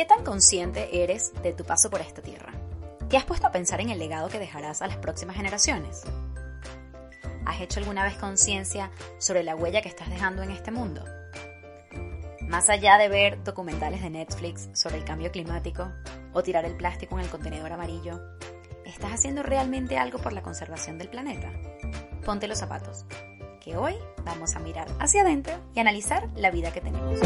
¿Qué 0.00 0.06
tan 0.06 0.24
consciente 0.24 1.02
eres 1.04 1.34
de 1.42 1.52
tu 1.52 1.62
paso 1.62 1.90
por 1.90 2.00
esta 2.00 2.22
tierra? 2.22 2.54
¿Te 3.10 3.18
has 3.18 3.26
puesto 3.26 3.46
a 3.46 3.52
pensar 3.52 3.82
en 3.82 3.90
el 3.90 3.98
legado 3.98 4.30
que 4.30 4.38
dejarás 4.38 4.80
a 4.80 4.86
las 4.86 4.96
próximas 4.96 5.36
generaciones? 5.36 6.04
¿Has 7.44 7.60
hecho 7.60 7.80
alguna 7.80 8.04
vez 8.04 8.14
conciencia 8.14 8.90
sobre 9.18 9.42
la 9.42 9.54
huella 9.54 9.82
que 9.82 9.90
estás 9.90 10.08
dejando 10.08 10.42
en 10.42 10.52
este 10.52 10.70
mundo? 10.70 11.04
Más 12.48 12.70
allá 12.70 12.96
de 12.96 13.10
ver 13.10 13.44
documentales 13.44 14.00
de 14.00 14.08
Netflix 14.08 14.70
sobre 14.72 14.96
el 14.96 15.04
cambio 15.04 15.30
climático 15.30 15.92
o 16.32 16.42
tirar 16.42 16.64
el 16.64 16.78
plástico 16.78 17.18
en 17.18 17.26
el 17.26 17.30
contenedor 17.30 17.70
amarillo, 17.70 18.22
¿estás 18.86 19.12
haciendo 19.12 19.42
realmente 19.42 19.98
algo 19.98 20.18
por 20.18 20.32
la 20.32 20.40
conservación 20.40 20.96
del 20.96 21.10
planeta? 21.10 21.52
Ponte 22.24 22.48
los 22.48 22.56
zapatos, 22.56 23.04
que 23.62 23.76
hoy 23.76 23.96
vamos 24.24 24.56
a 24.56 24.60
mirar 24.60 24.88
hacia 24.98 25.20
adentro 25.20 25.52
y 25.74 25.80
analizar 25.80 26.26
la 26.36 26.50
vida 26.50 26.72
que 26.72 26.80
tenemos. 26.80 27.20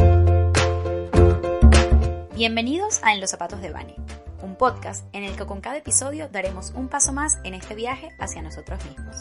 Bienvenidos 2.37 2.99
a 3.05 3.15
En 3.15 3.21
los 3.21 3.31
zapatos 3.31 3.63
de 3.63 3.71
Bani, 3.71 3.95
un 4.43 4.57
podcast 4.57 5.07
en 5.13 5.23
el 5.23 5.37
que 5.37 5.47
con 5.47 5.61
cada 5.61 5.77
episodio 5.77 6.29
daremos 6.29 6.73
un 6.75 6.89
paso 6.89 7.13
más 7.13 7.39
en 7.45 7.55
este 7.55 7.77
viaje 7.77 8.09
hacia 8.19 8.43
nosotros 8.43 8.85
mismos. 8.87 9.15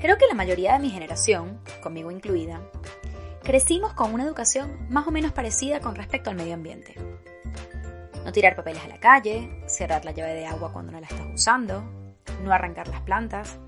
Creo 0.00 0.18
que 0.18 0.28
la 0.28 0.34
mayoría 0.36 0.74
de 0.74 0.78
mi 0.78 0.88
generación, 0.88 1.58
conmigo 1.82 2.12
incluida, 2.12 2.60
crecimos 3.42 3.92
con 3.94 4.14
una 4.14 4.22
educación 4.22 4.86
más 4.88 5.08
o 5.08 5.10
menos 5.10 5.32
parecida 5.32 5.80
con 5.80 5.96
respecto 5.96 6.30
al 6.30 6.36
medio 6.36 6.54
ambiente. 6.54 6.94
No 8.24 8.30
tirar 8.30 8.54
papeles 8.54 8.84
a 8.84 8.88
la 8.88 9.00
calle, 9.00 9.50
cerrar 9.66 10.04
la 10.04 10.12
llave 10.12 10.34
de 10.34 10.46
agua 10.46 10.72
cuando 10.72 10.92
no 10.92 11.00
la 11.00 11.08
estás 11.08 11.26
usando, 11.34 11.82
no 12.44 12.52
arrancar 12.52 12.86
las 12.86 13.00
plantas. 13.00 13.58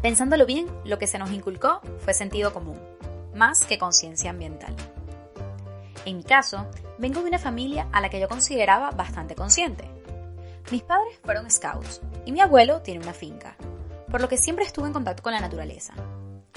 Pensándolo 0.00 0.46
bien, 0.46 0.68
lo 0.86 0.98
que 0.98 1.06
se 1.06 1.18
nos 1.18 1.32
inculcó 1.32 1.82
fue 1.98 2.14
sentido 2.14 2.54
común 2.54 2.89
más 3.34 3.64
que 3.64 3.78
conciencia 3.78 4.30
ambiental. 4.30 4.74
En 6.04 6.16
mi 6.16 6.24
caso, 6.24 6.66
vengo 6.98 7.20
de 7.20 7.28
una 7.28 7.38
familia 7.38 7.88
a 7.92 8.00
la 8.00 8.08
que 8.08 8.20
yo 8.20 8.28
consideraba 8.28 8.90
bastante 8.90 9.34
consciente. 9.34 9.88
Mis 10.70 10.82
padres 10.82 11.18
fueron 11.24 11.50
scouts 11.50 12.00
y 12.24 12.32
mi 12.32 12.40
abuelo 12.40 12.80
tiene 12.82 13.00
una 13.00 13.12
finca, 13.12 13.56
por 14.10 14.20
lo 14.20 14.28
que 14.28 14.38
siempre 14.38 14.64
estuve 14.64 14.86
en 14.86 14.92
contacto 14.92 15.22
con 15.22 15.32
la 15.32 15.40
naturaleza. 15.40 15.94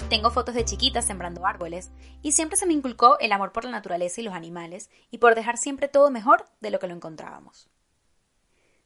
Tengo 0.08 0.30
fotos 0.30 0.54
de 0.54 0.64
chiquitas 0.64 1.04
sembrando 1.04 1.46
árboles 1.46 1.90
y 2.22 2.32
siempre 2.32 2.56
se 2.56 2.66
me 2.66 2.74
inculcó 2.74 3.18
el 3.18 3.32
amor 3.32 3.52
por 3.52 3.64
la 3.64 3.70
naturaleza 3.70 4.20
y 4.20 4.24
los 4.24 4.34
animales 4.34 4.90
y 5.10 5.18
por 5.18 5.34
dejar 5.34 5.56
siempre 5.56 5.88
todo 5.88 6.10
mejor 6.10 6.46
de 6.60 6.70
lo 6.70 6.78
que 6.78 6.86
lo 6.86 6.94
encontrábamos. 6.94 7.68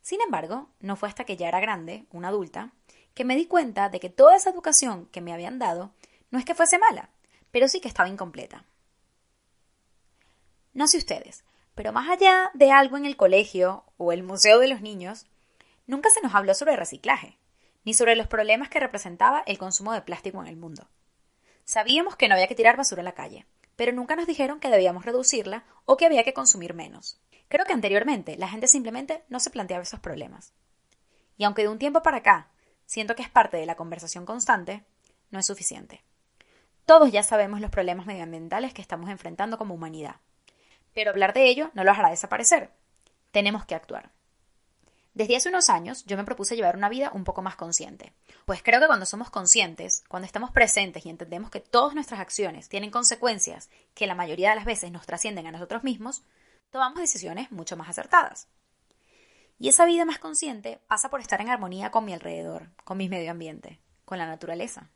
Sin 0.01 0.21
embargo, 0.23 0.69
no 0.81 0.97
fue 0.97 1.09
hasta 1.09 1.25
que 1.25 1.37
ya 1.37 1.49
era 1.49 1.61
grande, 1.61 2.07
una 2.11 2.29
adulta, 2.29 2.73
que 3.15 3.25
me 3.25 3.37
di 3.37 3.47
cuenta 3.47 3.89
de 3.89 4.01
que 4.01 4.11
toda 4.11 4.37
esa 4.37 4.51
educación 4.51 5.07
que 5.07 5.21
me 5.21 5.33
habían 5.33 5.59
dado 5.59 5.91
no 6.31 6.39
es 6.39 6.45
que 6.45 6.55
fuese 6.55 6.79
mala, 6.79 7.11
pero 7.51 7.69
sí 7.69 7.81
que 7.81 7.89
estaba 7.89 8.09
incompleta. 8.09 8.65
No 10.75 10.87
sé 10.87 10.99
ustedes, 10.99 11.45
pero 11.75 11.93
más 11.93 12.09
allá 12.09 12.51
de 12.55 12.73
algo 12.73 12.97
en 12.97 13.07
el 13.07 13.17
colegio 13.17 13.85
o 13.97 14.13
el 14.13 14.23
Museo 14.23 14.59
de 14.59 14.69
los 14.69 14.81
Niños, 14.81 15.27
nunca 15.87 16.11
se 16.11 16.21
nos 16.21 16.35
habló 16.35 16.55
sobre 16.55 16.77
reciclaje, 16.77 17.39
ni 17.85 17.95
sobre 17.95 18.17
los 18.17 18.27
problemas 18.27 18.69
que 18.69 18.81
representaba 18.81 19.43
el 19.47 19.59
consumo 19.59 19.93
de 19.93 20.03
plástico 20.03 20.41
en 20.41 20.49
el 20.49 20.57
mundo. 20.57 20.89
Sabíamos 21.65 22.17
que 22.17 22.29
no 22.29 22.35
había 22.35 22.49
que 22.49 22.55
tirar 22.55 22.77
basura 22.77 23.01
en 23.01 23.07
la 23.07 23.15
calle, 23.15 23.47
pero 23.77 23.93
nunca 23.93 24.17
nos 24.17 24.27
dijeron 24.27 24.61
que 24.61 24.71
debíamos 24.71 25.05
reducirla 25.05 25.65
o 25.85 25.97
que 25.97 26.07
había 26.07 26.25
que 26.25 26.35
consumir 26.35 26.75
menos. 26.75 27.21
Creo 27.49 27.65
que 27.65 27.73
anteriormente 27.73 28.37
la 28.37 28.49
gente 28.49 28.69
simplemente 28.69 29.23
no 29.29 29.41
se 29.41 29.51
planteaba 29.51 29.83
esos 29.83 30.01
problemas. 30.01 30.53
Y 31.37 31.45
aunque 31.45 31.63
de 31.63 31.69
un 31.69 31.79
tiempo 31.79 32.03
para 32.03 32.19
acá 32.19 32.51
siento 32.87 33.15
que 33.15 33.23
es 33.23 33.31
parte 33.31 33.57
de 33.57 33.67
la 33.67 33.77
conversación 33.77 34.27
constante, 34.27 34.85
no 35.31 35.39
es 35.39 35.47
suficiente. 35.47 36.03
Todos 36.89 37.13
ya 37.13 37.23
sabemos 37.23 37.61
los 37.61 37.71
problemas 37.71 38.07
medioambientales 38.07 38.73
que 38.73 38.81
estamos 38.81 39.11
enfrentando 39.11 39.59
como 39.59 39.75
humanidad. 39.75 40.17
Pero 40.95 41.11
hablar 41.11 41.35
de 41.35 41.45
ello 41.45 41.71
no 41.75 41.85
los 41.85 41.99
hará 41.99 42.09
desaparecer. 42.09 42.71
Tenemos 43.31 43.67
que 43.67 43.75
actuar. 43.75 44.11
Desde 45.13 45.37
hace 45.37 45.51
unos 45.51 45.69
años 45.69 46.07
yo 46.07 46.17
me 46.17 46.25
propuse 46.25 46.57
llevar 46.57 46.79
una 46.79 46.89
vida 46.89 47.11
un 47.13 47.25
poco 47.25 47.43
más 47.43 47.57
consciente. 47.57 48.15
Pues 48.47 48.63
creo 48.63 48.81
que 48.81 48.87
cuando 48.87 49.05
somos 49.05 49.29
conscientes, 49.29 50.03
cuando 50.09 50.25
estamos 50.25 50.51
presentes 50.51 51.05
y 51.05 51.11
entendemos 51.11 51.51
que 51.51 51.61
todas 51.61 51.95
nuestras 51.95 52.21
acciones 52.21 52.71
tienen 52.71 52.91
consecuencias 52.91 53.69
que 53.93 54.07
la 54.07 54.15
mayoría 54.15 54.49
de 54.49 54.57
las 54.57 54.65
veces 54.65 54.91
nos 54.91 55.05
trascienden 55.05 55.47
a 55.47 55.53
nosotros 55.53 55.85
mismos, 55.85 56.23
tomamos 56.71 57.01
decisiones 57.01 57.53
mucho 57.53 57.77
más 57.77 57.91
acertadas. 57.91 58.49
Y 59.59 59.69
esa 59.69 59.85
vida 59.85 60.07
más 60.07 60.21
consciente 60.21 60.81
pasa 60.89 61.11
por 61.11 61.21
estar 61.21 61.43
en 61.43 61.51
armonía 61.51 61.91
con 61.91 62.07
mi 62.07 62.15
alrededor, 62.15 62.71
con 62.85 62.97
mi 62.97 63.11
medio 63.11 63.31
ambiente, 63.31 63.79
con 64.07 64.17
la 64.17 64.27
naturaleza. 64.27 64.89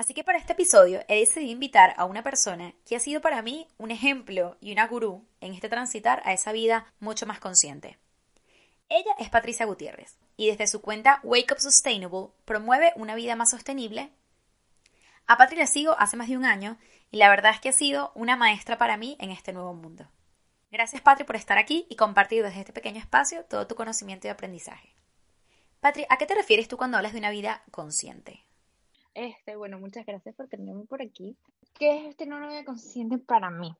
Así 0.00 0.14
que 0.14 0.24
para 0.24 0.38
este 0.38 0.54
episodio 0.54 1.04
he 1.08 1.20
decidido 1.20 1.52
invitar 1.52 1.92
a 1.98 2.06
una 2.06 2.22
persona 2.22 2.72
que 2.88 2.96
ha 2.96 3.00
sido 3.00 3.20
para 3.20 3.42
mí 3.42 3.68
un 3.76 3.90
ejemplo 3.90 4.56
y 4.58 4.72
una 4.72 4.86
gurú 4.86 5.26
en 5.42 5.52
este 5.52 5.68
transitar 5.68 6.22
a 6.24 6.32
esa 6.32 6.52
vida 6.52 6.86
mucho 7.00 7.26
más 7.26 7.38
consciente. 7.38 7.98
Ella 8.88 9.14
es 9.18 9.28
Patricia 9.28 9.66
Gutiérrez 9.66 10.16
y 10.38 10.46
desde 10.48 10.68
su 10.68 10.80
cuenta 10.80 11.20
Wake 11.22 11.52
Up 11.52 11.60
Sustainable 11.60 12.28
promueve 12.46 12.94
una 12.96 13.14
vida 13.14 13.36
más 13.36 13.50
sostenible. 13.50 14.10
A 15.26 15.36
Patricia 15.36 15.64
la 15.64 15.70
sigo 15.70 15.94
hace 15.98 16.16
más 16.16 16.28
de 16.28 16.38
un 16.38 16.46
año 16.46 16.78
y 17.10 17.18
la 17.18 17.28
verdad 17.28 17.52
es 17.52 17.60
que 17.60 17.68
ha 17.68 17.72
sido 17.72 18.10
una 18.14 18.36
maestra 18.36 18.78
para 18.78 18.96
mí 18.96 19.18
en 19.20 19.30
este 19.30 19.52
nuevo 19.52 19.74
mundo. 19.74 20.08
Gracias 20.70 21.02
Patri 21.02 21.24
por 21.24 21.36
estar 21.36 21.58
aquí 21.58 21.86
y 21.90 21.96
compartir 21.96 22.42
desde 22.42 22.60
este 22.60 22.72
pequeño 22.72 23.00
espacio 23.00 23.44
todo 23.44 23.66
tu 23.66 23.74
conocimiento 23.74 24.28
y 24.28 24.30
aprendizaje. 24.30 24.94
Patri, 25.80 26.06
¿a 26.08 26.16
qué 26.16 26.24
te 26.24 26.34
refieres 26.34 26.68
tú 26.68 26.78
cuando 26.78 26.96
hablas 26.96 27.12
de 27.12 27.18
una 27.18 27.28
vida 27.28 27.62
consciente? 27.70 28.46
Este, 29.14 29.56
bueno, 29.56 29.78
muchas 29.78 30.06
gracias 30.06 30.34
por 30.34 30.48
tenerme 30.48 30.84
por 30.86 31.02
aquí. 31.02 31.36
¿Qué 31.74 32.08
es 32.08 32.16
tener 32.16 32.34
una 32.34 32.48
vida 32.48 32.64
consciente 32.64 33.18
para 33.18 33.50
mí? 33.50 33.74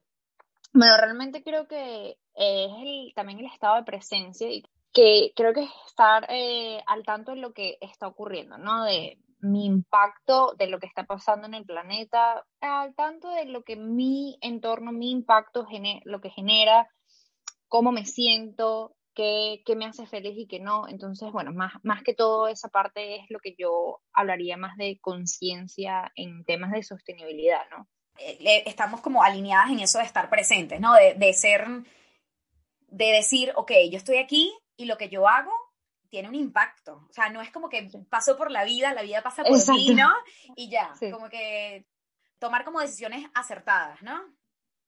Bueno, 0.73 0.95
realmente 0.97 1.43
creo 1.43 1.67
que 1.67 2.17
es 2.35 2.71
el, 2.81 3.13
también 3.15 3.39
el 3.39 3.45
estado 3.45 3.75
de 3.75 3.83
presencia 3.83 4.49
y 4.49 4.63
que 4.93 5.31
creo 5.35 5.53
que 5.53 5.63
es 5.63 5.71
estar 5.87 6.25
eh, 6.29 6.81
al 6.87 7.03
tanto 7.03 7.31
de 7.31 7.37
lo 7.37 7.53
que 7.53 7.77
está 7.81 8.07
ocurriendo, 8.07 8.57
¿no? 8.57 8.83
De 8.83 9.17
mi 9.39 9.65
impacto, 9.65 10.53
de 10.57 10.67
lo 10.67 10.79
que 10.79 10.87
está 10.87 11.03
pasando 11.03 11.47
en 11.47 11.53
el 11.53 11.65
planeta, 11.65 12.45
al 12.59 12.93
tanto 12.95 13.29
de 13.29 13.45
lo 13.45 13.63
que 13.63 13.75
mi 13.75 14.37
entorno, 14.41 14.91
mi 14.91 15.11
impacto, 15.11 15.65
lo 16.05 16.21
que 16.21 16.29
genera, 16.29 16.87
cómo 17.67 17.91
me 17.91 18.05
siento, 18.05 18.95
qué, 19.13 19.63
me 19.75 19.85
hace 19.85 20.05
feliz 20.05 20.37
y 20.37 20.47
qué 20.47 20.59
no. 20.59 20.87
Entonces, 20.87 21.31
bueno, 21.31 21.51
más, 21.51 21.73
más 21.83 22.03
que 22.03 22.13
todo 22.13 22.47
esa 22.47 22.69
parte 22.69 23.17
es 23.17 23.25
lo 23.29 23.39
que 23.39 23.55
yo 23.57 24.01
hablaría 24.13 24.57
más 24.57 24.77
de 24.77 24.99
conciencia 24.99 26.11
en 26.15 26.43
temas 26.45 26.71
de 26.71 26.83
sostenibilidad, 26.83 27.61
¿no? 27.69 27.87
Eh, 28.17 28.63
estamos 28.65 29.01
como 29.01 29.23
alineadas 29.23 29.71
en 29.71 29.79
eso 29.79 29.99
de 29.99 30.05
estar 30.05 30.29
presentes, 30.29 30.79
¿no? 30.79 30.93
De, 30.93 31.13
de 31.15 31.33
ser, 31.33 31.67
de 32.87 33.05
decir, 33.05 33.53
ok, 33.55 33.71
yo 33.89 33.97
estoy 33.97 34.17
aquí 34.17 34.53
y 34.77 34.85
lo 34.85 34.97
que 34.97 35.09
yo 35.09 35.27
hago 35.27 35.51
tiene 36.09 36.27
un 36.27 36.35
impacto. 36.35 37.07
O 37.09 37.13
sea, 37.13 37.29
no 37.29 37.41
es 37.41 37.51
como 37.51 37.69
que 37.69 37.89
paso 38.09 38.37
por 38.37 38.51
la 38.51 38.65
vida, 38.65 38.93
la 38.93 39.01
vida 39.01 39.23
pasa 39.23 39.43
por 39.43 39.57
mí, 39.73 39.95
¿no? 39.95 40.11
Y 40.55 40.69
ya, 40.69 40.93
como 41.11 41.29
que 41.29 41.87
tomar 42.37 42.65
como 42.65 42.81
decisiones 42.81 43.25
acertadas, 43.33 44.01
¿no? 44.03 44.21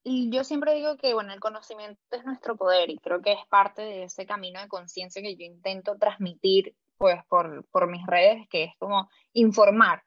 Yo 0.06 0.44
siempre 0.44 0.76
digo 0.76 0.98
que, 0.98 1.14
bueno, 1.14 1.34
el 1.34 1.40
conocimiento 1.40 2.00
es 2.12 2.26
nuestro 2.26 2.58
poder 2.58 2.90
y 2.90 2.98
creo 2.98 3.22
que 3.22 3.32
es 3.34 3.46
parte 3.48 3.82
de 3.82 4.04
ese 4.04 4.26
camino 4.26 4.60
de 4.60 4.68
conciencia 4.68 5.22
que 5.22 5.36
yo 5.36 5.46
intento 5.46 5.98
transmitir, 5.98 6.76
pues, 6.98 7.24
por, 7.30 7.66
por 7.72 7.90
mis 7.90 8.06
redes, 8.06 8.46
que 8.50 8.66
es 8.66 8.72
como 8.80 9.10
informar, 9.32 10.04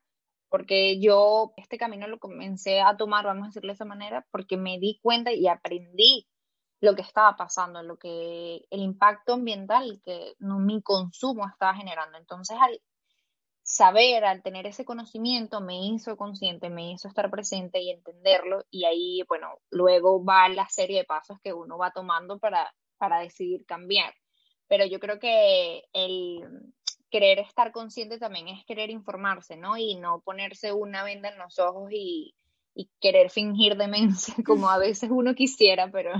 porque 0.50 1.00
yo 1.00 1.52
este 1.56 1.78
camino 1.78 2.06
lo 2.08 2.18
comencé 2.18 2.82
a 2.82 2.96
tomar, 2.96 3.24
vamos 3.24 3.44
a 3.44 3.46
decirlo 3.48 3.68
de 3.68 3.74
esa 3.74 3.84
manera, 3.86 4.26
porque 4.30 4.56
me 4.56 4.78
di 4.78 4.98
cuenta 5.02 5.32
y 5.32 5.48
aprendí 5.48 6.26
lo 6.80 6.94
que 6.94 7.02
estaba 7.02 7.36
pasando, 7.36 7.82
lo 7.82 7.98
que 7.98 8.66
el 8.70 8.80
impacto 8.80 9.34
ambiental 9.34 10.00
que 10.04 10.34
mi 10.38 10.82
consumo 10.82 11.48
estaba 11.48 11.74
generando. 11.74 12.18
Entonces, 12.18 12.56
al 12.60 12.80
saber, 13.66 14.24
al 14.24 14.42
tener 14.42 14.64
ese 14.66 14.84
conocimiento, 14.84 15.60
me 15.60 15.86
hizo 15.86 16.16
consciente, 16.16 16.70
me 16.70 16.92
hizo 16.92 17.08
estar 17.08 17.28
presente 17.30 17.80
y 17.80 17.90
entenderlo. 17.90 18.64
Y 18.70 18.84
ahí, 18.84 19.24
bueno, 19.28 19.48
luego 19.70 20.24
va 20.24 20.48
la 20.48 20.68
serie 20.68 20.98
de 20.98 21.04
pasos 21.04 21.38
que 21.42 21.52
uno 21.52 21.76
va 21.76 21.90
tomando 21.90 22.38
para, 22.38 22.72
para 22.96 23.18
decidir 23.18 23.66
cambiar. 23.66 24.14
Pero 24.68 24.86
yo 24.86 25.00
creo 25.00 25.18
que 25.18 25.82
el 25.92 26.72
querer 27.10 27.40
estar 27.40 27.72
consciente 27.72 28.18
también 28.18 28.46
es 28.46 28.64
querer 28.66 28.90
informarse, 28.90 29.56
¿no? 29.56 29.76
Y 29.76 29.96
no 29.96 30.20
ponerse 30.20 30.72
una 30.72 31.02
venda 31.02 31.28
en 31.28 31.38
los 31.38 31.58
ojos 31.58 31.90
y, 31.90 32.36
y 32.72 32.88
querer 33.00 33.30
fingir 33.30 33.76
demencia 33.76 34.34
como 34.46 34.70
a 34.70 34.78
veces 34.78 35.10
uno 35.10 35.34
quisiera, 35.34 35.90
pero 35.90 36.12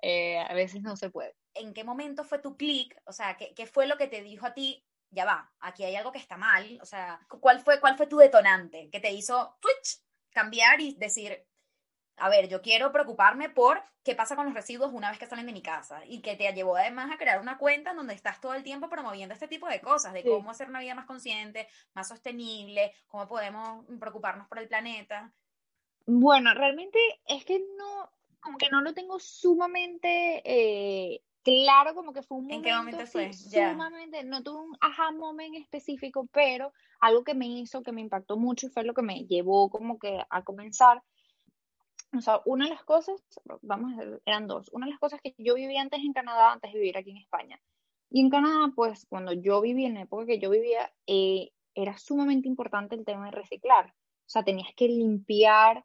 eh, 0.00 0.38
a 0.38 0.54
veces 0.54 0.80
no 0.80 0.96
se 0.96 1.10
puede. 1.10 1.34
¿En 1.52 1.74
qué 1.74 1.84
momento 1.84 2.24
fue 2.24 2.38
tu 2.38 2.56
clic? 2.56 2.96
O 3.04 3.12
sea, 3.12 3.36
¿qué, 3.36 3.52
¿qué, 3.54 3.66
fue 3.66 3.86
lo 3.86 3.98
que 3.98 4.06
te 4.06 4.22
dijo 4.22 4.46
a 4.46 4.54
ti? 4.54 4.82
Ya 5.14 5.24
va, 5.24 5.52
aquí 5.60 5.84
hay 5.84 5.96
algo 5.96 6.12
que 6.12 6.18
está 6.18 6.36
mal, 6.36 6.78
o 6.82 6.86
sea, 6.86 7.20
¿cuál 7.40 7.60
fue, 7.60 7.80
cuál 7.80 7.96
fue 7.96 8.06
tu 8.06 8.18
detonante 8.18 8.90
que 8.90 9.00
te 9.00 9.12
hizo 9.12 9.56
cambiar 10.30 10.80
y 10.80 10.94
decir, 10.96 11.46
a 12.16 12.28
ver, 12.28 12.48
yo 12.48 12.62
quiero 12.62 12.92
preocuparme 12.92 13.48
por 13.48 13.82
qué 14.02 14.14
pasa 14.14 14.36
con 14.36 14.44
los 14.46 14.54
residuos 14.54 14.92
una 14.92 15.10
vez 15.10 15.18
que 15.18 15.26
salen 15.26 15.46
de 15.46 15.52
mi 15.52 15.62
casa 15.62 16.02
y 16.06 16.20
que 16.20 16.36
te 16.36 16.52
llevó 16.52 16.76
además 16.76 17.10
a 17.10 17.16
crear 17.16 17.40
una 17.40 17.58
cuenta 17.58 17.90
en 17.90 17.96
donde 17.96 18.14
estás 18.14 18.40
todo 18.40 18.54
el 18.54 18.62
tiempo 18.62 18.88
promoviendo 18.88 19.32
este 19.32 19.48
tipo 19.48 19.66
de 19.66 19.80
cosas, 19.80 20.12
de 20.12 20.22
cómo 20.22 20.50
hacer 20.50 20.68
una 20.68 20.80
vida 20.80 20.94
más 20.94 21.06
consciente, 21.06 21.68
más 21.94 22.08
sostenible, 22.08 22.92
cómo 23.06 23.26
podemos 23.26 23.84
preocuparnos 23.98 24.46
por 24.46 24.58
el 24.58 24.68
planeta. 24.68 25.32
Bueno, 26.06 26.52
realmente 26.54 26.98
es 27.26 27.44
que 27.44 27.60
no, 27.78 28.12
como 28.40 28.58
que 28.58 28.68
no 28.68 28.82
lo 28.82 28.92
tengo 28.92 29.18
sumamente 29.18 30.42
eh, 30.44 31.22
claro, 31.44 31.94
como 31.94 32.12
que 32.12 32.22
fue 32.22 32.38
un 32.38 32.44
momento, 32.44 32.56
¿En 32.68 32.72
qué 32.72 32.76
momento 32.76 33.06
fue? 33.06 33.32
sumamente, 33.32 34.24
no 34.24 34.42
tuve 34.42 34.60
un 34.60 34.76
aha 34.80 35.12
moment 35.12 35.54
específico, 35.56 36.26
pero 36.32 36.72
algo 37.00 37.22
que 37.22 37.34
me 37.34 37.46
hizo, 37.46 37.82
que 37.82 37.92
me 37.92 38.00
impactó 38.00 38.36
mucho 38.36 38.66
y 38.66 38.70
fue 38.70 38.82
lo 38.82 38.94
que 38.94 39.02
me 39.02 39.26
llevó 39.26 39.70
como 39.70 39.98
que 39.98 40.24
a 40.28 40.42
comenzar. 40.42 41.02
O 42.16 42.20
sea, 42.20 42.40
una 42.46 42.64
de 42.64 42.70
las 42.70 42.84
cosas, 42.84 43.22
vamos 43.62 43.92
a 43.92 43.96
ver, 43.96 44.22
eran 44.24 44.46
dos. 44.46 44.70
Una 44.72 44.86
de 44.86 44.92
las 44.92 45.00
cosas 45.00 45.20
que 45.22 45.34
yo 45.38 45.54
vivía 45.54 45.82
antes 45.82 46.00
en 46.00 46.12
Canadá, 46.12 46.52
antes 46.52 46.72
de 46.72 46.78
vivir 46.78 46.96
aquí 46.96 47.10
en 47.10 47.18
España. 47.18 47.60
Y 48.10 48.20
en 48.20 48.30
Canadá, 48.30 48.72
pues 48.74 49.06
cuando 49.08 49.32
yo 49.32 49.60
vivía, 49.60 49.88
en 49.88 49.94
la 49.94 50.02
época 50.02 50.26
que 50.26 50.38
yo 50.38 50.48
vivía, 50.48 50.92
eh, 51.06 51.50
era 51.74 51.98
sumamente 51.98 52.48
importante 52.48 52.94
el 52.94 53.04
tema 53.04 53.26
de 53.26 53.32
reciclar. 53.32 53.86
O 53.88 54.28
sea, 54.30 54.44
tenías 54.44 54.72
que 54.76 54.88
limpiar 54.88 55.84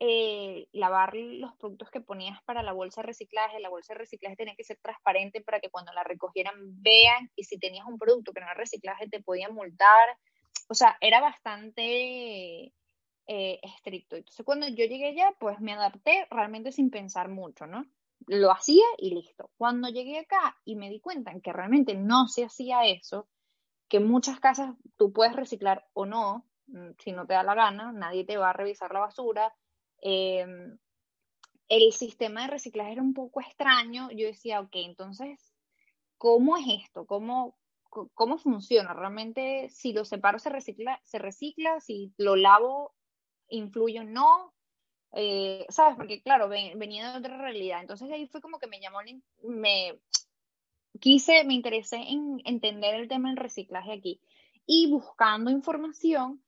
eh, 0.00 0.66
lavar 0.72 1.14
los 1.14 1.54
productos 1.56 1.90
que 1.90 2.00
ponías 2.00 2.42
para 2.44 2.62
la 2.62 2.72
bolsa 2.72 3.00
de 3.00 3.06
reciclaje. 3.06 3.60
La 3.60 3.68
bolsa 3.68 3.94
de 3.94 4.00
reciclaje 4.00 4.36
tenía 4.36 4.56
que 4.56 4.64
ser 4.64 4.78
transparente 4.82 5.40
para 5.40 5.60
que 5.60 5.70
cuando 5.70 5.92
la 5.92 6.02
recogieran 6.02 6.54
vean 6.82 7.30
y 7.36 7.44
si 7.44 7.58
tenías 7.58 7.86
un 7.86 7.98
producto 7.98 8.32
que 8.32 8.40
no 8.40 8.46
era 8.46 8.54
reciclaje 8.54 9.08
te 9.08 9.22
podían 9.22 9.54
multar. 9.54 10.18
O 10.68 10.74
sea, 10.74 10.96
era 11.00 11.20
bastante 11.20 12.72
eh, 13.26 13.60
estricto. 13.62 14.16
Entonces 14.16 14.44
cuando 14.44 14.68
yo 14.68 14.84
llegué 14.84 15.08
allá, 15.08 15.34
pues 15.38 15.60
me 15.60 15.72
adapté 15.72 16.26
realmente 16.30 16.72
sin 16.72 16.90
pensar 16.90 17.28
mucho, 17.28 17.66
¿no? 17.66 17.86
Lo 18.26 18.50
hacía 18.50 18.84
y 18.98 19.14
listo. 19.14 19.50
Cuando 19.56 19.88
llegué 19.88 20.18
acá 20.18 20.56
y 20.64 20.76
me 20.76 20.90
di 20.90 21.00
cuenta 21.00 21.30
en 21.30 21.40
que 21.40 21.52
realmente 21.52 21.94
no 21.94 22.26
se 22.28 22.44
hacía 22.44 22.86
eso, 22.86 23.28
que 23.88 23.98
en 23.98 24.08
muchas 24.08 24.40
casas 24.40 24.74
tú 24.96 25.12
puedes 25.12 25.36
reciclar 25.36 25.86
o 25.92 26.04
no, 26.04 26.46
mm, 26.66 26.92
si 26.98 27.12
no 27.12 27.26
te 27.26 27.34
da 27.34 27.42
la 27.42 27.54
gana, 27.54 27.92
nadie 27.92 28.24
te 28.24 28.36
va 28.36 28.50
a 28.50 28.54
revisar 28.54 28.92
la 28.92 29.00
basura, 29.00 29.54
Em, 30.06 30.76
el 31.70 31.92
sistema 31.92 32.42
de 32.42 32.48
reciclaje 32.48 32.92
era 32.92 33.02
un 33.02 33.14
poco 33.14 33.40
extraño. 33.40 34.10
Yo 34.10 34.26
decía, 34.26 34.60
ok, 34.60 34.74
entonces, 34.74 35.40
¿cómo 36.18 36.58
es 36.58 36.66
esto? 36.84 37.06
¿Cómo, 37.06 37.56
cómo 37.88 38.36
funciona? 38.36 38.92
¿Realmente 38.92 39.70
si 39.70 39.94
lo 39.94 40.04
separo 40.04 40.38
se 40.38 40.50
recicla, 40.50 41.00
se 41.04 41.18
recicla? 41.18 41.80
¿Si 41.80 42.12
lo 42.18 42.36
lavo 42.36 42.94
influye 43.48 44.00
o 44.00 44.04
no? 44.04 44.52
Eh, 45.12 45.64
¿Sabes? 45.70 45.96
Porque 45.96 46.20
claro, 46.22 46.50
venía 46.50 47.12
de 47.12 47.18
otra 47.18 47.38
realidad. 47.38 47.80
Entonces 47.80 48.10
ahí 48.10 48.28
fue 48.28 48.42
como 48.42 48.58
que 48.58 48.66
me 48.66 48.80
llamó, 48.80 48.98
me 49.42 49.98
quise, 51.00 51.44
me 51.44 51.54
interesé 51.54 51.96
en 51.96 52.42
entender 52.44 52.94
el 52.94 53.08
tema 53.08 53.30
del 53.30 53.38
reciclaje 53.38 53.90
aquí. 53.90 54.20
Y 54.66 54.90
buscando 54.90 55.50
información, 55.50 56.43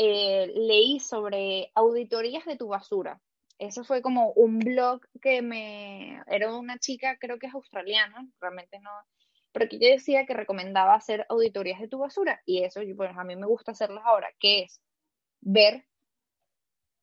eh, 0.00 0.52
leí 0.54 1.00
sobre 1.00 1.72
auditorías 1.74 2.44
de 2.46 2.56
tu 2.56 2.68
basura. 2.68 3.20
Eso 3.58 3.82
fue 3.82 4.00
como 4.00 4.30
un 4.34 4.60
blog 4.60 5.00
que 5.20 5.42
me... 5.42 6.22
Era 6.28 6.54
una 6.54 6.78
chica, 6.78 7.18
creo 7.18 7.40
que 7.40 7.48
es 7.48 7.54
australiana, 7.54 8.24
realmente 8.40 8.78
no... 8.78 8.90
Pero 9.50 9.68
que 9.68 9.80
yo 9.80 9.88
decía 9.88 10.24
que 10.24 10.34
recomendaba 10.34 10.94
hacer 10.94 11.26
auditorías 11.28 11.80
de 11.80 11.88
tu 11.88 11.98
basura. 11.98 12.40
Y 12.46 12.62
eso, 12.62 12.80
pues 12.96 13.10
a 13.16 13.24
mí 13.24 13.34
me 13.34 13.48
gusta 13.48 13.72
hacerlas 13.72 14.04
ahora, 14.06 14.28
que 14.38 14.60
es 14.60 14.80
ver, 15.40 15.84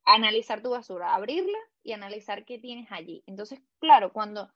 analizar 0.06 0.62
tu 0.62 0.70
basura, 0.70 1.14
abrirla 1.16 1.58
y 1.84 1.92
analizar 1.92 2.46
qué 2.46 2.60
tienes 2.60 2.90
allí. 2.94 3.24
Entonces, 3.26 3.60
claro, 3.80 4.14
cuando 4.14 4.50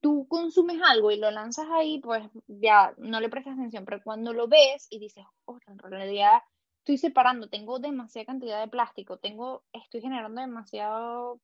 tú 0.00 0.26
consumes 0.26 0.80
algo 0.82 1.12
y 1.12 1.18
lo 1.18 1.30
lanzas 1.30 1.68
ahí, 1.70 2.00
pues 2.00 2.24
ya 2.48 2.94
no 2.96 3.20
le 3.20 3.28
prestas 3.28 3.54
atención, 3.54 3.84
pero 3.84 4.02
cuando 4.02 4.32
lo 4.32 4.48
ves 4.48 4.88
y 4.90 4.98
dices, 4.98 5.24
oh, 5.44 5.60
en 5.68 5.78
realidad 5.78 6.42
estoy 6.86 6.98
separando, 6.98 7.48
tengo 7.48 7.80
demasiada 7.80 8.26
cantidad 8.26 8.60
de 8.60 8.68
plástico, 8.68 9.16
tengo, 9.16 9.64
estoy 9.72 10.00
generando 10.00 10.40
demasiado 10.40 11.40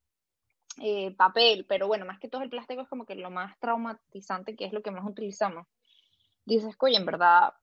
eh, 0.81 1.17
papel, 1.17 1.67
pero 1.69 1.89
bueno, 1.89 2.07
más 2.07 2.21
que 2.21 2.29
todo 2.29 2.43
el 2.43 2.49
plástico 2.49 2.83
es 2.83 2.89
como 2.89 3.05
que 3.05 3.17
lo 3.17 3.29
más 3.29 3.59
traumatizante, 3.59 4.55
que 4.55 4.67
es 4.67 4.73
lo 4.73 4.85
que 4.85 4.93
más 4.93 5.05
utilizamos. 5.05 5.67
Dices, 6.45 6.77
oye, 6.79 6.97
en 6.97 7.07
verdad, 7.07 7.55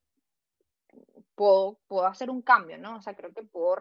puedo, 1.36 1.80
puedo 1.88 2.06
hacer 2.06 2.30
un 2.30 2.42
cambio, 2.42 2.78
¿no? 2.78 2.98
O 2.98 3.02
sea, 3.02 3.16
creo 3.16 3.34
que 3.34 3.44
puedo, 3.44 3.78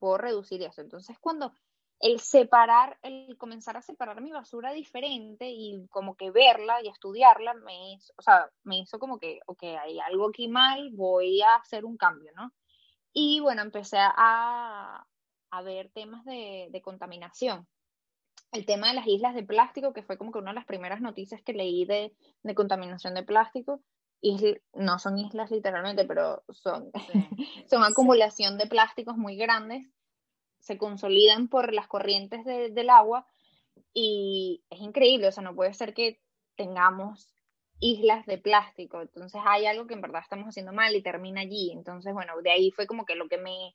puedo 0.00 0.18
reducir 0.18 0.60
eso. 0.64 0.80
Entonces, 0.80 1.16
cuando 1.20 1.52
el 2.00 2.18
separar, 2.18 2.98
el 3.02 3.36
comenzar 3.38 3.76
a 3.76 3.82
separar 3.82 4.20
mi 4.22 4.32
basura 4.32 4.72
diferente 4.72 5.48
y 5.48 5.86
como 5.88 6.16
que 6.16 6.32
verla 6.32 6.82
y 6.82 6.88
estudiarla, 6.88 7.54
me 7.54 7.92
hizo, 7.92 8.12
o 8.16 8.22
sea, 8.22 8.50
me 8.64 8.78
hizo 8.78 8.98
como 8.98 9.20
que, 9.20 9.38
ok, 9.46 9.62
hay 9.80 10.00
algo 10.00 10.30
aquí 10.30 10.48
mal, 10.48 10.90
voy 10.90 11.42
a 11.42 11.54
hacer 11.54 11.84
un 11.84 11.96
cambio, 11.96 12.32
¿no? 12.34 12.52
Y 13.12 13.40
bueno, 13.40 13.62
empecé 13.62 13.98
a, 13.98 15.04
a 15.50 15.62
ver 15.62 15.90
temas 15.92 16.24
de, 16.24 16.68
de, 16.70 16.82
contaminación. 16.82 17.66
El 18.52 18.66
tema 18.66 18.88
de 18.88 18.94
las 18.94 19.06
islas 19.06 19.34
de 19.34 19.42
plástico, 19.42 19.92
que 19.92 20.02
fue 20.02 20.18
como 20.18 20.32
que 20.32 20.38
una 20.38 20.50
de 20.50 20.56
las 20.56 20.66
primeras 20.66 21.00
noticias 21.00 21.42
que 21.42 21.52
leí 21.52 21.84
de, 21.84 22.14
de 22.42 22.54
contaminación 22.54 23.14
de 23.14 23.22
plástico. 23.22 23.82
y 24.20 24.56
no 24.74 24.98
son 24.98 25.18
islas 25.18 25.50
literalmente, 25.50 26.04
pero 26.04 26.42
son, 26.50 26.90
son 27.70 27.82
acumulación 27.82 28.58
de 28.58 28.66
plásticos 28.66 29.16
muy 29.16 29.36
grandes. 29.36 29.86
Se 30.60 30.78
consolidan 30.78 31.48
por 31.48 31.72
las 31.72 31.88
corrientes 31.88 32.44
de, 32.44 32.70
del 32.70 32.90
agua 32.90 33.26
y 33.92 34.62
es 34.70 34.80
increíble, 34.80 35.28
o 35.28 35.32
sea, 35.32 35.42
no 35.42 35.54
puede 35.54 35.74
ser 35.74 35.94
que 35.94 36.20
tengamos 36.54 37.39
islas 37.80 38.26
de 38.26 38.38
plástico. 38.38 39.00
Entonces 39.00 39.40
hay 39.44 39.66
algo 39.66 39.86
que 39.86 39.94
en 39.94 40.02
verdad 40.02 40.22
estamos 40.22 40.46
haciendo 40.48 40.72
mal 40.72 40.94
y 40.94 41.02
termina 41.02 41.40
allí. 41.40 41.72
Entonces, 41.72 42.12
bueno, 42.12 42.34
de 42.42 42.50
ahí 42.50 42.70
fue 42.70 42.86
como 42.86 43.04
que 43.04 43.16
lo 43.16 43.28
que 43.28 43.38
me 43.38 43.74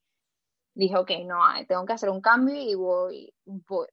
dijo, 0.76 1.02
ok, 1.02 1.12
no, 1.26 1.40
tengo 1.68 1.86
que 1.86 1.94
hacer 1.94 2.10
un 2.10 2.22
cambio 2.22 2.56
y 2.56 2.76
voy, 2.76 3.34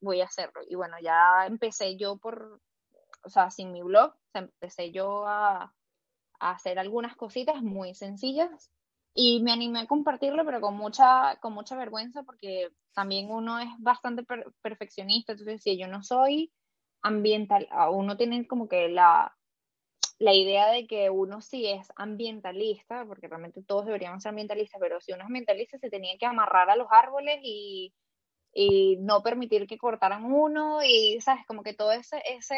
voy, 0.01 0.21
a 0.21 0.27
hacerlo. 0.27 0.61
Y 0.69 0.75
bueno, 0.75 0.97
ya 1.03 1.47
empecé 1.47 1.97
yo 1.97 2.19
por, 2.19 2.61
o 3.25 3.31
sea, 3.31 3.51
sin 3.51 3.73
mi 3.73 3.83
blog, 3.83 4.15
empecé 4.35 4.93
yo 4.93 5.27
a, 5.27 5.75
a 6.41 6.51
hacer 6.51 6.79
algunas 6.79 7.17
cositas 7.17 7.63
muy 7.63 7.95
sencillas 7.95 8.71
y 9.15 9.43
me 9.43 9.53
animé 9.53 9.81
a 9.81 9.87
compartirlo, 9.87 10.45
pero 10.45 10.61
con 10.61 10.77
mucha, 10.77 11.37
con 11.41 11.53
mucha 11.53 11.77
vergüenza 11.77 12.23
porque 12.25 12.71
también 12.95 13.31
uno 13.31 13.59
es 13.59 13.69
bastante 13.79 14.25
perfeccionista, 14.63 15.33
entonces 15.33 15.63
si 15.63 15.79
yo 15.79 15.87
no 15.87 16.03
soy 16.03 16.53
ambiental, 17.03 17.69
uno 17.91 18.17
tiene 18.17 18.47
como 18.47 18.69
que 18.69 18.89
la, 18.89 19.37
la 20.23 20.35
idea 20.35 20.71
de 20.71 20.87
que 20.87 21.11
uno 21.11 21.41
sí 21.41 21.67
es 21.67 21.89
ambientalista, 21.97 23.05
porque 23.05 23.27
realmente 23.27 23.61
todos 23.61 23.87
deberíamos 23.87 24.23
ser 24.23 24.31
ambientalistas, 24.31 24.81
pero 24.81 25.01
si 25.01 25.13
uno 25.13 25.23
es 25.23 25.27
ambientalista 25.27 25.79
se 25.79 25.91
tenía 25.91 26.17
que 26.17 26.27
amarrar 26.27 26.71
a 26.71 26.77
los 26.77 26.87
árboles 26.93 27.41
y, 27.43 27.93
y 28.55 28.99
no 29.01 29.25
permitir 29.25 29.67
que 29.67 29.79
cortaran 29.79 30.25
uno 30.25 30.79
y, 30.85 31.21
¿sabes? 31.21 31.45
Como 31.45 31.65
que 31.65 31.75
todo 31.75 31.91
ese, 31.91 32.23
ese 32.25 32.55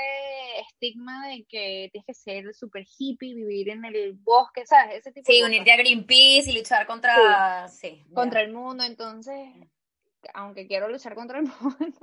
estigma 0.61 1.29
de 1.29 1.47
que 1.49 1.89
tienes 1.91 2.07
que 2.07 2.13
ser 2.13 2.55
súper 2.55 2.85
hippie, 2.99 3.35
vivir 3.35 3.71
en 3.71 3.87
el 3.87 4.13
bosque, 4.13 4.67
¿sabes? 4.67 4.97
Ese 4.97 5.13
tipo 5.13 5.33
sí, 5.33 5.43
unirte 5.43 5.73
a 5.73 5.79
Greenpeace 5.79 6.51
y 6.51 6.59
luchar 6.59 6.87
contra... 6.87 7.67
Sí, 7.69 8.05
contra 8.13 8.43
el 8.43 8.53
mundo, 8.53 8.85
entonces 8.85 9.49
aunque 10.33 10.67
quiero 10.67 10.89
luchar 10.89 11.15
contra 11.15 11.39
el 11.39 11.45
mundo, 11.61 11.99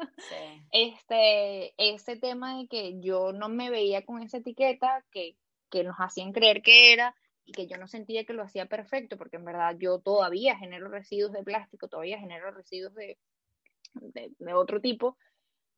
este, 0.72 1.74
ese 1.78 2.18
tema 2.18 2.58
de 2.58 2.68
que 2.68 3.00
yo 3.00 3.32
no 3.32 3.50
me 3.50 3.70
veía 3.70 4.06
con 4.06 4.22
esa 4.22 4.38
etiqueta, 4.38 5.04
que 5.12 5.36
que 5.72 5.84
nos 5.84 5.96
hacían 5.98 6.34
creer 6.34 6.62
que 6.62 6.94
era 6.94 7.16
y 7.46 7.54
que 7.54 7.66
yo 7.66 7.78
no 7.78 7.88
sentía 7.88 8.26
que 8.26 8.34
lo 8.34 8.44
hacía 8.44 8.68
perfecto, 8.68 9.18
porque 9.18 9.38
en 9.38 9.46
verdad 9.46 9.76
yo 9.80 10.00
todavía 10.00 10.58
genero 10.58 10.90
residuos 10.90 11.32
de 11.32 11.44
plástico, 11.44 11.88
todavía 11.88 12.20
genero 12.20 12.52
residuos 12.52 12.94
de, 12.94 13.18
de, 13.94 14.54
otro 14.54 14.80
tipo, 14.80 15.18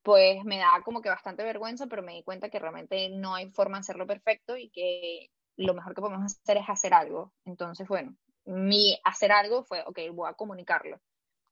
pues 0.01 0.43
me 0.43 0.57
da 0.57 0.81
como 0.83 1.01
que 1.01 1.09
bastante 1.09 1.43
vergüenza, 1.43 1.87
pero 1.87 2.03
me 2.03 2.13
di 2.13 2.23
cuenta 2.23 2.49
que 2.49 2.59
realmente 2.59 3.09
no 3.09 3.35
hay 3.35 3.49
forma 3.51 3.77
de 3.77 3.81
hacerlo 3.81 4.05
perfecto 4.05 4.57
y 4.57 4.69
que 4.69 5.29
lo 5.55 5.73
mejor 5.73 5.95
que 5.95 6.01
podemos 6.01 6.25
hacer 6.25 6.57
es 6.57 6.67
hacer 6.67 6.93
algo. 6.93 7.31
Entonces, 7.45 7.87
bueno, 7.87 8.15
mi 8.45 8.99
hacer 9.05 9.31
algo 9.31 9.63
fue, 9.63 9.83
ok, 9.85 9.99
voy 10.11 10.29
a 10.29 10.33
comunicarlo. 10.33 10.99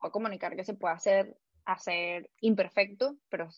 Voy 0.01 0.09
a 0.09 0.11
comunicar 0.11 0.55
que 0.55 0.65
se 0.65 0.73
puede 0.73 0.95
hacer, 0.95 1.37
hacer 1.63 2.29
imperfecto, 2.41 3.15
pero 3.29 3.49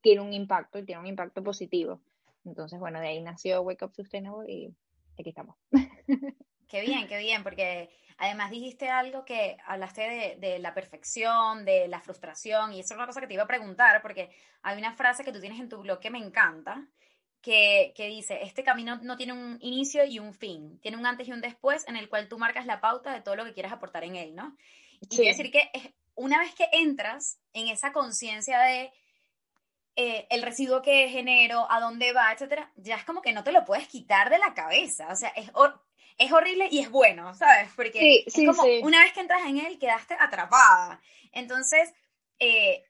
tiene 0.00 0.20
un 0.20 0.32
impacto 0.32 0.78
y 0.78 0.84
tiene 0.84 1.00
un 1.00 1.06
impacto 1.06 1.42
positivo. 1.42 2.00
Entonces, 2.48 2.78
bueno, 2.78 3.00
de 3.00 3.08
ahí 3.08 3.22
nació 3.22 3.62
Wake 3.62 3.84
Up 3.84 3.94
Sustainable 3.94 4.50
y 4.50 4.74
aquí 5.18 5.30
estamos. 5.30 5.56
Qué 6.68 6.82
bien, 6.82 7.08
qué 7.08 7.16
bien, 7.18 7.42
porque 7.42 7.88
además 8.18 8.50
dijiste 8.50 8.90
algo 8.90 9.24
que 9.24 9.56
hablaste 9.66 10.36
de, 10.38 10.58
la 10.58 10.74
perfección, 10.74 11.64
de 11.64 11.88
la 11.88 12.00
frustración, 12.00 12.74
y 12.74 12.80
eso 12.80 12.92
es 12.92 12.98
una 12.98 13.06
cosa 13.06 13.22
que 13.22 13.26
te 13.26 13.34
iba 13.34 13.44
a 13.44 13.48
preguntar, 13.48 14.02
porque 14.02 14.30
hay 14.62 14.76
una 14.76 14.92
frase 14.92 15.24
que 15.24 15.32
tú 15.32 15.40
tienes 15.40 15.60
en 15.60 15.70
tu 15.70 15.78
blog 15.78 15.98
que 15.98 16.10
me 16.10 16.18
encanta, 16.18 16.86
que, 17.40 17.94
que, 17.96 18.08
dice, 18.08 18.42
este 18.42 18.64
camino 18.64 18.98
no 19.02 19.16
tiene 19.16 19.32
un 19.32 19.56
inicio 19.62 20.04
y 20.04 20.18
un 20.18 20.34
fin, 20.34 20.78
tiene 20.80 20.98
un 20.98 21.06
antes 21.06 21.26
y 21.26 21.32
un 21.32 21.40
después 21.40 21.88
en 21.88 21.96
el 21.96 22.10
cual 22.10 22.28
tú 22.28 22.38
marcas 22.38 22.66
la 22.66 22.82
pauta 22.82 23.14
de 23.14 23.22
todo 23.22 23.36
lo 23.36 23.44
que 23.46 23.54
quieras 23.54 23.72
aportar 23.72 24.04
en 24.04 24.16
él, 24.16 24.34
¿no? 24.34 24.54
Y 25.00 25.06
quiere 25.06 25.30
decir 25.30 25.50
que 25.50 25.70
una 26.16 26.40
vez 26.40 26.54
que 26.54 26.68
entras 26.72 27.38
en 27.52 27.68
esa 27.68 27.92
conciencia 27.92 28.58
de 28.58 28.92
eh, 30.00 30.28
el 30.30 30.42
residuo 30.42 30.80
que 30.80 31.08
genero, 31.08 31.66
a 31.68 31.80
dónde 31.80 32.12
va, 32.12 32.32
etcétera, 32.32 32.70
ya 32.76 32.94
es 32.94 33.04
como 33.04 33.20
que 33.20 33.32
no 33.32 33.42
te 33.42 33.50
lo 33.50 33.64
puedes 33.64 33.88
quitar 33.88 34.30
de 34.30 34.38
la 34.38 34.54
cabeza. 34.54 35.08
O 35.10 35.16
sea, 35.16 35.30
es, 35.30 35.50
es 36.18 36.32
horrible 36.32 36.68
y 36.70 36.78
es 36.78 36.88
bueno, 36.88 37.34
¿sabes? 37.34 37.68
Porque 37.74 38.22
es 38.24 38.32
como 38.32 38.62
una 38.84 39.02
vez 39.02 39.12
que 39.12 39.18
entras 39.18 39.42
en 39.44 39.58
él, 39.58 39.76
quedaste 39.76 40.14
atrapada. 40.14 41.00
Entonces, 41.32 41.92
eh, 42.38 42.84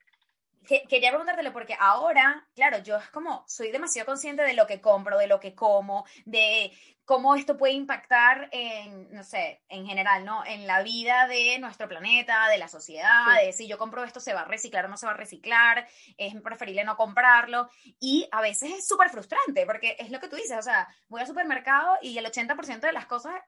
quería 0.66 1.08
preguntártelo 1.08 1.50
porque 1.50 1.74
ahora, 1.80 2.46
claro, 2.54 2.82
yo 2.82 2.98
es 2.98 3.08
como, 3.08 3.42
soy 3.48 3.70
demasiado 3.70 4.04
consciente 4.04 4.42
de 4.42 4.52
lo 4.52 4.66
que 4.66 4.82
compro, 4.82 5.16
de 5.16 5.28
lo 5.28 5.40
que 5.40 5.54
como, 5.54 6.04
de 6.26 6.72
cómo 7.08 7.34
esto 7.34 7.56
puede 7.56 7.72
impactar 7.72 8.50
en, 8.52 9.10
no 9.14 9.24
sé, 9.24 9.62
en 9.70 9.86
general, 9.86 10.26
¿no? 10.26 10.44
En 10.44 10.66
la 10.66 10.82
vida 10.82 11.26
de 11.26 11.58
nuestro 11.58 11.88
planeta, 11.88 12.50
de 12.50 12.58
la 12.58 12.68
sociedad, 12.68 13.34
de 13.42 13.54
si 13.54 13.66
yo 13.66 13.78
compro 13.78 14.04
esto 14.04 14.20
se 14.20 14.34
va 14.34 14.42
a 14.42 14.44
reciclar 14.44 14.84
o 14.84 14.88
no 14.88 14.98
se 14.98 15.06
va 15.06 15.12
a 15.12 15.16
reciclar, 15.16 15.88
es 16.18 16.38
preferible 16.42 16.84
no 16.84 16.98
comprarlo. 16.98 17.70
Y 17.98 18.28
a 18.30 18.42
veces 18.42 18.72
es 18.72 18.86
súper 18.86 19.08
frustrante 19.08 19.64
porque 19.64 19.96
es 19.98 20.10
lo 20.10 20.20
que 20.20 20.28
tú 20.28 20.36
dices, 20.36 20.58
o 20.58 20.60
sea, 20.60 20.86
voy 21.08 21.22
al 21.22 21.26
supermercado 21.26 21.96
y 22.02 22.18
el 22.18 22.26
80% 22.26 22.80
de 22.80 22.92
las 22.92 23.06
cosas 23.06 23.40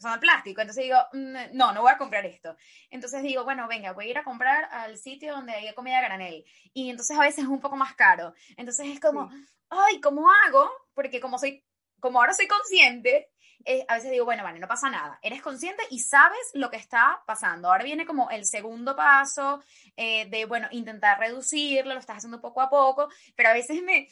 son 0.00 0.12
de 0.14 0.18
plástico, 0.18 0.62
entonces 0.62 0.84
digo, 0.84 0.96
mm, 1.12 1.54
no, 1.54 1.74
no 1.74 1.82
voy 1.82 1.92
a 1.92 1.98
comprar 1.98 2.24
esto. 2.24 2.56
Entonces 2.88 3.22
digo, 3.22 3.44
bueno, 3.44 3.68
venga, 3.68 3.92
voy 3.92 4.06
a 4.06 4.10
ir 4.10 4.18
a 4.18 4.24
comprar 4.24 4.64
al 4.70 4.96
sitio 4.96 5.34
donde 5.34 5.52
hay 5.52 5.74
comida 5.74 6.00
granel. 6.00 6.46
Y 6.72 6.88
entonces 6.88 7.14
a 7.14 7.20
veces 7.20 7.44
es 7.44 7.50
un 7.50 7.60
poco 7.60 7.76
más 7.76 7.94
caro. 7.94 8.32
Entonces 8.56 8.86
es 8.86 9.00
como, 9.00 9.30
ay, 9.68 10.00
¿cómo 10.00 10.30
hago? 10.30 10.70
Porque 10.94 11.20
como 11.20 11.38
soy 11.38 11.62
como 12.02 12.18
ahora 12.18 12.34
soy 12.34 12.48
consciente, 12.48 13.30
eh, 13.64 13.84
a 13.86 13.94
veces 13.94 14.10
digo, 14.10 14.24
bueno, 14.24 14.42
vale, 14.42 14.58
no 14.58 14.66
pasa 14.66 14.90
nada. 14.90 15.20
Eres 15.22 15.40
consciente 15.40 15.84
y 15.88 16.00
sabes 16.00 16.50
lo 16.54 16.68
que 16.68 16.76
está 16.76 17.22
pasando. 17.28 17.68
Ahora 17.68 17.84
viene 17.84 18.04
como 18.04 18.28
el 18.30 18.44
segundo 18.44 18.96
paso 18.96 19.62
eh, 19.96 20.26
de, 20.26 20.44
bueno, 20.46 20.66
intentar 20.72 21.20
reducirlo, 21.20 21.94
lo 21.94 22.00
estás 22.00 22.16
haciendo 22.16 22.40
poco 22.40 22.60
a 22.60 22.68
poco, 22.68 23.08
pero 23.36 23.50
a 23.50 23.52
veces 23.52 23.80
me, 23.84 24.08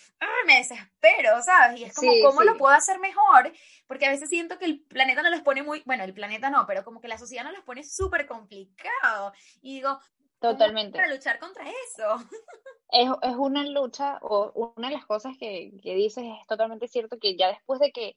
me 0.47 0.59
desespero, 0.59 1.43
¿sabes? 1.43 1.81
Y 1.81 1.85
es 1.85 1.95
como, 1.95 2.13
¿cómo 2.23 2.43
lo 2.45 2.57
puedo 2.57 2.73
hacer 2.73 3.01
mejor? 3.01 3.53
Porque 3.89 4.07
a 4.07 4.11
veces 4.11 4.29
siento 4.29 4.57
que 4.57 4.67
el 4.67 4.83
planeta 4.83 5.23
no 5.23 5.31
los 5.31 5.41
pone 5.41 5.65
muy, 5.65 5.83
bueno, 5.85 6.05
el 6.05 6.15
planeta 6.15 6.49
no, 6.49 6.65
pero 6.69 6.85
como 6.85 7.01
que 7.01 7.09
la 7.09 7.19
sociedad 7.19 7.43
no 7.43 7.51
los 7.51 7.65
pone 7.65 7.83
súper 7.83 8.29
complicado. 8.29 9.33
Y 9.63 9.75
digo, 9.75 9.99
Totalmente. 10.41 10.97
Para 10.99 11.13
luchar 11.13 11.39
contra 11.39 11.65
eso. 11.69 12.17
Es, 12.93 13.09
es, 13.23 13.37
una 13.37 13.65
lucha, 13.65 14.19
o 14.23 14.73
una 14.77 14.89
de 14.89 14.95
las 14.95 15.07
cosas 15.07 15.37
que, 15.39 15.73
que 15.81 15.95
dices 15.95 16.25
es 16.25 16.47
totalmente 16.49 16.89
cierto, 16.89 17.19
que 17.19 17.37
ya 17.37 17.47
después 17.49 17.79
de 17.79 17.93
que 17.93 18.17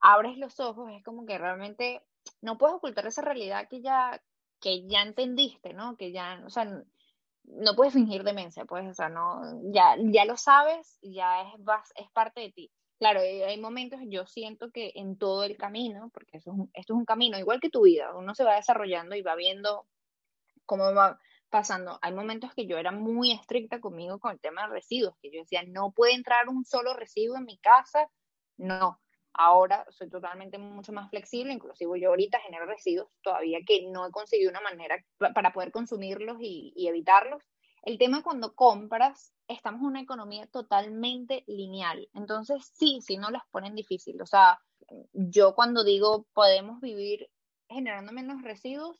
abres 0.00 0.38
los 0.38 0.60
ojos, 0.60 0.90
es 0.92 1.04
como 1.04 1.26
que 1.26 1.36
realmente 1.36 2.02
no 2.40 2.56
puedes 2.56 2.76
ocultar 2.76 3.06
esa 3.06 3.22
realidad 3.22 3.68
que 3.68 3.82
ya, 3.82 4.22
que 4.60 4.86
ya 4.86 5.02
entendiste, 5.02 5.74
¿no? 5.74 5.96
Que 5.96 6.12
ya, 6.12 6.42
o 6.46 6.50
sea, 6.50 6.64
no 7.44 7.76
puedes 7.76 7.92
fingir 7.92 8.24
demencia, 8.24 8.64
pues, 8.64 8.88
o 8.88 8.94
sea, 8.94 9.08
no, 9.08 9.42
ya, 9.72 9.96
ya 9.98 10.24
lo 10.24 10.36
sabes, 10.36 10.98
ya 11.02 11.42
es, 11.42 11.60
es 11.96 12.10
parte 12.12 12.40
de 12.40 12.52
ti. 12.52 12.70
Claro, 12.98 13.20
hay 13.20 13.60
momentos, 13.60 14.00
yo 14.06 14.26
siento 14.26 14.70
que 14.70 14.92
en 14.94 15.18
todo 15.18 15.44
el 15.44 15.56
camino, 15.56 16.10
porque 16.14 16.38
eso 16.38 16.52
es 16.52 16.80
esto 16.80 16.94
es 16.94 16.98
un 16.98 17.04
camino, 17.04 17.38
igual 17.38 17.60
que 17.60 17.68
tu 17.68 17.82
vida, 17.82 18.14
uno 18.14 18.34
se 18.34 18.44
va 18.44 18.56
desarrollando 18.56 19.16
y 19.16 19.22
va 19.22 19.34
viendo 19.34 19.86
cómo 20.64 20.94
va, 20.94 21.18
pasando, 21.54 22.00
hay 22.02 22.12
momentos 22.12 22.52
que 22.52 22.66
yo 22.66 22.78
era 22.78 22.90
muy 22.90 23.30
estricta 23.30 23.80
conmigo 23.80 24.18
con 24.18 24.32
el 24.32 24.40
tema 24.40 24.62
de 24.62 24.72
residuos, 24.72 25.14
que 25.22 25.30
yo 25.30 25.38
decía, 25.38 25.62
no 25.62 25.92
puede 25.92 26.12
entrar 26.14 26.48
un 26.48 26.64
solo 26.64 26.94
residuo 26.94 27.36
en 27.36 27.44
mi 27.44 27.58
casa, 27.58 28.10
no. 28.56 29.00
Ahora 29.32 29.86
soy 29.90 30.10
totalmente 30.10 30.58
mucho 30.58 30.90
más 30.90 31.10
flexible, 31.10 31.52
inclusive 31.52 32.00
yo 32.00 32.08
ahorita 32.08 32.40
genero 32.40 32.66
residuos 32.66 33.08
todavía 33.22 33.60
que 33.64 33.86
no 33.88 34.04
he 34.04 34.10
conseguido 34.10 34.50
una 34.50 34.62
manera 34.62 34.96
para 35.32 35.52
poder 35.52 35.70
consumirlos 35.70 36.38
y, 36.40 36.74
evitarlos. 36.88 37.44
El 37.84 37.98
tema 37.98 38.24
cuando 38.24 38.56
compras, 38.56 39.32
estamos 39.46 39.82
en 39.82 39.86
una 39.86 40.00
economía 40.00 40.48
totalmente 40.48 41.44
lineal, 41.46 42.08
entonces 42.14 42.68
sí, 42.74 42.98
sí 43.00 43.16
no 43.16 43.30
las 43.30 43.44
ponen 43.52 43.76
difícil. 43.76 44.20
O 44.20 44.26
sea, 44.26 44.58
yo 45.12 45.54
cuando 45.54 45.84
digo 45.84 46.26
podemos 46.32 46.80
vivir 46.80 47.30
generando 47.68 48.10
menos 48.10 48.42
residuos, 48.42 48.98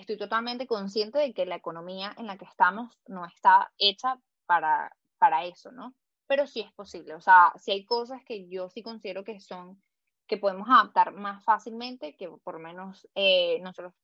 estoy 0.00 0.16
totalmente 0.16 0.66
consciente 0.66 1.18
de 1.18 1.32
que 1.32 1.46
la 1.46 1.56
economía 1.56 2.14
en 2.16 2.26
la 2.26 2.36
que 2.36 2.44
estamos 2.44 2.98
no 3.06 3.24
está 3.26 3.72
hecha 3.78 4.20
para, 4.46 4.96
para 5.18 5.44
eso, 5.44 5.72
¿no? 5.72 5.94
Pero 6.26 6.46
sí 6.46 6.60
es 6.60 6.72
posible, 6.72 7.14
o 7.14 7.20
sea, 7.20 7.52
sí 7.56 7.70
hay 7.70 7.84
cosas 7.84 8.22
que 8.24 8.48
yo 8.48 8.68
sí 8.70 8.82
considero 8.82 9.24
que 9.24 9.40
son, 9.40 9.80
que 10.26 10.38
podemos 10.38 10.68
adaptar 10.68 11.12
más 11.12 11.44
fácilmente, 11.44 12.16
que 12.16 12.28
por 12.42 12.58
menos 12.58 13.08
eh, 13.14 13.60
nosotros 13.62 13.94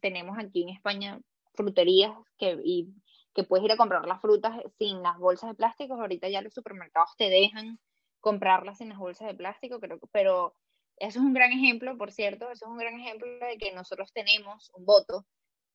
tenemos 0.00 0.38
aquí 0.38 0.62
en 0.62 0.68
España 0.70 1.20
fruterías 1.54 2.12
que, 2.38 2.58
y, 2.62 2.94
que 3.34 3.44
puedes 3.44 3.64
ir 3.64 3.72
a 3.72 3.76
comprar 3.76 4.06
las 4.06 4.20
frutas 4.20 4.60
sin 4.78 5.02
las 5.02 5.18
bolsas 5.18 5.50
de 5.50 5.56
plástico, 5.56 5.94
ahorita 5.94 6.28
ya 6.28 6.42
los 6.42 6.52
supermercados 6.52 7.10
te 7.16 7.30
dejan 7.30 7.78
comprarlas 8.20 8.78
sin 8.78 8.90
las 8.90 8.98
bolsas 8.98 9.28
de 9.28 9.34
plástico, 9.34 9.80
creo 9.80 9.98
que, 9.98 10.06
pero 10.12 10.54
eso 11.02 11.18
es 11.18 11.24
un 11.24 11.34
gran 11.34 11.50
ejemplo, 11.50 11.98
por 11.98 12.12
cierto, 12.12 12.48
eso 12.52 12.64
es 12.64 12.70
un 12.70 12.78
gran 12.78 12.94
ejemplo 12.94 13.26
de 13.28 13.58
que 13.58 13.72
nosotros 13.72 14.12
tenemos 14.12 14.70
un 14.74 14.84
voto, 14.84 15.26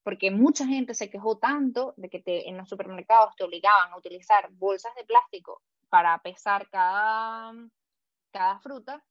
porque 0.01 0.31
mucha 0.31 0.65
gente 0.65 0.93
se 0.93 1.09
quejó 1.09 1.37
tanto 1.37 1.93
de 1.97 2.09
que 2.09 2.23
en 2.25 2.55
los 2.55 2.69
supermercados 2.69 3.35
te 3.35 3.43
obligaban 3.43 3.91
a 3.91 3.97
utilizar 3.97 4.49
bolsas 4.53 4.95
de 4.95 5.03
plástico 5.03 5.61
para 5.89 6.17
pesar 6.19 6.69
cada, 6.69 7.51
cada 8.31 8.59
fruta, 8.59 9.03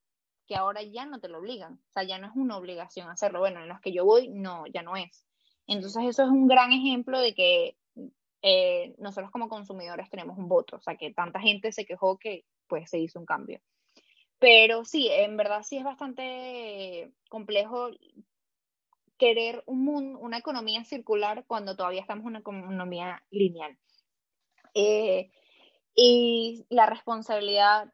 que 0.47 0.57
ahora 0.57 0.83
ya 0.83 1.05
no 1.05 1.21
te 1.21 1.29
lo 1.29 1.39
obligan, 1.39 1.75
o 1.75 1.93
sea, 1.93 2.05
ya 2.05 2.19
no 2.19 2.29
es 2.29 2.33
una 2.35 2.57
obligación 2.57 3.11
hacerlo. 3.11 3.41
Bueno, 3.41 3.61
en 3.61 3.69
los 3.69 3.81
que 3.81 3.93
yo 3.93 4.07
voy, 4.07 4.29
no, 4.29 4.67
ya 4.69 4.83
no 4.83 4.97
es. 4.97 5.27
Entonces 5.67 6.03
eso 6.07 6.23
es 6.23 6.31
un 6.31 6.49
gran 6.49 6.73
ejemplo 6.73 7.21
de 7.21 7.35
que 7.35 7.77
eh, 8.41 8.95
nosotros 8.97 9.31
como 9.31 9.51
consumidores 9.51 10.09
tenemos 10.09 10.39
un 10.39 10.49
voto, 10.49 10.77
o 10.77 10.81
sea, 10.81 10.97
que 10.97 11.13
tanta 11.13 11.41
gente 11.41 11.73
se 11.73 11.85
quejó 11.85 12.17
que 12.17 12.47
pues 12.69 12.89
se 12.89 12.99
hizo 13.01 13.19
un 13.19 13.27
cambio. 13.27 13.61
Pero 14.39 14.85
sí, 14.85 15.09
en 15.11 15.37
verdad 15.37 15.63
sí 15.63 15.79
es 15.79 15.85
bastante 15.85 17.13
complejo 17.29 17.91
querer 19.17 19.63
un 19.67 19.85
mundo, 19.85 20.19
una 20.19 20.39
economía 20.39 20.85
circular 20.85 21.45
cuando 21.47 21.77
todavía 21.77 22.03
estamos 22.03 22.25
en 22.25 22.29
una 22.29 22.39
economía 22.41 23.25
lineal. 23.31 23.79
Eh, 24.75 25.31
y 25.95 26.67
la 26.69 26.85
responsabilidad 26.87 27.93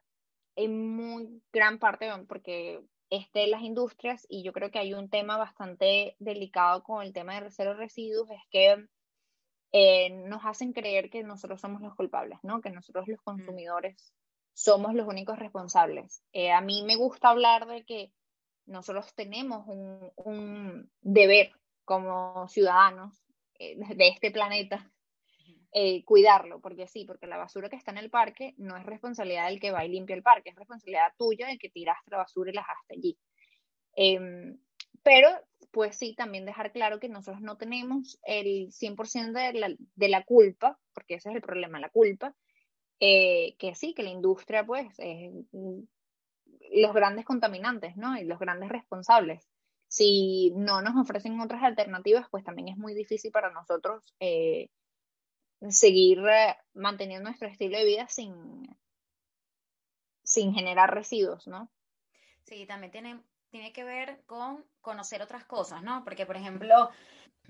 en 0.56 0.96
muy 0.96 1.40
gran 1.52 1.78
parte, 1.78 2.10
porque 2.28 2.82
este, 3.08 3.46
las 3.46 3.62
industrias, 3.62 4.26
y 4.28 4.42
yo 4.42 4.52
creo 4.52 4.70
que 4.70 4.80
hay 4.80 4.94
un 4.94 5.08
tema 5.08 5.36
bastante 5.36 6.16
delicado 6.18 6.82
con 6.82 7.02
el 7.02 7.12
tema 7.12 7.40
de 7.40 7.50
cero 7.50 7.74
residuos, 7.74 8.28
es 8.30 8.42
que 8.50 8.86
eh, 9.72 10.10
nos 10.10 10.44
hacen 10.44 10.72
creer 10.72 11.08
que 11.08 11.22
nosotros 11.22 11.60
somos 11.60 11.80
los 11.80 11.94
culpables, 11.94 12.38
¿no? 12.42 12.60
Que 12.60 12.70
nosotros 12.70 13.06
los 13.06 13.20
consumidores 13.22 14.12
somos 14.54 14.94
los 14.94 15.06
únicos 15.06 15.38
responsables. 15.38 16.22
Eh, 16.32 16.52
a 16.52 16.60
mí 16.60 16.82
me 16.84 16.96
gusta 16.96 17.30
hablar 17.30 17.66
de 17.66 17.84
que 17.84 18.12
nosotros 18.66 19.14
tenemos 19.14 19.66
un, 19.66 20.90
deber 21.00 21.52
como 21.84 22.48
ciudadanos 22.48 23.24
eh, 23.58 23.76
de 23.76 24.08
este 24.08 24.30
planeta 24.30 24.92
eh, 25.74 26.04
cuidarlo, 26.04 26.60
porque 26.60 26.86
sí, 26.86 27.06
porque 27.06 27.26
la 27.26 27.38
basura 27.38 27.70
que 27.70 27.76
está 27.76 27.92
en 27.92 27.98
el 27.98 28.10
parque 28.10 28.54
no 28.58 28.76
es 28.76 28.84
responsabilidad 28.84 29.48
del 29.48 29.58
que 29.58 29.70
va 29.70 29.84
y 29.84 29.88
limpia 29.88 30.14
el 30.14 30.22
parque, 30.22 30.50
es 30.50 30.56
responsabilidad 30.56 31.14
tuya 31.16 31.46
del 31.46 31.58
que 31.58 31.70
tiraste 31.70 32.10
la 32.10 32.18
basura 32.18 32.50
y 32.50 32.54
la 32.54 32.60
dejaste 32.60 32.94
allí. 32.94 33.18
Em, 33.96 34.58
pero, 35.02 35.28
pues 35.70 35.96
sí, 35.96 36.14
también 36.14 36.44
dejar 36.44 36.72
claro 36.72 37.00
que 37.00 37.08
nosotros 37.08 37.40
no 37.40 37.56
tenemos 37.56 38.20
el 38.24 38.70
100% 38.70 39.32
de 39.32 39.58
la, 39.58 39.74
de 39.94 40.08
la 40.08 40.24
culpa, 40.24 40.78
porque 40.92 41.14
ese 41.14 41.30
es 41.30 41.36
el 41.36 41.42
problema, 41.42 41.80
la 41.80 41.88
culpa, 41.88 42.34
eh, 43.04 43.56
que 43.58 43.74
sí, 43.74 43.94
que 43.94 44.04
la 44.04 44.10
industria, 44.10 44.64
pues, 44.64 44.94
es 44.98 45.32
los 46.70 46.94
grandes 46.94 47.24
contaminantes, 47.24 47.96
¿no? 47.96 48.16
Y 48.16 48.22
los 48.22 48.38
grandes 48.38 48.68
responsables. 48.68 49.44
Si 49.88 50.52
no 50.54 50.82
nos 50.82 50.94
ofrecen 50.96 51.40
otras 51.40 51.64
alternativas, 51.64 52.28
pues 52.30 52.44
también 52.44 52.68
es 52.68 52.76
muy 52.76 52.94
difícil 52.94 53.32
para 53.32 53.50
nosotros 53.50 54.14
eh, 54.20 54.70
seguir 55.68 56.20
eh, 56.28 56.56
manteniendo 56.74 57.28
nuestro 57.28 57.48
estilo 57.48 57.76
de 57.76 57.84
vida 57.84 58.06
sin, 58.06 58.32
sin 60.22 60.54
generar 60.54 60.94
residuos, 60.94 61.48
¿no? 61.48 61.68
Sí, 62.44 62.66
también 62.66 62.92
tiene, 62.92 63.20
tiene 63.50 63.72
que 63.72 63.82
ver 63.82 64.22
con 64.26 64.64
conocer 64.80 65.22
otras 65.22 65.44
cosas, 65.44 65.82
¿no? 65.82 66.04
Porque, 66.04 66.24
por 66.24 66.36
ejemplo, 66.36 66.88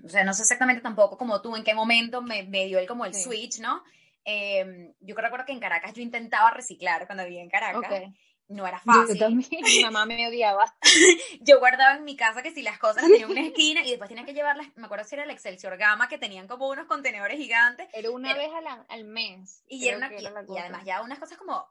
o 0.03 0.09
sea, 0.09 0.23
no 0.23 0.33
sé 0.33 0.41
exactamente 0.41 0.81
tampoco 0.81 1.15
como 1.15 1.43
tú 1.43 1.55
en 1.55 1.63
qué 1.63 1.75
momento 1.75 2.23
me, 2.23 2.41
me 2.41 2.65
dio 2.65 2.79
el 2.79 2.87
como 2.87 3.05
el 3.05 3.13
switch, 3.13 3.59
¿no? 3.59 3.83
Eh, 4.25 4.93
yo 4.99 5.15
recuerdo 5.15 5.45
que 5.45 5.51
en 5.51 5.59
Caracas 5.59 5.93
yo 5.93 6.01
intentaba 6.01 6.51
reciclar 6.51 7.05
cuando 7.05 7.25
vivía 7.25 7.41
en 7.41 7.49
Caracas. 7.49 8.03
No 8.49 8.67
era 8.67 8.79
fácil. 8.79 9.15
Yo 9.15 9.25
también, 9.25 9.49
mi 9.63 9.83
mamá 9.83 10.05
me 10.05 10.27
odiaba. 10.27 10.75
yo 11.41 11.59
guardaba 11.59 11.95
en 11.95 12.03
mi 12.03 12.15
casa 12.15 12.43
que 12.43 12.51
si 12.51 12.61
las 12.61 12.77
cosas 12.77 13.03
tenían 13.03 13.31
una 13.31 13.41
esquina 13.47 13.83
y 13.85 13.89
después 13.89 14.09
tenía 14.09 14.25
que 14.25 14.33
llevarlas, 14.33 14.67
me 14.75 14.85
acuerdo 14.85 15.05
si 15.05 15.15
era 15.15 15.23
el 15.23 15.31
Excelsior 15.31 15.77
Gama, 15.77 16.07
que 16.07 16.17
tenían 16.17 16.47
como 16.47 16.67
unos 16.67 16.85
contenedores 16.85 17.37
gigantes. 17.37 17.87
Era 17.93 18.11
una 18.11 18.33
vez 18.33 18.51
al, 18.53 18.85
al 18.87 19.03
mes. 19.05 19.63
Y, 19.67 19.87
era 19.87 19.97
una, 19.97 20.11
y 20.13 20.57
además 20.57 20.83
ya 20.85 21.01
unas 21.01 21.19
cosas 21.19 21.37
como 21.37 21.65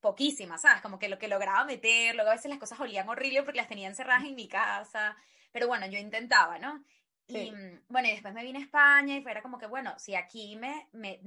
poquísimas, 0.00 0.62
¿sabes? 0.62 0.82
Como 0.82 0.98
que 0.98 1.08
lo 1.08 1.18
que 1.18 1.28
lograba 1.28 1.64
meter, 1.64 2.14
luego 2.14 2.30
a 2.30 2.34
veces 2.34 2.50
las 2.50 2.58
cosas 2.58 2.80
olían 2.80 3.08
horrible 3.08 3.42
porque 3.42 3.58
las 3.58 3.68
tenían 3.68 3.90
encerradas 3.90 4.24
en 4.24 4.34
mi 4.34 4.48
casa. 4.48 5.16
Pero 5.52 5.68
bueno, 5.68 5.86
yo 5.86 5.98
intentaba, 5.98 6.58
¿no? 6.58 6.84
Y 7.26 7.52
mm, 7.52 7.84
bueno, 7.88 8.08
y 8.08 8.12
después 8.12 8.34
me 8.34 8.42
vine 8.42 8.58
a 8.58 8.62
España 8.62 9.16
y 9.16 9.22
fuera 9.22 9.40
como 9.40 9.58
que, 9.58 9.66
bueno, 9.66 9.94
si 9.98 10.14
aquí 10.14 10.56
me, 10.56 10.88
me 10.92 11.20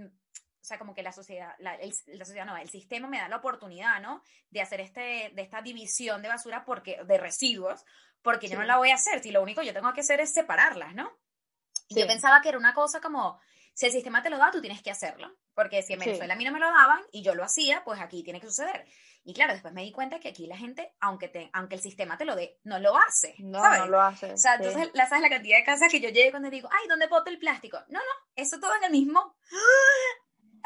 sea, 0.68 0.78
como 0.78 0.94
que 0.94 1.04
la 1.04 1.12
sociedad, 1.12 1.56
la, 1.60 1.76
el, 1.76 1.94
la, 2.08 2.26
sociedad 2.26 2.46
no, 2.46 2.58
el 2.58 2.70
sistema 2.70 3.08
me 3.08 3.20
da 3.20 3.30
la 3.30 3.38
oportunidad, 3.38 4.02
¿no? 4.02 4.22
De 4.50 4.62
hacer 4.62 4.82
este, 4.82 5.32
de 5.34 5.42
esta 5.42 5.62
división 5.62 6.22
de 6.22 6.30
basura 6.30 6.66
porque, 6.66 7.04
de 7.04 7.18
residuos, 7.18 7.86
porque 8.22 8.48
yo 8.48 8.58
no 8.58 8.66
la 8.66 8.78
voy 8.78 8.92
a 8.92 8.96
hacer, 8.96 9.22
si 9.22 9.32
lo 9.32 9.42
único 9.42 9.62
que 9.62 9.68
yo 9.68 9.74
tengo 9.74 9.94
que 9.94 10.02
hacer 10.02 10.20
es 10.20 10.34
separarlas, 10.34 10.94
¿no? 10.94 11.12
Y 11.88 12.00
yo 12.00 12.08
pensaba 12.08 12.42
que 12.42 12.50
era 12.50 12.58
una 12.58 12.74
cosa 12.74 13.00
como, 13.00 13.40
Si 13.74 13.86
el 13.86 13.92
sistema 13.92 14.22
te 14.22 14.30
lo 14.30 14.38
da, 14.38 14.52
tú 14.52 14.60
tienes 14.60 14.82
que 14.82 14.92
hacerlo. 14.92 15.32
Porque 15.54 15.82
si 15.82 15.94
en 15.94 16.00
Venezuela 16.00 16.34
a 16.34 16.38
mí 16.38 16.44
no 16.44 16.52
me 16.52 16.60
lo 16.60 16.68
daban 16.68 17.00
y 17.12 17.24
yo 17.24 17.34
lo 17.34 17.44
hacía, 17.44 17.84
pues 17.84 18.00
aquí 18.00 18.24
tiene 18.24 18.42
que 18.42 18.48
suceder. 18.48 18.86
Y 19.24 19.34
claro, 19.34 19.54
después 19.54 19.74
me 19.74 19.84
di 19.84 19.92
cuenta 19.92 20.20
que 20.20 20.30
aquí 20.30 20.48
la 20.48 20.58
gente, 20.58 20.94
aunque, 21.00 21.28
te, 21.28 21.50
aunque 21.52 21.76
el 21.76 21.82
sistema 21.82 22.18
te 22.18 22.26
lo 22.26 22.36
dé, 22.36 22.60
no 22.64 22.80
lo 22.80 22.98
hace. 22.98 23.36
No, 23.40 23.62
no 23.78 23.88
lo 23.88 24.02
hace. 24.02 24.34
O 24.34 24.38
sea, 24.38 24.56
entonces, 24.56 24.90
la, 24.94 25.08
¿sabes 25.08 25.22
la 25.22 25.30
cantidad 25.30 25.58
de 25.58 25.64
casas 25.64 25.92
que 25.92 26.00
yo 26.00 26.10
llego 26.10 26.32
cuando 26.32 26.50
digo, 26.50 26.70
ay, 26.72 26.88
¿dónde 26.88 27.08
boto 27.08 27.30
el 27.30 27.40
plástico? 27.40 27.78
No, 27.90 28.00
no, 28.00 28.32
eso 28.36 28.60
todo 28.60 28.76
en 28.76 28.86
el 28.86 28.92
mismo. 28.92 29.36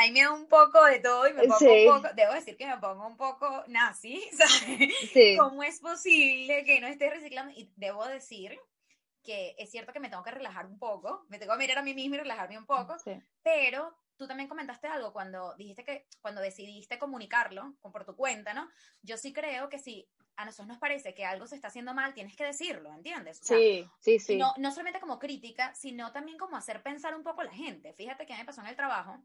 Ahí 0.02 0.12
me 0.12 0.24
da 0.24 0.32
un 0.32 0.48
poco 0.48 0.84
de 0.86 1.00
todo 1.00 1.28
y 1.28 1.34
me 1.34 1.44
pongo 1.44 1.74
un 1.74 2.02
poco, 2.02 2.16
debo 2.16 2.34
decir 2.34 2.58
que 2.58 2.66
me 2.66 2.80
pongo 2.80 3.06
un 3.06 3.18
poco 3.18 3.64
nazi, 3.68 4.20
¿sabes? 4.34 4.92
Sí. 5.14 5.38
¿Cómo 5.38 5.62
es 5.62 5.80
posible 5.80 6.64
que 6.66 6.82
no 6.82 6.88
esté 6.88 7.12
reciclando? 7.12 7.54
Y 7.56 7.72
debo 7.76 8.04
decir 8.08 8.60
que 9.24 9.54
es 9.60 9.70
cierto 9.70 9.94
que 9.94 10.00
me 10.00 10.10
tengo 10.10 10.24
que 10.24 10.32
relajar 10.32 10.66
un 10.66 10.80
poco, 10.80 11.24
me 11.30 11.38
tengo 11.38 11.54
que 11.54 11.60
mirar 11.60 11.78
a 11.78 11.84
mí 11.84 11.94
misma 11.94 12.16
y 12.16 12.20
relajarme 12.20 12.58
un 12.58 12.66
poco, 12.66 12.98
pero 13.44 13.96
tú 14.18 14.28
también 14.28 14.50
comentaste 14.50 14.88
algo 14.88 15.14
cuando 15.14 15.54
dijiste 15.56 15.84
que 15.84 16.08
cuando 16.20 16.42
decidiste 16.42 16.98
comunicarlo 16.98 17.76
por 17.82 18.04
tu 18.04 18.16
cuenta, 18.16 18.56
¿no? 18.56 18.68
Yo 19.04 19.18
sí 19.18 19.32
creo 19.32 19.70
que 19.70 19.78
si 19.78 20.10
a 20.36 20.46
nosotros 20.46 20.68
nos 20.68 20.80
parece 20.80 21.14
que 21.14 21.26
algo 21.26 21.46
se 21.46 21.54
está 21.54 21.68
haciendo 21.68 21.94
mal, 21.94 22.16
tienes 22.16 22.36
que 22.36 22.46
decirlo, 22.46 22.92
¿entiendes? 22.92 23.40
sí, 23.44 23.88
sí, 24.00 24.18
sí. 24.18 24.38
No, 24.38 24.52
no 24.58 24.72
solamente 24.72 25.00
como 25.00 25.20
crítica, 25.20 25.76
sino 25.76 26.12
también 26.12 26.40
como 26.40 26.58
hacer 26.58 26.82
pensar 26.82 27.14
un 27.14 27.22
poco 27.22 27.42
a 27.42 27.44
la 27.44 27.54
gente. 27.54 27.94
Fíjate 27.94 28.26
que 28.26 28.36
me 28.36 28.46
pasó 28.46 28.62
en 28.62 28.68
el 28.68 28.76
trabajo 28.76 29.24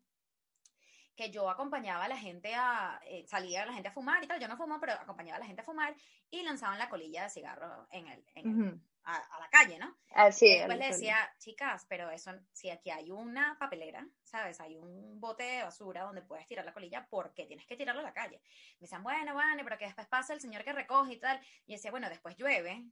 que 1.17 1.31
yo 1.31 1.49
acompañaba 1.49 2.05
a 2.05 2.09
la 2.09 2.19
gente 2.19 2.55
a, 2.55 3.01
eh, 3.07 3.25
salía 3.27 3.63
a 3.63 3.67
la 3.67 3.73
gente 3.73 3.89
a 3.89 3.93
fumar 3.93 4.23
y 4.23 4.27
tal, 4.27 4.39
yo 4.39 4.49
no 4.49 4.57
fumo, 4.57 4.79
pero 4.79 4.93
acompañaba 4.93 5.37
a 5.37 5.41
la 5.41 5.47
gente 5.47 5.63
a 5.63 5.65
fumar 5.65 5.95
y 6.31 6.43
lanzaban 6.43 6.79
la 6.79 6.89
colilla 6.89 7.25
de 7.25 7.31
cigarro 7.31 7.89
en 7.91 8.07
el, 8.07 8.25
en 8.35 8.83
a, 9.07 9.39
la 9.41 9.49
calle, 9.49 9.79
¿no? 9.79 9.97
Así 10.11 10.49
Después 10.49 10.79
le 10.79 10.89
decía, 10.89 11.17
chicas, 11.39 11.87
pero 11.89 12.11
eso, 12.11 12.33
si 12.53 12.71
aquí 12.71 12.91
hay 12.91 13.11
una 13.11 13.57
papelera, 13.59 14.07
¿sabes? 14.25 14.61
Hay 14.61 14.77
un 14.77 15.21
bote 15.21 15.45
de 15.45 15.63
basura 15.63 16.03
donde 16.03 16.23
puedes 16.23 16.47
tirar 16.47 16.65
la 16.65 16.73
colilla, 16.73 17.07
¿por 17.07 17.33
qué 17.33 17.47
tienes 17.47 17.67
que 17.67 17.77
tirarlo 17.77 18.01
a 18.01 18.05
la 18.05 18.13
calle? 18.13 18.43
Me 18.75 18.85
decían, 18.85 19.05
bueno, 19.05 19.33
bueno, 19.33 19.63
pero 19.63 19.79
que 19.79 19.87
después 19.87 20.09
pasa 20.09 20.35
el 20.35 20.41
señor 20.41 20.65
que 20.65 20.73
recoge 20.73 21.15
y 21.15 21.19
tal. 21.19 21.41
Y 21.67 21.75
decía, 21.75 21.93
bueno, 21.93 22.09
después 22.09 22.37
llueve, 22.37 22.85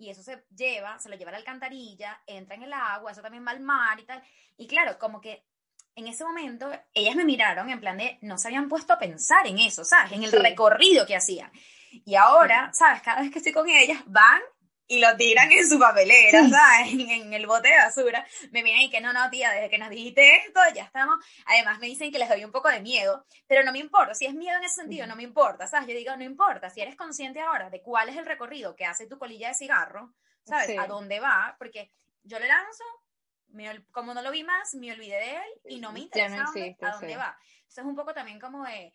y 0.00 0.08
eso 0.08 0.22
se 0.22 0.44
lleva, 0.56 0.98
se 0.98 1.10
lo 1.10 1.16
lleva 1.16 1.30
a 1.30 1.32
la 1.32 1.38
alcantarilla, 1.38 2.22
entra 2.26 2.54
en 2.54 2.62
el 2.62 2.72
agua, 2.72 3.12
eso 3.12 3.20
también 3.20 3.44
va 3.46 3.50
al 3.50 3.60
mar 3.60 3.98
y 3.98 4.04
tal. 4.04 4.22
Y 4.56 4.66
claro, 4.66 4.98
como 4.98 5.20
que 5.20 5.44
en 6.00 6.08
ese 6.08 6.24
momento 6.24 6.70
ellas 6.92 7.14
me 7.14 7.24
miraron 7.24 7.70
en 7.70 7.80
plan 7.80 7.96
de 7.96 8.18
no 8.22 8.38
se 8.38 8.48
habían 8.48 8.68
puesto 8.68 8.92
a 8.92 8.98
pensar 8.98 9.46
en 9.46 9.58
eso, 9.58 9.84
¿sabes? 9.84 10.12
En 10.12 10.24
el 10.24 10.32
recorrido 10.32 11.06
que 11.06 11.16
hacían. 11.16 11.50
Y 12.04 12.14
ahora, 12.14 12.70
¿sabes? 12.72 13.02
Cada 13.02 13.22
vez 13.22 13.30
que 13.30 13.38
estoy 13.38 13.52
con 13.52 13.68
ellas, 13.68 14.02
van 14.06 14.40
y 14.90 14.98
lo 14.98 15.16
tiran 15.16 15.50
en 15.52 15.68
su 15.68 15.78
papelera, 15.78 16.48
¿sabes? 16.48 16.92
En, 16.92 17.32
el 17.32 17.46
bote 17.46 17.68
de 17.68 17.76
basura. 17.76 18.26
Me 18.50 18.64
vienen 18.64 18.82
y 18.82 18.90
que 18.90 19.00
no, 19.00 19.12
no, 19.12 19.30
tía, 19.30 19.52
desde 19.52 19.70
que 19.70 19.78
nos 19.78 19.88
dijiste 19.88 20.36
esto, 20.38 20.60
ya 20.74 20.82
estamos. 20.82 21.24
Además 21.46 21.78
me 21.78 21.86
dicen 21.86 22.10
que 22.10 22.18
les 22.18 22.28
doy 22.28 22.44
un 22.44 22.50
poco 22.50 22.68
de 22.68 22.80
miedo, 22.80 23.24
pero 23.46 23.62
no 23.62 23.70
me 23.70 23.78
importa. 23.78 24.14
Si 24.14 24.26
es 24.26 24.34
miedo 24.34 24.58
en 24.58 24.64
ese 24.64 24.76
sentido, 24.76 25.06
no 25.06 25.14
me 25.14 25.22
importa, 25.22 25.68
¿sabes? 25.68 25.88
Yo 25.88 25.94
digo, 25.94 26.16
no 26.16 26.24
importa. 26.24 26.70
Si 26.70 26.80
eres 26.80 26.96
consciente 26.96 27.40
ahora 27.40 27.70
de 27.70 27.80
cuál 27.82 28.08
es 28.08 28.16
el 28.16 28.26
recorrido 28.26 28.74
que 28.74 28.84
hace 28.84 29.06
tu 29.06 29.16
colilla 29.16 29.48
de 29.48 29.54
cigarro, 29.54 30.12
¿sabes? 30.44 30.76
A 30.76 30.88
dónde 30.88 31.20
va, 31.20 31.54
porque 31.56 31.92
yo 32.24 32.40
le 32.40 32.48
lanzo, 32.48 32.84
como 33.90 34.14
no 34.14 34.22
lo 34.22 34.30
vi 34.30 34.44
más, 34.44 34.74
me 34.74 34.92
olvidé 34.92 35.16
de 35.16 35.36
él 35.36 35.60
y 35.64 35.80
no 35.80 35.92
me 35.92 36.00
interesa 36.00 36.44
a 36.44 36.92
dónde 36.92 37.16
va. 37.16 37.36
Eso 37.68 37.80
es 37.80 37.86
un 37.86 37.94
poco 37.94 38.12
también 38.14 38.40
como 38.40 38.64
de, 38.64 38.92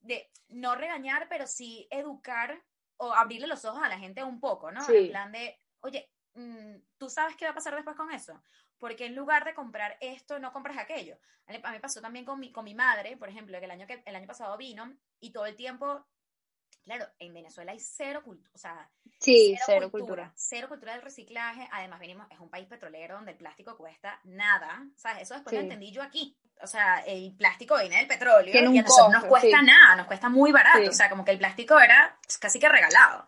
de 0.00 0.30
no 0.48 0.74
regañar, 0.74 1.28
pero 1.28 1.46
sí 1.46 1.86
educar 1.90 2.62
o 2.98 3.12
abrirle 3.12 3.46
los 3.46 3.64
ojos 3.64 3.82
a 3.82 3.88
la 3.88 3.98
gente 3.98 4.24
un 4.24 4.40
poco, 4.40 4.72
¿no? 4.72 4.80
En 4.88 5.08
plan 5.10 5.32
de, 5.32 5.60
oye, 5.80 6.10
mm, 6.34 6.76
¿tú 6.98 7.08
sabes 7.08 7.36
qué 7.36 7.44
va 7.44 7.52
a 7.52 7.54
pasar 7.54 7.74
después 7.74 7.96
con 7.96 8.10
eso? 8.10 8.42
Porque 8.78 9.06
en 9.06 9.14
lugar 9.14 9.44
de 9.44 9.54
comprar 9.54 9.96
esto, 10.00 10.38
no 10.38 10.52
compras 10.52 10.78
aquello. 10.78 11.18
A 11.46 11.52
mí 11.52 11.58
me 11.62 11.80
pasó 11.80 12.00
también 12.00 12.24
con 12.24 12.40
mi, 12.40 12.52
con 12.52 12.64
mi 12.64 12.74
madre, 12.74 13.16
por 13.16 13.28
ejemplo, 13.28 13.58
que 13.58 13.64
el 13.64 13.70
año, 13.70 13.86
que 13.86 14.02
el 14.04 14.16
año 14.16 14.26
pasado 14.26 14.56
vino 14.56 14.96
y 15.20 15.30
todo 15.30 15.46
el 15.46 15.56
tiempo, 15.56 16.06
claro, 16.86 17.06
en 17.18 17.34
Venezuela 17.34 17.72
hay 17.72 17.80
cero 17.80 18.22
cultura, 18.24 18.48
o 18.54 18.58
sea, 18.58 18.88
sí, 19.18 19.58
cero, 19.66 19.90
cultura, 19.90 20.32
Cero 20.36 20.68
cultura 20.68 20.92
del 20.92 21.02
reciclaje. 21.02 21.68
Además, 21.72 21.98
venimos, 21.98 22.26
es 22.30 22.38
un 22.38 22.48
país 22.48 22.66
petrolero 22.68 23.16
donde 23.16 23.32
el 23.32 23.36
plástico 23.36 23.76
cuesta 23.76 24.20
nada. 24.24 24.86
¿Sabes? 24.96 25.24
Eso 25.24 25.34
después 25.34 25.52
lo 25.52 25.60
entendí 25.60 25.90
yo 25.90 26.00
aquí. 26.00 26.38
O 26.62 26.66
sea, 26.66 27.00
el 27.00 27.34
plástico 27.36 27.76
viene 27.78 27.96
del 27.96 28.06
petróleo 28.06 28.54
y 28.54 28.78
a 28.78 28.82
nosotros 28.82 29.12
nos 29.12 29.24
cuesta 29.24 29.60
nada, 29.62 29.96
nos 29.96 30.06
cuesta 30.06 30.28
muy 30.28 30.52
barato. 30.52 30.88
O 30.88 30.92
sea, 30.92 31.10
como 31.10 31.24
que 31.24 31.32
el 31.32 31.38
plástico 31.38 31.78
era 31.78 32.18
casi 32.40 32.58
que 32.58 32.68
regalado. 32.68 33.26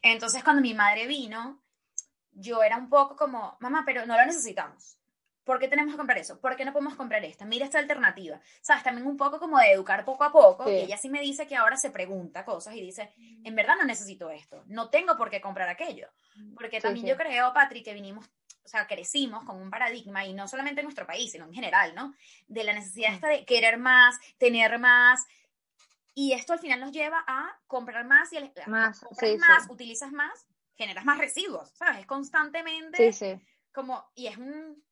Entonces, 0.00 0.42
cuando 0.42 0.62
mi 0.62 0.72
madre 0.72 1.06
vino, 1.06 1.60
yo 2.30 2.62
era 2.62 2.76
un 2.76 2.88
poco 2.88 3.16
como, 3.16 3.56
mamá, 3.60 3.82
pero 3.84 4.06
no 4.06 4.16
lo 4.16 4.24
necesitamos. 4.24 4.96
¿Por 5.44 5.58
qué 5.58 5.68
tenemos 5.68 5.92
que 5.92 5.98
comprar 5.98 6.18
eso? 6.18 6.40
¿Por 6.40 6.54
qué 6.56 6.64
no 6.64 6.72
podemos 6.72 6.94
comprar 6.94 7.24
esta? 7.24 7.44
Mira 7.44 7.64
esta 7.64 7.78
alternativa. 7.78 8.40
¿Sabes? 8.60 8.84
También 8.84 9.06
un 9.06 9.16
poco 9.16 9.40
como 9.40 9.58
de 9.58 9.72
educar 9.72 10.04
poco 10.04 10.24
a 10.24 10.32
poco. 10.32 10.70
Y 10.70 10.74
ella 10.74 10.96
sí 10.96 11.08
me 11.08 11.20
dice 11.20 11.46
que 11.46 11.56
ahora 11.56 11.76
se 11.76 11.90
pregunta 11.90 12.44
cosas 12.44 12.76
y 12.76 12.80
dice, 12.80 13.12
en 13.16 13.54
verdad 13.56 13.74
no 13.76 13.84
necesito 13.84 14.30
esto. 14.30 14.62
No 14.66 14.88
tengo 14.88 15.16
por 15.16 15.30
qué 15.30 15.40
comprar 15.40 15.68
aquello. 15.68 16.08
Porque 16.54 16.80
también 16.80 17.06
yo 17.06 17.16
creo, 17.16 17.52
Patrick, 17.52 17.84
que 17.84 17.94
vinimos, 17.94 18.26
o 18.64 18.68
sea, 18.68 18.86
crecimos 18.86 19.44
con 19.44 19.60
un 19.60 19.70
paradigma, 19.70 20.24
y 20.24 20.32
no 20.32 20.46
solamente 20.46 20.80
en 20.80 20.86
nuestro 20.86 21.06
país, 21.06 21.32
sino 21.32 21.46
en 21.46 21.54
general, 21.54 21.94
¿no? 21.94 22.14
De 22.46 22.62
la 22.62 22.72
necesidad 22.72 23.12
esta 23.12 23.28
de 23.28 23.44
querer 23.44 23.78
más, 23.78 24.18
tener 24.38 24.78
más. 24.78 25.26
Y 26.14 26.34
esto 26.34 26.52
al 26.52 26.60
final 26.60 26.78
nos 26.78 26.92
lleva 26.92 27.24
a 27.26 27.58
comprar 27.66 28.04
más 28.04 28.32
y 28.32 28.36
al, 28.36 28.52
más, 28.66 29.00
compras 29.00 29.38
más, 29.38 29.70
utilizas 29.70 30.12
más, 30.12 30.46
generas 30.76 31.04
más 31.04 31.18
residuos, 31.18 31.70
¿sabes? 31.70 32.00
Es 32.00 32.06
constantemente 32.06 33.42
como, 33.72 34.04
y 34.14 34.26
es 34.26 34.36
un 34.36 34.84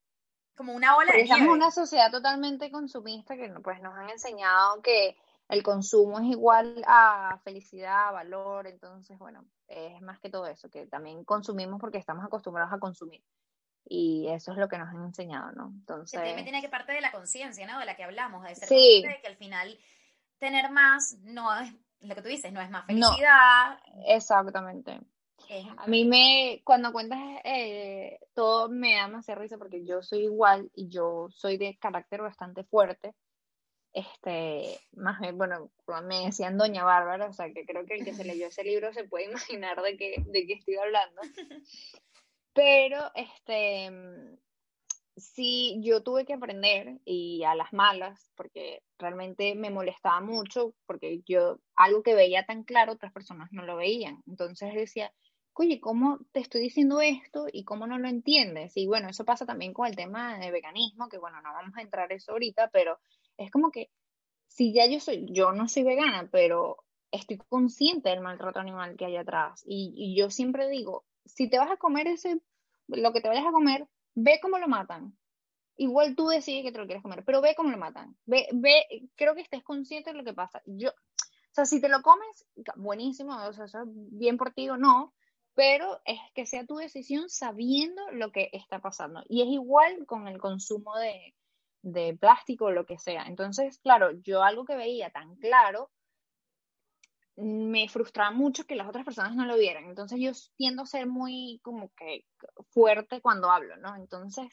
como 0.61 0.75
una 0.75 0.95
ola 0.95 1.11
de 1.11 1.23
Estamos 1.23 1.47
en 1.47 1.53
una 1.53 1.71
sociedad 1.71 2.11
totalmente 2.11 2.71
consumista 2.71 3.35
que 3.35 3.49
pues 3.65 3.81
nos 3.81 3.97
han 3.97 4.11
enseñado 4.11 4.83
que 4.83 5.17
el 5.49 5.63
consumo 5.63 6.19
es 6.19 6.27
igual 6.27 6.85
a 6.87 7.41
felicidad, 7.43 8.13
valor, 8.13 8.67
entonces 8.67 9.19
bueno, 9.19 9.47
es 9.69 10.03
más 10.03 10.21
que 10.21 10.29
todo 10.29 10.47
eso, 10.47 10.69
que 10.69 10.87
también 10.87 11.25
consumimos 11.25 11.81
porque 11.81 11.97
estamos 11.97 12.27
acostumbrados 12.27 12.75
a 12.75 12.79
consumir. 12.79 13.25
Y 13.87 14.29
eso 14.29 14.53
es 14.53 14.59
lo 14.59 14.69
que 14.69 14.77
nos 14.77 14.91
han 14.91 15.03
enseñado, 15.03 15.51
¿no? 15.53 15.71
Entonces... 15.75 16.21
Que 16.21 16.27
también 16.27 16.45
tiene 16.45 16.61
que 16.61 16.69
parte 16.69 16.93
de 16.93 17.01
la 17.01 17.11
conciencia, 17.11 17.67
¿no? 17.67 17.79
De 17.79 17.87
la 17.87 17.97
que 17.97 18.05
hablamos, 18.05 18.45
de 18.45 18.55
ser 18.55 18.69
sí. 18.69 19.03
de 19.03 19.19
que 19.23 19.29
al 19.29 19.37
final 19.37 19.79
tener 20.39 20.71
más 20.71 21.17
no 21.23 21.59
es, 21.59 21.73
lo 22.01 22.15
que 22.15 22.21
tú 22.21 22.29
dices, 22.29 22.53
no 22.53 22.61
es 22.61 22.69
más 22.69 22.85
felicidad. 22.85 23.79
exactamente. 24.09 25.01
A 25.79 25.87
mí 25.87 26.05
me, 26.05 26.63
cuando 26.65 26.93
cuentas 26.93 27.19
eh, 27.45 28.19
todo 28.35 28.69
me 28.69 28.95
da 28.95 29.09
más 29.09 29.27
risa 29.27 29.59
porque 29.59 29.85
yo 29.85 30.03
soy 30.03 30.25
igual 30.25 30.71
y 30.75 30.89
yo 30.89 31.29
soy 31.31 31.57
de 31.57 31.77
carácter 31.79 32.23
bastante 32.23 32.65
fuerte. 32.65 33.15
Este, 33.93 34.79
más 34.93 35.19
bien, 35.21 35.37
bueno, 35.37 35.73
me 36.05 36.27
decían 36.27 36.57
Doña 36.57 36.85
Bárbara, 36.85 37.27
o 37.27 37.33
sea 37.33 37.53
que 37.53 37.67
creo 37.67 37.85
que 37.87 37.95
el 37.95 38.05
que 38.05 38.15
se 38.15 38.25
leyó 38.25 38.47
ese 38.47 38.63
libro 38.63 38.93
se 38.93 39.05
puede 39.05 39.25
imaginar 39.31 39.83
de 39.83 39.97
qué, 39.97 40.23
de 40.27 40.47
qué 40.47 40.53
estoy 40.55 40.77
hablando. 40.77 41.21
Pero, 42.53 43.11
este, 43.15 43.91
sí, 45.17 45.81
yo 45.83 46.03
tuve 46.03 46.25
que 46.25 46.35
aprender 46.35 46.99
y 47.05 47.43
a 47.45 47.55
las 47.55 47.73
malas, 47.73 48.31
porque 48.37 48.83
realmente 48.99 49.55
me 49.55 49.71
molestaba 49.71 50.21
mucho, 50.21 50.75
porque 50.87 51.23
yo 51.27 51.61
algo 51.77 52.03
que 52.03 52.15
veía 52.15 52.45
tan 52.47 52.65
claro, 52.65 52.93
otras 52.93 53.13
personas 53.13 53.49
no 53.53 53.65
lo 53.65 53.77
veían. 53.77 54.23
Entonces 54.27 54.75
decía, 54.75 55.13
oye, 55.55 55.81
¿cómo 55.81 56.19
te 56.33 56.41
estoy 56.41 56.63
diciendo 56.63 57.01
esto 57.01 57.47
y 57.53 57.65
cómo 57.65 57.87
no 57.87 57.99
lo 57.99 58.09
entiendes? 58.09 58.77
Y 58.77 58.87
bueno, 58.87 59.09
eso 59.09 59.25
pasa 59.25 59.45
también 59.45 59.75
con 59.75 59.87
el 59.87 59.95
tema 59.95 60.39
de 60.39 60.51
veganismo, 60.51 61.09
que 61.09 61.19
bueno, 61.19 61.41
no 61.43 61.53
vamos 61.53 61.77
a 61.77 61.83
entrar 61.83 62.11
eso 62.13 62.33
ahorita, 62.33 62.71
pero 62.73 62.99
es 63.37 63.51
como 63.51 63.71
que 63.71 63.91
si 64.47 64.73
ya 64.73 64.87
yo 64.87 65.01
soy, 65.01 65.27
yo 65.31 65.53
no 65.53 65.69
soy 65.69 65.85
vegana, 65.85 66.29
pero 66.33 66.79
estoy 67.11 67.39
consciente 67.49 68.11
del 68.11 68.21
maltrato 68.21 68.59
animal 68.59 68.97
que 68.97 69.07
hay 69.07 69.17
atrás. 69.17 69.63
Y, 69.67 70.15
yo 70.17 70.31
siempre 70.31 70.69
digo, 70.69 71.05
si 71.25 71.49
te 71.49 71.59
vas 71.59 71.71
a 71.71 71.77
comer 71.77 72.07
ese, 72.07 72.41
lo 72.89 73.13
que 73.13 73.21
te 73.21 73.29
vayas 73.29 73.47
a 73.47 73.53
comer, 73.53 73.87
ve 74.15 74.39
cómo 74.43 74.59
lo 74.59 74.69
matan. 74.69 75.17
Igual 75.77 76.15
tú 76.15 76.29
decides 76.29 76.63
que 76.63 76.73
te 76.73 76.79
lo 76.79 76.87
quieres 76.87 77.03
comer, 77.03 77.25
pero 77.25 77.41
ve 77.41 77.55
cómo 77.57 77.71
lo 77.71 77.79
matan. 77.79 78.17
Ve, 78.27 78.49
ve, 78.53 79.09
creo 79.17 79.35
que 79.35 79.41
estés 79.41 79.63
consciente 79.63 80.11
de 80.11 80.19
lo 80.19 80.25
que 80.25 80.35
pasa. 80.35 80.63
Yo, 80.67 80.91
o 80.91 81.55
sea, 81.55 81.65
si 81.65 81.81
te 81.81 81.89
lo 81.89 82.03
comes, 82.03 82.47
buenísimo, 82.77 83.37
o 83.37 83.53
sea, 83.53 83.67
bien 83.87 84.37
por 84.37 84.53
ti 84.53 84.69
o 84.69 84.77
no, 84.77 85.15
pero 85.61 86.01
es 86.07 86.19
que 86.35 86.47
sea 86.47 86.65
tu 86.65 86.77
decisión 86.77 87.29
sabiendo 87.29 88.11
lo 88.13 88.33
que 88.33 88.49
está 88.55 88.79
pasando. 88.79 89.23
Y 89.29 89.43
es 89.43 89.49
igual 89.49 90.07
con 90.07 90.27
el 90.27 90.39
consumo 90.39 90.95
de, 90.97 92.17
plástico 92.19 92.65
o 92.65 92.71
lo 92.71 92.87
que 92.87 92.97
sea. 92.97 93.25
Entonces, 93.25 93.77
claro, 93.77 94.11
yo 94.23 94.43
algo 94.43 94.65
que 94.65 94.75
veía 94.75 95.11
tan 95.11 95.37
claro, 95.37 95.91
me 97.37 97.91
frustraba 97.91 98.31
mucho 98.31 98.65
que 98.65 98.75
las 98.75 98.89
otras 98.89 99.05
personas 99.05 99.37
no 99.37 99.45
lo 99.45 99.59
vieran. 99.59 99.85
Entonces 99.85 100.19
yo 100.19 100.31
tiendo 100.57 100.85
a 100.85 100.87
ser 100.87 101.07
muy 101.07 101.61
como 101.63 101.91
que 101.91 102.25
fuerte 102.71 103.21
cuando 103.21 103.51
hablo, 103.51 103.77
¿no? 103.77 103.95
Entonces, 103.97 104.47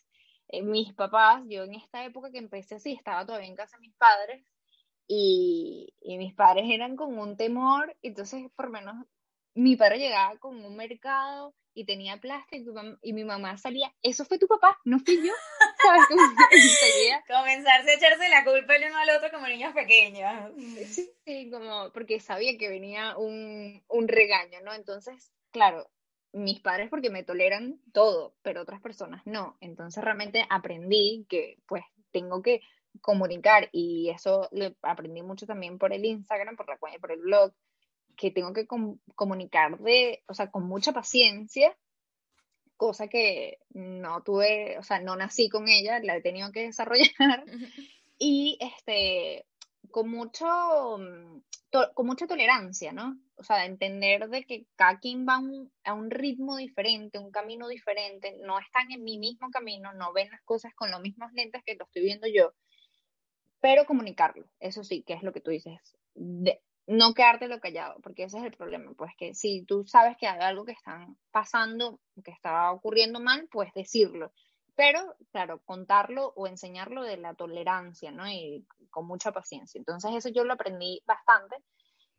eh, 0.49 0.61
mis 0.61 0.93
papás, 0.93 1.41
yo 1.47 1.63
en 1.63 1.75
esta 1.75 2.03
época 2.03 2.31
que 2.31 2.39
empecé 2.39 2.75
así, 2.75 2.91
estaba 2.91 3.25
todavía 3.25 3.47
en 3.47 3.55
casa 3.55 3.77
de 3.77 3.87
mis 3.87 3.95
padres 3.95 4.45
y, 5.07 5.87
y 6.01 6.17
mis 6.17 6.33
padres 6.33 6.65
eran 6.67 6.97
con 6.97 7.17
un 7.17 7.37
temor, 7.37 7.95
entonces 8.01 8.51
por 8.57 8.69
menos 8.69 9.05
mi 9.57 9.75
padre 9.75 9.97
llegaba 9.97 10.37
con 10.37 10.63
un 10.63 10.75
mercado 10.75 11.55
y 11.73 11.85
tenía 11.85 12.17
plástico 12.17 12.73
y 13.01 13.13
mi 13.13 13.23
mamá 13.23 13.57
salía, 13.57 13.93
eso 14.01 14.23
fue 14.23 14.37
tu 14.37 14.47
papá, 14.47 14.79
no 14.85 14.99
fui 14.99 15.17
yo. 15.17 15.33
¿Sabes? 15.83 16.05
Comenzarse 17.27 17.91
a 17.91 17.93
echarse 17.95 18.29
la 18.29 18.43
culpa 18.43 18.75
el 18.75 18.89
uno 18.89 18.97
al 18.97 19.09
otro 19.09 19.31
como 19.31 19.47
niños 19.47 19.73
pequeños. 19.73 20.53
Sí, 21.25 21.49
como 21.51 21.91
porque 21.91 22.19
sabía 22.19 22.57
que 22.57 22.69
venía 22.69 23.17
un, 23.17 23.83
un 23.87 24.07
regaño, 24.07 24.61
¿no? 24.63 24.73
Entonces, 24.73 25.31
claro, 25.51 25.89
mis 26.33 26.59
padres 26.59 26.89
porque 26.89 27.09
me 27.09 27.23
toleran 27.23 27.79
todo, 27.93 28.35
pero 28.43 28.61
otras 28.61 28.81
personas 28.81 29.23
no. 29.25 29.57
Entonces 29.59 30.03
realmente 30.03 30.45
aprendí 30.49 31.25
que 31.29 31.57
pues 31.67 31.83
tengo 32.11 32.41
que 32.41 32.61
comunicar 33.01 33.69
y 33.71 34.09
eso 34.09 34.49
lo 34.51 34.75
aprendí 34.81 35.21
mucho 35.21 35.45
también 35.45 35.77
por 35.77 35.93
el 35.93 36.05
Instagram, 36.05 36.55
por 36.55 36.67
la 36.67 36.77
por 36.77 37.11
el 37.11 37.21
blog, 37.21 37.53
que 38.17 38.31
tengo 38.31 38.51
que 38.51 38.67
comunicar 39.15 39.77
de, 39.79 40.23
o 40.27 40.33
sea, 40.33 40.49
con 40.49 40.67
mucha 40.67 40.91
paciencia, 40.91 41.77
cosa 42.75 43.07
que 43.07 43.59
no 43.69 44.23
tuve, 44.23 44.77
o 44.77 44.83
sea, 44.83 44.99
no 44.99 45.15
nací 45.15 45.49
con 45.49 45.67
ella, 45.67 45.99
la 45.99 46.17
he 46.17 46.21
tenido 46.21 46.51
que 46.51 46.63
desarrollar 46.63 47.45
y 48.17 48.57
este 48.59 49.45
con 49.91 50.09
mucho 50.09 50.45
con 51.93 52.05
mucha 52.05 52.27
tolerancia, 52.27 52.91
¿no? 52.91 53.19
O 53.35 53.43
sea, 53.43 53.65
entender 53.65 54.29
de 54.29 54.43
que 54.45 54.65
cada 54.75 54.99
quien 54.99 55.27
va 55.27 55.39
a 55.83 55.93
un 55.93 56.09
ritmo 56.09 56.57
diferente, 56.57 57.19
un 57.19 57.31
camino 57.31 57.67
diferente, 57.67 58.35
no 58.41 58.57
están 58.59 58.91
en 58.91 59.03
mi 59.03 59.19
mismo 59.19 59.49
camino, 59.51 59.93
no 59.93 60.13
ven 60.13 60.29
las 60.31 60.41
cosas 60.43 60.73
con 60.73 60.89
los 60.89 61.01
mismos 61.01 61.31
lentes 61.33 61.61
que 61.63 61.75
lo 61.75 61.85
estoy 61.85 62.03
viendo 62.03 62.27
yo, 62.27 62.53
pero 63.59 63.85
comunicarlo, 63.85 64.47
eso 64.59 64.83
sí, 64.83 65.03
que 65.03 65.13
es 65.13 65.23
lo 65.23 65.33
que 65.33 65.41
tú 65.41 65.51
dices, 65.51 65.79
de, 66.15 66.61
no 66.87 67.13
quedártelo 67.13 67.59
callado, 67.59 67.99
porque 68.01 68.23
ese 68.23 68.37
es 68.39 68.45
el 68.45 68.55
problema, 68.55 68.93
pues 68.97 69.11
que 69.17 69.33
si 69.35 69.63
tú 69.65 69.85
sabes 69.85 70.15
que 70.17 70.27
hay 70.27 70.39
algo 70.39 70.65
que 70.65 70.71
está 70.71 71.07
pasando, 71.31 71.99
que 72.23 72.31
está 72.31 72.71
ocurriendo 72.71 73.19
mal, 73.19 73.47
pues 73.51 73.73
decirlo, 73.73 74.31
pero 74.75 75.15
claro, 75.31 75.59
contarlo 75.65 76.33
o 76.35 76.47
enseñarlo 76.47 77.03
de 77.03 77.17
la 77.17 77.33
tolerancia, 77.33 78.11
¿no? 78.11 78.29
Y 78.29 78.65
con 78.89 79.05
mucha 79.05 79.31
paciencia. 79.31 79.79
Entonces 79.79 80.11
eso 80.15 80.29
yo 80.29 80.43
lo 80.43 80.53
aprendí 80.53 81.01
bastante 81.05 81.57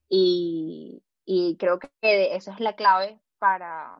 y, 0.08 1.02
y 1.24 1.56
creo 1.56 1.78
que 1.78 1.90
esa 2.34 2.52
es 2.52 2.60
la 2.60 2.74
clave 2.74 3.20
para, 3.38 3.98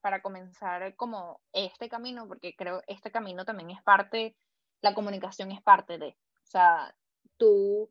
para 0.00 0.22
comenzar 0.22 0.94
como 0.96 1.40
este 1.52 1.88
camino, 1.88 2.26
porque 2.28 2.54
creo 2.56 2.82
este 2.86 3.10
camino 3.10 3.44
también 3.44 3.70
es 3.70 3.82
parte, 3.82 4.36
la 4.80 4.94
comunicación 4.94 5.50
es 5.50 5.60
parte 5.60 5.98
de, 5.98 6.08
o 6.08 6.46
sea, 6.46 6.94
tú, 7.36 7.90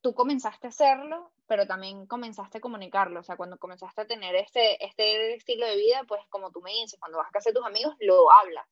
tú 0.00 0.14
comenzaste 0.14 0.66
a 0.66 0.70
hacerlo, 0.70 1.32
pero 1.46 1.66
también 1.66 2.06
comenzaste 2.06 2.58
a 2.58 2.60
comunicarlo, 2.60 3.20
o 3.20 3.22
sea, 3.22 3.36
cuando 3.36 3.58
comenzaste 3.58 4.02
a 4.02 4.06
tener 4.06 4.34
este, 4.34 4.84
este 4.84 5.34
estilo 5.34 5.66
de 5.66 5.76
vida, 5.76 6.04
pues 6.06 6.22
como 6.28 6.50
tú 6.50 6.60
me 6.60 6.70
dices, 6.70 6.98
cuando 6.98 7.18
vas 7.18 7.28
a 7.28 7.32
casa 7.32 7.50
de 7.50 7.54
tus 7.54 7.66
amigos, 7.66 7.94
lo 8.00 8.30
hablas. 8.30 8.66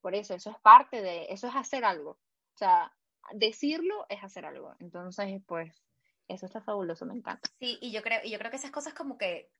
Por 0.00 0.14
eso, 0.14 0.34
eso 0.34 0.50
es 0.50 0.58
parte 0.58 1.02
de, 1.02 1.26
eso 1.30 1.48
es 1.48 1.54
hacer 1.54 1.84
algo. 1.84 2.12
O 2.54 2.58
sea, 2.58 2.92
decirlo 3.32 4.06
es 4.08 4.22
hacer 4.22 4.44
algo. 4.44 4.74
Entonces, 4.80 5.40
pues, 5.46 5.82
eso 6.28 6.46
está 6.46 6.60
fabuloso, 6.60 7.06
me 7.06 7.14
encanta. 7.14 7.48
Sí, 7.58 7.78
y 7.80 7.92
yo 7.92 8.02
creo, 8.02 8.20
y 8.24 8.30
yo 8.30 8.38
creo 8.38 8.50
que 8.50 8.56
esas 8.56 8.70
cosas 8.70 8.94
como 8.94 9.18
que 9.18 9.50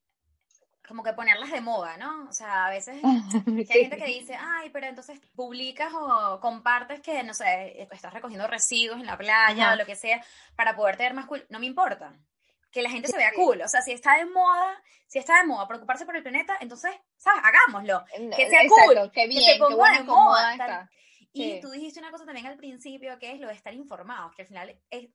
como 0.87 1.03
que 1.03 1.13
ponerlas 1.13 1.51
de 1.51 1.61
moda, 1.61 1.97
¿no? 1.97 2.29
O 2.29 2.33
sea, 2.33 2.67
a 2.67 2.71
veces 2.71 3.01
hay 3.47 3.65
gente 3.65 3.97
que 3.97 4.07
dice, 4.07 4.37
ay, 4.39 4.71
pero 4.71 4.87
entonces 4.87 5.21
publicas 5.35 5.93
o 5.95 6.41
compartes 6.41 7.01
que, 7.01 7.23
no 7.23 7.35
sé, 7.35 7.83
estás 7.91 8.13
recogiendo 8.13 8.47
residuos 8.47 9.01
en 9.01 9.07
la 9.07 9.17
playa 9.17 9.73
o 9.73 9.77
lo 9.77 9.87
que 9.87 9.97
sea 9.97 10.25
para 10.57 10.77
poder 10.77 10.97
tener 10.97 11.15
más 11.15 11.27
cool. 11.27 11.45
No 11.49 11.59
me 11.59 11.67
importa. 11.67 12.13
Que 12.71 12.83
la 12.83 12.91
gente 12.91 13.09
se 13.09 13.19
vea 13.19 13.33
cool. 13.35 13.61
O 13.61 13.69
sea, 13.69 13.83
si 13.83 13.93
está 13.93 14.17
de 14.17 14.25
moda, 14.25 14.83
si 15.07 15.19
está 15.19 15.39
de 15.39 15.47
moda 15.47 15.69
preocuparse 15.69 16.07
por 16.07 16.17
el 16.17 16.23
planeta, 16.23 16.57
entonces, 16.61 16.91
¿sabes? 17.19 17.43
Hagámoslo. 17.45 18.03
Que 18.35 18.49
sea 18.49 18.63
cool. 18.67 19.11
Que, 19.13 19.27
bien, 19.27 19.43
se 19.43 19.59
ponga 19.59 19.99
de 19.99 20.05
moda. 20.05 20.91
Y 21.35 21.61
tú 21.61 21.71
dijiste 21.71 22.01
una 22.01 22.11
cosa 22.11 22.25
también 22.25 22.47
al 22.47 22.57
principio, 22.57 23.19
que 23.19 23.33
es 23.33 23.41
lo 23.41 23.49
de 23.49 23.55
estar 23.55 23.75
informados, 23.75 24.35
que 24.35 24.43
al 24.43 24.49
final 24.49 24.81
es 24.91 25.11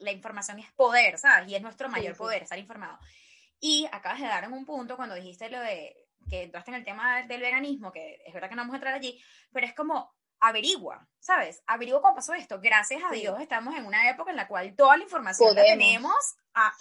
la 0.00 0.12
información 0.12 0.58
es 0.58 0.70
poder, 0.72 1.18
¿sabes? 1.18 1.48
Y 1.48 1.54
es 1.54 1.62
nuestro 1.62 1.88
mayor 1.88 2.16
poder, 2.16 2.42
estar 2.42 2.58
informado. 2.58 2.98
Y 3.60 3.86
acabas 3.92 4.20
de 4.20 4.26
dar 4.26 4.44
en 4.44 4.52
un 4.52 4.64
punto 4.64 4.96
cuando 4.96 5.14
dijiste 5.14 5.50
lo 5.50 5.60
de 5.60 5.94
que 6.28 6.42
entraste 6.42 6.70
en 6.70 6.76
el 6.76 6.84
tema 6.84 7.22
del 7.22 7.40
veganismo, 7.40 7.92
que 7.92 8.22
es 8.24 8.32
verdad 8.32 8.48
que 8.48 8.54
no 8.54 8.62
vamos 8.62 8.74
a 8.74 8.76
entrar 8.76 8.94
allí, 8.94 9.20
pero 9.52 9.66
es 9.66 9.74
como 9.74 10.14
averigua, 10.40 11.06
¿sabes? 11.18 11.62
Averigua 11.66 12.00
cómo 12.00 12.14
pasó 12.14 12.34
esto. 12.34 12.60
Gracias 12.60 13.02
a 13.04 13.12
Dios 13.12 13.40
estamos 13.40 13.74
en 13.76 13.86
una 13.86 14.08
época 14.08 14.30
en 14.30 14.36
la 14.36 14.48
cual 14.48 14.74
toda 14.74 14.96
la 14.96 15.04
información 15.04 15.54
la 15.54 15.62
tenemos 15.62 16.14
a, 16.54 16.72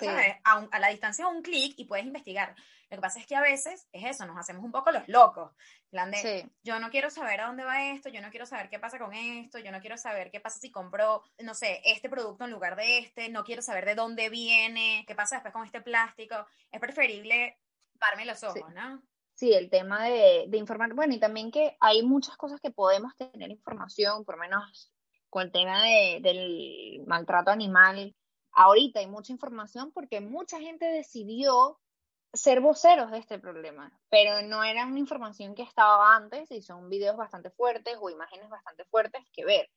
a, 0.43 0.79
la 0.79 0.87
distancia 0.87 1.25
de 1.25 1.31
un 1.31 1.41
clic 1.41 1.73
y 1.77 1.85
puedes 1.85 2.05
investigar. 2.05 2.55
Lo 2.89 2.97
que 2.97 3.01
pasa 3.01 3.19
es 3.19 3.27
que 3.27 3.35
a 3.35 3.41
veces 3.41 3.87
es 3.91 4.03
eso, 4.03 4.25
nos 4.25 4.37
hacemos 4.37 4.63
un 4.63 4.71
poco 4.71 4.91
los 4.91 5.07
locos. 5.07 5.51
Plan 5.91 6.09
de, 6.09 6.49
yo 6.63 6.79
no 6.79 6.89
quiero 6.89 7.11
saber 7.11 7.41
a 7.41 7.47
dónde 7.47 7.63
va 7.63 7.91
esto, 7.91 8.09
yo 8.09 8.21
no 8.21 8.31
quiero 8.31 8.47
saber 8.47 8.69
qué 8.69 8.79
pasa 8.79 8.97
con 8.97 9.13
esto, 9.13 9.59
yo 9.59 9.71
no 9.71 9.79
quiero 9.79 9.97
saber 9.97 10.31
qué 10.31 10.39
pasa 10.39 10.59
si 10.59 10.71
compro, 10.71 11.23
no 11.39 11.53
sé, 11.53 11.81
este 11.85 12.09
producto 12.09 12.45
en 12.45 12.51
lugar 12.51 12.75
de 12.75 12.99
este, 12.99 13.29
no 13.29 13.43
quiero 13.43 13.61
saber 13.61 13.85
de 13.85 13.95
dónde 13.95 14.29
viene, 14.29 15.03
qué 15.07 15.13
pasa 15.13 15.35
después 15.35 15.53
con 15.53 15.65
este 15.65 15.81
plástico. 15.81 16.47
Es 16.71 16.79
preferible 16.79 17.59
parme 17.99 18.25
los 18.25 18.43
ojos, 18.43 18.73
¿no? 18.73 19.03
Sí, 19.39 19.53
el 19.53 19.69
tema 19.69 20.03
de, 20.03 20.47
de, 20.49 20.57
informar, 20.57 20.93
bueno, 20.93 21.13
y 21.13 21.17
también 21.17 21.49
que 21.49 21.77
hay 21.79 22.03
muchas 22.03 22.35
cosas 22.35 22.59
que 22.59 22.71
podemos 22.71 23.15
tener 23.15 23.49
información, 23.49 24.25
por 24.25 24.35
lo 24.35 24.41
menos 24.41 24.91
con 25.29 25.43
el 25.43 25.51
tema 25.53 25.81
de, 25.81 26.19
del 26.21 27.05
maltrato 27.07 27.49
animal. 27.49 28.13
Ahorita 28.51 28.99
hay 28.99 29.07
mucha 29.07 29.31
información 29.31 29.93
porque 29.93 30.19
mucha 30.19 30.59
gente 30.59 30.87
decidió 30.87 31.79
ser 32.33 32.59
voceros 32.59 33.11
de 33.11 33.19
este 33.19 33.39
problema, 33.39 33.97
pero 34.09 34.41
no 34.41 34.61
era 34.61 34.85
una 34.85 34.99
información 34.99 35.55
que 35.55 35.63
estaba 35.63 36.17
antes 36.17 36.51
y 36.51 36.61
son 36.61 36.89
videos 36.89 37.15
bastante 37.15 37.49
fuertes 37.49 37.95
o 38.01 38.09
imágenes 38.09 38.49
bastante 38.49 38.83
fuertes 38.91 39.23
que 39.31 39.45
ver. 39.45 39.69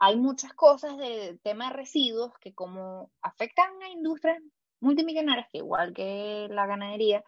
Hay 0.00 0.16
muchas 0.16 0.52
cosas 0.52 0.98
del 0.98 1.38
tema 1.42 1.68
de 1.68 1.76
residuos 1.76 2.32
que 2.40 2.52
como 2.52 3.12
afectan 3.22 3.70
a 3.84 3.88
industrias 3.88 4.42
multimillonarias, 4.80 5.46
que 5.52 5.58
igual 5.58 5.94
que 5.94 6.48
la 6.50 6.66
ganadería, 6.66 7.22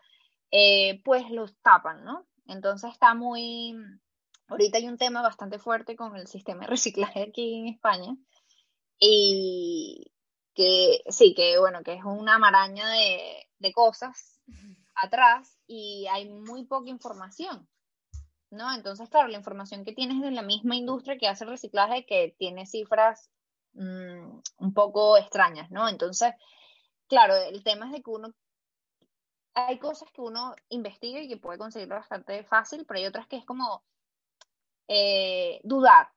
eh, 0.50 1.00
pues 1.04 1.30
los 1.30 1.56
tapan, 1.60 2.04
¿no? 2.04 2.26
Entonces 2.46 2.92
está 2.92 3.14
muy... 3.14 3.74
Ahorita 4.48 4.78
hay 4.78 4.88
un 4.88 4.96
tema 4.96 5.20
bastante 5.20 5.58
fuerte 5.58 5.94
con 5.94 6.16
el 6.16 6.26
sistema 6.26 6.62
de 6.62 6.68
reciclaje 6.68 7.22
aquí 7.22 7.54
en 7.60 7.68
España 7.68 8.16
y 8.98 10.10
que 10.54 11.02
sí, 11.08 11.34
que 11.34 11.58
bueno, 11.58 11.82
que 11.82 11.94
es 11.94 12.04
una 12.04 12.38
maraña 12.38 12.88
de, 12.90 13.46
de 13.58 13.72
cosas 13.72 14.40
atrás 15.02 15.58
y 15.66 16.06
hay 16.10 16.28
muy 16.28 16.64
poca 16.64 16.90
información, 16.90 17.68
¿no? 18.50 18.74
Entonces, 18.74 19.08
claro, 19.08 19.28
la 19.28 19.36
información 19.36 19.84
que 19.84 19.92
tienes 19.92 20.20
de 20.20 20.30
la 20.30 20.42
misma 20.42 20.76
industria 20.76 21.18
que 21.18 21.28
hace 21.28 21.44
reciclaje 21.44 22.06
que 22.06 22.34
tiene 22.38 22.66
cifras 22.66 23.30
mm, 23.74 24.40
un 24.58 24.74
poco 24.74 25.16
extrañas, 25.16 25.70
¿no? 25.70 25.88
Entonces, 25.88 26.32
claro, 27.06 27.36
el 27.36 27.62
tema 27.62 27.86
es 27.86 27.92
de 27.92 28.02
que 28.02 28.10
uno, 28.10 28.34
hay 29.66 29.78
cosas 29.78 30.10
que 30.12 30.20
uno 30.20 30.54
investiga 30.68 31.20
y 31.20 31.28
que 31.28 31.36
puede 31.36 31.58
conseguir 31.58 31.88
bastante 31.88 32.44
fácil, 32.44 32.84
pero 32.86 32.98
hay 32.98 33.06
otras 33.06 33.26
que 33.26 33.36
es 33.36 33.44
como 33.44 33.82
eh, 34.86 35.60
dudar, 35.64 36.08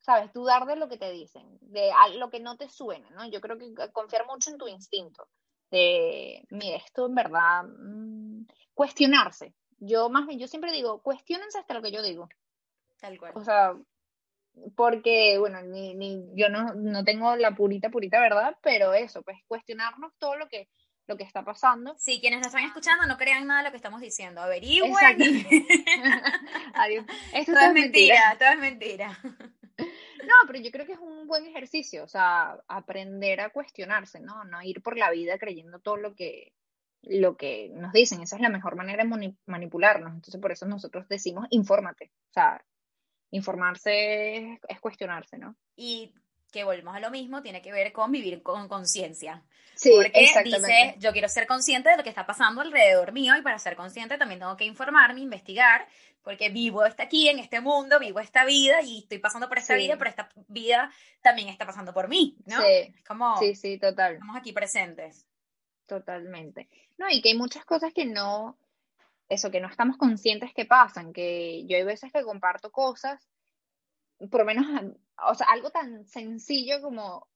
¿sabes? 0.00 0.32
Dudar 0.32 0.66
de 0.66 0.76
lo 0.76 0.88
que 0.88 0.98
te 0.98 1.10
dicen, 1.12 1.58
de 1.60 1.90
lo 2.16 2.30
que 2.30 2.40
no 2.40 2.56
te 2.56 2.68
suena, 2.68 3.08
¿no? 3.10 3.26
Yo 3.26 3.40
creo 3.40 3.58
que 3.58 3.72
confiar 3.92 4.26
mucho 4.26 4.50
en 4.50 4.58
tu 4.58 4.68
instinto 4.68 5.28
de, 5.70 6.46
mire, 6.50 6.76
esto 6.76 7.06
en 7.06 7.14
verdad, 7.14 7.64
mm, 7.64 8.46
cuestionarse. 8.74 9.54
Yo 9.78 10.10
más 10.10 10.26
bien, 10.26 10.38
yo 10.38 10.46
siempre 10.46 10.70
digo, 10.70 11.02
cuestionense 11.02 11.58
hasta 11.58 11.74
lo 11.74 11.82
que 11.82 11.90
yo 11.90 12.02
digo. 12.02 12.28
Tal 13.00 13.18
cual. 13.18 13.32
O 13.34 13.42
sea, 13.42 13.74
porque, 14.76 15.38
bueno, 15.38 15.62
ni, 15.62 15.94
ni, 15.94 16.22
yo 16.34 16.48
no, 16.50 16.74
no 16.74 17.04
tengo 17.04 17.34
la 17.36 17.54
purita, 17.54 17.88
purita 17.90 18.20
verdad, 18.20 18.56
pero 18.62 18.92
eso, 18.92 19.22
pues 19.22 19.38
cuestionarnos 19.48 20.12
todo 20.18 20.36
lo 20.36 20.46
que, 20.48 20.68
lo 21.06 21.16
que 21.16 21.24
está 21.24 21.44
pasando. 21.44 21.94
Sí, 21.98 22.20
quienes 22.20 22.38
nos 22.38 22.48
están 22.48 22.64
escuchando 22.64 23.06
no 23.06 23.16
crean 23.16 23.46
nada 23.46 23.60
de 23.60 23.66
lo 23.66 23.70
que 23.70 23.76
estamos 23.76 24.00
diciendo, 24.00 24.40
averigüen. 24.40 24.92
Adiós. 26.74 27.04
Esto 27.32 27.52
todo 27.52 27.64
es 27.64 27.72
mentira, 27.72 28.36
todo 28.38 28.50
es 28.50 28.58
mentira. 28.58 29.18
No, 30.22 30.34
pero 30.46 30.60
yo 30.60 30.70
creo 30.70 30.86
que 30.86 30.92
es 30.92 30.98
un 31.00 31.26
buen 31.26 31.44
ejercicio, 31.46 32.04
o 32.04 32.08
sea, 32.08 32.56
aprender 32.68 33.40
a 33.40 33.50
cuestionarse, 33.50 34.20
¿no? 34.20 34.44
No 34.44 34.62
ir 34.62 34.80
por 34.80 34.96
la 34.96 35.10
vida 35.10 35.36
creyendo 35.36 35.80
todo 35.80 35.96
lo 35.96 36.14
que, 36.14 36.52
lo 37.02 37.36
que 37.36 37.70
nos 37.74 37.92
dicen. 37.92 38.20
Esa 38.22 38.36
es 38.36 38.42
la 38.42 38.48
mejor 38.48 38.76
manera 38.76 39.02
de 39.02 39.34
manipularnos. 39.46 40.12
Entonces, 40.12 40.40
por 40.40 40.52
eso 40.52 40.66
nosotros 40.66 41.08
decimos, 41.08 41.46
infórmate. 41.50 42.12
O 42.30 42.32
sea, 42.32 42.64
informarse 43.30 44.60
es, 44.68 44.80
cuestionarse, 44.80 45.38
¿no? 45.38 45.56
Y 45.74 46.14
que 46.52 46.62
volvemos 46.62 46.94
a 46.94 47.00
lo 47.00 47.10
mismo, 47.10 47.42
tiene 47.42 47.62
que 47.62 47.72
ver 47.72 47.92
con 47.92 48.12
vivir 48.12 48.42
con 48.42 48.68
conciencia. 48.68 49.42
Sí, 49.74 49.90
Porque 49.96 50.42
dice, 50.44 50.94
yo 50.98 51.12
quiero 51.12 51.28
ser 51.28 51.46
consciente 51.46 51.90
de 51.90 51.96
lo 51.96 52.04
que 52.04 52.10
está 52.10 52.26
pasando 52.26 52.60
alrededor 52.60 53.12
mío 53.12 53.34
y 53.36 53.42
para 53.42 53.58
ser 53.58 53.74
consciente 53.74 54.18
también 54.18 54.38
tengo 54.38 54.56
que 54.56 54.64
informarme, 54.64 55.20
investigar, 55.20 55.88
porque 56.22 56.50
vivo 56.50 56.84
está 56.84 57.04
aquí 57.04 57.28
en 57.28 57.38
este 57.40 57.60
mundo, 57.60 57.98
vivo 57.98 58.20
esta 58.20 58.44
vida 58.44 58.80
y 58.82 59.00
estoy 59.00 59.18
pasando 59.18 59.48
por 59.48 59.58
esta 59.58 59.74
vida, 59.74 59.96
pero 59.98 60.10
esta 60.10 60.28
vida 60.46 60.92
también 61.20 61.48
está 61.48 61.66
pasando 61.66 61.92
por 61.92 62.08
mí, 62.08 62.36
¿no? 62.46 62.60
Sí, 62.60 62.94
como, 63.08 63.36
sí, 63.38 63.56
sí, 63.56 63.78
total. 63.78 64.14
Estamos 64.14 64.36
aquí 64.36 64.52
presentes. 64.52 65.26
Totalmente. 65.86 66.68
No, 66.98 67.06
y 67.10 67.20
que 67.20 67.30
hay 67.30 67.36
muchas 67.36 67.64
cosas 67.64 67.92
que 67.92 68.04
no, 68.04 68.56
eso, 69.28 69.50
que 69.50 69.60
no 69.60 69.68
estamos 69.68 69.96
conscientes 69.96 70.52
que 70.54 70.64
pasan, 70.64 71.12
que 71.12 71.64
yo 71.66 71.76
hay 71.76 71.82
veces 71.82 72.12
que 72.12 72.22
comparto 72.22 72.70
cosas, 72.70 73.26
por 74.30 74.40
lo 74.40 74.46
menos, 74.46 74.66
o 75.26 75.34
sea, 75.34 75.46
algo 75.48 75.70
tan 75.70 76.06
sencillo 76.06 76.80
como 76.80 77.28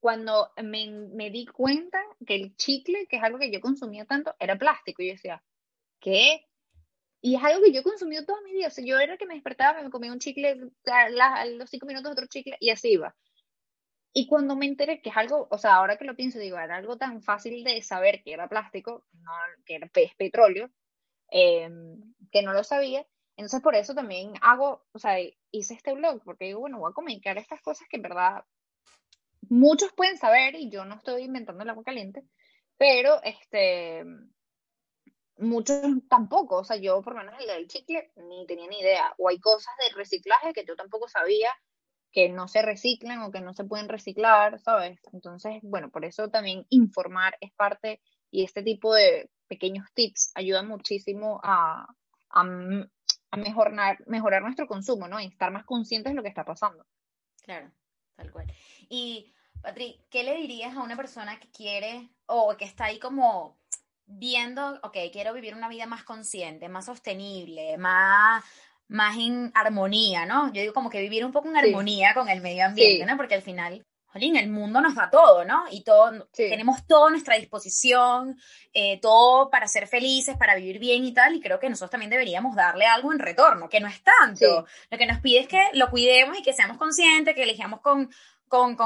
cuando 0.00 0.52
me, 0.62 0.90
me, 0.90 1.30
di 1.30 1.46
cuenta 1.46 2.00
que 2.26 2.36
el 2.36 2.56
chicle, 2.56 3.06
que 3.06 3.16
es 3.16 3.22
algo 3.22 3.38
que 3.38 3.50
yo 3.50 3.60
consumía 3.60 4.04
tanto, 4.04 4.34
era 4.38 4.56
plástico. 4.56 5.02
Y 5.02 5.08
yo 5.08 5.12
decía, 5.14 5.42
¿qué? 6.00 6.46
Y 7.20 7.36
es 7.36 7.42
algo 7.42 7.62
que 7.62 7.72
yo 7.72 7.80
he 7.80 7.84
consumido 7.84 8.24
toda 8.24 8.40
mi 8.42 8.52
vida. 8.52 8.68
O 8.68 8.70
sea, 8.70 8.84
yo 8.84 8.98
era 8.98 9.16
que 9.16 9.26
me 9.26 9.34
despertaba, 9.34 9.82
me 9.82 9.90
comía 9.90 10.12
un 10.12 10.20
chicle 10.20 10.70
a, 10.86 11.44
los 11.46 11.70
cinco 11.70 11.86
minutos, 11.86 12.12
otro 12.12 12.26
chicle, 12.26 12.56
y 12.60 12.70
así 12.70 12.92
iba. 12.92 13.16
Y 14.12 14.26
cuando 14.26 14.56
me 14.56 14.66
enteré 14.66 15.02
que 15.02 15.10
es 15.10 15.16
algo, 15.16 15.48
o 15.50 15.58
sea, 15.58 15.76
ahora 15.76 15.96
que 15.96 16.04
lo 16.04 16.16
pienso, 16.16 16.38
digo, 16.38 16.58
era 16.58 16.76
algo 16.76 16.96
tan 16.96 17.22
fácil 17.22 17.62
de 17.64 17.82
saber 17.82 18.22
que 18.22 18.32
era 18.32 18.48
plástico, 18.48 19.04
no, 19.12 19.32
que 19.64 19.76
era 19.76 19.90
petróleo, 20.16 20.70
em, 21.30 22.14
que 22.30 22.42
no 22.42 22.52
lo 22.52 22.64
sabía. 22.64 23.06
Entonces, 23.38 23.62
por 23.62 23.76
eso 23.76 23.94
también 23.94 24.34
hago, 24.42 24.84
o 24.90 24.98
sea, 24.98 25.16
hice 25.52 25.74
este 25.74 25.94
blog, 25.94 26.20
porque 26.24 26.46
digo, 26.46 26.58
bueno, 26.58 26.80
voy 26.80 26.90
a 26.90 26.94
comunicar 26.94 27.38
estas 27.38 27.62
cosas 27.62 27.86
que 27.88 27.96
en 27.96 28.02
verdad 28.02 28.44
muchos 29.48 29.92
pueden 29.92 30.18
saber, 30.18 30.56
y 30.56 30.68
yo 30.70 30.84
no 30.84 30.96
estoy 30.96 31.22
inventando 31.22 31.62
el 31.62 31.70
agua 31.70 31.84
caliente, 31.84 32.24
pero 32.76 33.22
este, 33.22 34.04
muchos 35.36 35.80
tampoco, 36.10 36.56
o 36.56 36.64
sea, 36.64 36.78
yo 36.78 37.00
por 37.00 37.14
lo 37.14 37.20
menos 37.20 37.40
el 37.40 37.46
del 37.46 37.68
chicle 37.68 38.10
ni 38.16 38.44
tenía 38.46 38.66
ni 38.66 38.80
idea, 38.80 39.14
o 39.18 39.28
hay 39.28 39.38
cosas 39.38 39.72
de 39.86 39.94
reciclaje 39.94 40.52
que 40.52 40.64
yo 40.64 40.74
tampoco 40.74 41.06
sabía 41.08 41.50
que 42.10 42.28
no 42.30 42.48
se 42.48 42.62
reciclan 42.62 43.22
o 43.22 43.30
que 43.30 43.40
no 43.40 43.54
se 43.54 43.62
pueden 43.62 43.88
reciclar, 43.88 44.58
¿sabes? 44.58 44.98
Entonces, 45.12 45.60
bueno, 45.62 45.90
por 45.90 46.04
eso 46.04 46.28
también 46.28 46.66
informar 46.70 47.36
es 47.40 47.52
parte 47.52 48.00
y 48.32 48.42
este 48.42 48.64
tipo 48.64 48.92
de 48.94 49.30
pequeños 49.46 49.86
tips 49.94 50.32
ayuda 50.34 50.64
muchísimo 50.64 51.40
a, 51.44 51.86
a, 52.30 52.44
a 53.30 53.36
mejorar, 53.36 53.98
mejorar 54.06 54.42
nuestro 54.42 54.66
consumo, 54.66 55.08
¿no? 55.08 55.20
Y 55.20 55.26
estar 55.26 55.50
más 55.50 55.64
conscientes 55.64 56.12
de 56.12 56.16
lo 56.16 56.22
que 56.22 56.28
está 56.28 56.44
pasando. 56.44 56.86
Claro, 57.42 57.70
tal 58.16 58.30
cual. 58.32 58.52
Y, 58.88 59.32
Patri, 59.60 60.00
¿qué 60.10 60.24
le 60.24 60.36
dirías 60.36 60.76
a 60.76 60.82
una 60.82 60.96
persona 60.96 61.38
que 61.38 61.50
quiere 61.50 62.10
o 62.26 62.56
que 62.56 62.64
está 62.64 62.86
ahí 62.86 62.98
como 62.98 63.58
viendo, 64.08 64.80
ok, 64.82 64.96
quiero 65.12 65.34
vivir 65.34 65.54
una 65.54 65.68
vida 65.68 65.86
más 65.86 66.02
consciente, 66.02 66.68
más 66.68 66.86
sostenible, 66.86 67.76
más, 67.76 68.42
más 68.88 69.16
en 69.18 69.52
armonía, 69.54 70.24
¿no? 70.24 70.52
Yo 70.52 70.62
digo 70.62 70.72
como 70.72 70.90
que 70.90 71.00
vivir 71.00 71.24
un 71.24 71.32
poco 71.32 71.48
en 71.48 71.56
armonía 71.56 72.14
con 72.14 72.28
el 72.28 72.40
medio 72.40 72.64
ambiente, 72.64 73.04
¿no? 73.04 73.16
Porque 73.16 73.34
al 73.34 73.42
final, 73.42 73.84
jolín, 74.18 74.36
el 74.36 74.50
mundo 74.50 74.80
nos 74.80 74.94
da 74.94 75.08
todo, 75.08 75.44
¿no? 75.44 75.64
Y 75.70 75.82
todo, 75.82 76.28
tenemos 76.34 76.86
todo 76.86 77.06
a 77.06 77.10
nuestra 77.10 77.36
disposición, 77.36 78.38
eh, 78.72 78.98
todo 79.00 79.48
para 79.50 79.68
ser 79.68 79.86
felices, 79.86 80.36
para 80.36 80.56
vivir 80.56 80.78
bien 80.78 81.04
y 81.04 81.12
tal, 81.12 81.36
y 81.36 81.40
creo 81.40 81.60
que 81.60 81.68
nosotros 81.68 81.90
también 81.90 82.10
deberíamos 82.10 82.56
darle 82.56 82.86
algo 82.86 83.12
en 83.12 83.18
retorno, 83.18 83.68
que 83.68 83.80
no 83.80 83.88
es 83.88 84.02
tanto. 84.02 84.66
Lo 84.90 84.98
que 84.98 85.06
nos 85.06 85.20
pide 85.20 85.40
es 85.40 85.48
que 85.48 85.62
lo 85.74 85.88
cuidemos 85.90 86.38
y 86.38 86.42
que 86.42 86.52
seamos 86.52 86.78
conscientes, 86.78 87.34
que 87.34 87.44
elijamos 87.44 87.80
con 87.80 88.10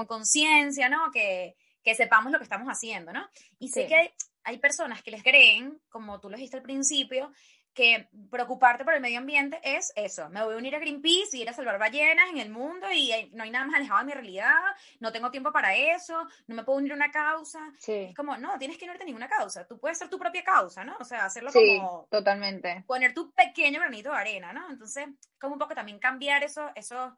conciencia, 0.06 0.88
con, 0.88 0.98
¿no? 0.98 1.10
Que, 1.10 1.56
que 1.82 1.94
sepamos 1.94 2.32
lo 2.32 2.38
que 2.38 2.44
estamos 2.44 2.68
haciendo, 2.68 3.12
¿no? 3.12 3.26
Y 3.58 3.68
sé 3.68 3.86
que 3.86 3.94
hay, 3.94 4.10
hay 4.44 4.58
personas 4.58 5.02
que 5.02 5.10
les 5.10 5.22
creen, 5.22 5.80
como 5.88 6.20
tú 6.20 6.28
lo 6.28 6.36
dijiste 6.36 6.58
al 6.58 6.62
principio, 6.62 7.32
que 7.74 8.08
preocuparte 8.30 8.84
por 8.84 8.94
el 8.94 9.00
medio 9.00 9.18
ambiente 9.18 9.60
es 9.62 9.92
eso. 9.96 10.28
Me 10.30 10.44
voy 10.44 10.54
a 10.54 10.58
unir 10.58 10.74
a 10.74 10.78
Greenpeace 10.78 11.36
y 11.36 11.42
ir 11.42 11.48
a 11.48 11.52
salvar 11.52 11.78
ballenas 11.78 12.28
en 12.30 12.38
el 12.38 12.50
mundo 12.50 12.86
y 12.92 13.30
no 13.32 13.44
hay 13.44 13.50
nada 13.50 13.64
más 13.64 13.76
alejado 13.76 14.00
de 14.00 14.06
mi 14.06 14.12
realidad, 14.12 14.60
no 15.00 15.12
tengo 15.12 15.30
tiempo 15.30 15.52
para 15.52 15.74
eso, 15.74 16.26
no 16.46 16.54
me 16.54 16.64
puedo 16.64 16.78
unir 16.78 16.92
a 16.92 16.96
una 16.96 17.10
causa. 17.10 17.72
Es 17.86 18.14
como, 18.14 18.36
no, 18.36 18.58
tienes 18.58 18.76
que 18.76 18.84
unirte 18.84 19.04
a 19.04 19.06
ninguna 19.06 19.28
causa. 19.28 19.66
Tú 19.66 19.78
puedes 19.78 19.98
ser 19.98 20.08
tu 20.08 20.18
propia 20.18 20.44
causa, 20.44 20.84
¿no? 20.84 20.96
O 21.00 21.04
sea, 21.04 21.24
hacerlo 21.24 21.50
sí, 21.50 21.80
totalmente. 22.10 22.84
Poner 22.86 23.14
tu 23.14 23.32
pequeño 23.32 23.80
granito 23.80 24.10
de 24.10 24.16
arena, 24.16 24.52
¿no? 24.52 24.70
Entonces, 24.70 25.06
como 25.40 25.54
un 25.54 25.58
poco 25.58 25.74
también 25.74 25.98
cambiar 25.98 26.44
eso, 26.44 26.70
eso 26.74 27.16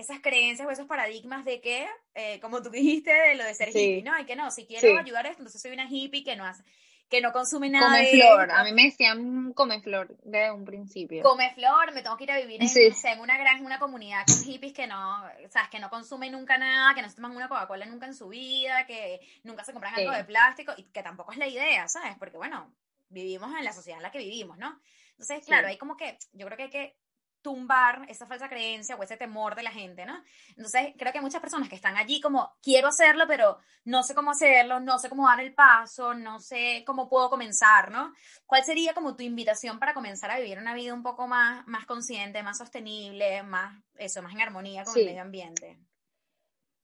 esas 0.00 0.20
creencias 0.20 0.66
o 0.66 0.70
esos 0.70 0.86
paradigmas 0.86 1.44
de 1.44 1.60
que, 1.60 1.86
eh, 2.14 2.40
como 2.40 2.62
tú 2.62 2.70
dijiste, 2.70 3.12
de 3.12 3.34
lo 3.34 3.44
de 3.44 3.54
ser 3.54 3.68
hippie, 3.68 4.02
¿no? 4.02 4.18
Y 4.18 4.24
que 4.24 4.34
no, 4.34 4.50
si 4.50 4.66
quiero 4.66 4.98
ayudar 4.98 5.26
a 5.26 5.30
esto, 5.30 5.42
entonces 5.42 5.60
soy 5.60 5.72
una 5.72 5.88
hippie 5.88 6.24
que 6.24 6.36
no 6.36 6.46
hace, 6.46 6.64
que 7.10 7.20
no 7.20 7.32
consume 7.32 7.68
nada 7.68 7.88
come 7.88 8.06
flor, 8.06 8.50
a 8.52 8.62
mí 8.62 8.72
me 8.72 8.84
decían 8.84 9.52
come 9.52 9.82
flor 9.82 10.16
desde 10.22 10.52
un 10.52 10.64
principio. 10.64 11.22
Come 11.24 11.52
flor, 11.54 11.92
me 11.92 12.02
tengo 12.02 12.16
que 12.16 12.24
ir 12.24 12.30
a 12.30 12.38
vivir 12.38 12.60
en, 12.62 13.20
una 13.20 13.36
gran, 13.36 13.64
una 13.66 13.80
comunidad 13.80 14.24
con 14.26 14.44
hippies 14.44 14.72
que 14.72 14.86
no, 14.86 15.24
sabes, 15.50 15.68
que 15.70 15.80
no 15.80 15.90
consumen 15.90 16.32
nunca 16.32 16.56
nada, 16.56 16.94
que 16.94 17.02
no 17.02 17.08
se 17.08 17.16
toman 17.16 17.34
una 17.34 17.48
Coca-Cola 17.48 17.84
nunca 17.86 18.06
en 18.06 18.14
su 18.14 18.28
vida, 18.28 18.86
que 18.86 19.20
nunca 19.42 19.64
se 19.64 19.72
compran 19.72 19.94
algo 19.94 20.12
de 20.12 20.24
plástico, 20.24 20.72
y 20.76 20.84
que 20.84 21.02
tampoco 21.02 21.32
es 21.32 21.38
la 21.38 21.48
idea, 21.48 21.88
¿sabes? 21.88 22.16
Porque 22.16 22.36
bueno, 22.36 22.72
vivimos 23.08 23.52
en 23.58 23.64
la 23.64 23.72
sociedad 23.72 23.98
en 23.98 24.04
la 24.04 24.12
que 24.12 24.18
vivimos, 24.18 24.56
¿no? 24.56 24.80
Entonces, 25.10 25.44
claro, 25.44 25.66
hay 25.66 25.78
como 25.78 25.96
que, 25.96 26.16
yo 26.32 26.46
creo 26.46 26.56
que 26.56 26.62
hay 26.62 26.70
que 26.70 26.96
tumbar 27.42 28.04
esa 28.08 28.26
falsa 28.26 28.48
creencia 28.48 28.96
o 28.96 29.02
ese 29.02 29.16
temor 29.16 29.54
de 29.54 29.62
la 29.62 29.70
gente, 29.70 30.04
¿no? 30.04 30.22
Entonces, 30.50 30.94
creo 30.98 31.12
que 31.12 31.18
hay 31.18 31.24
muchas 31.24 31.40
personas 31.40 31.68
que 31.68 31.74
están 31.74 31.96
allí 31.96 32.20
como, 32.20 32.52
quiero 32.62 32.88
hacerlo, 32.88 33.24
pero 33.26 33.58
no 33.84 34.02
sé 34.02 34.14
cómo 34.14 34.30
hacerlo, 34.30 34.80
no 34.80 34.98
sé 34.98 35.08
cómo 35.08 35.26
dar 35.26 35.40
el 35.40 35.54
paso, 35.54 36.14
no 36.14 36.40
sé 36.40 36.84
cómo 36.86 37.08
puedo 37.08 37.30
comenzar, 37.30 37.90
¿no? 37.90 38.12
¿Cuál 38.46 38.64
sería 38.64 38.94
como 38.94 39.16
tu 39.16 39.22
invitación 39.22 39.78
para 39.78 39.94
comenzar 39.94 40.30
a 40.30 40.38
vivir 40.38 40.58
una 40.58 40.74
vida 40.74 40.94
un 40.94 41.02
poco 41.02 41.26
más, 41.26 41.66
más 41.66 41.86
consciente, 41.86 42.42
más 42.42 42.58
sostenible, 42.58 43.42
más, 43.42 43.82
eso, 43.96 44.22
más 44.22 44.32
en 44.32 44.42
armonía 44.42 44.84
con 44.84 44.98
el 44.98 45.06
medio 45.06 45.22
ambiente? 45.22 45.78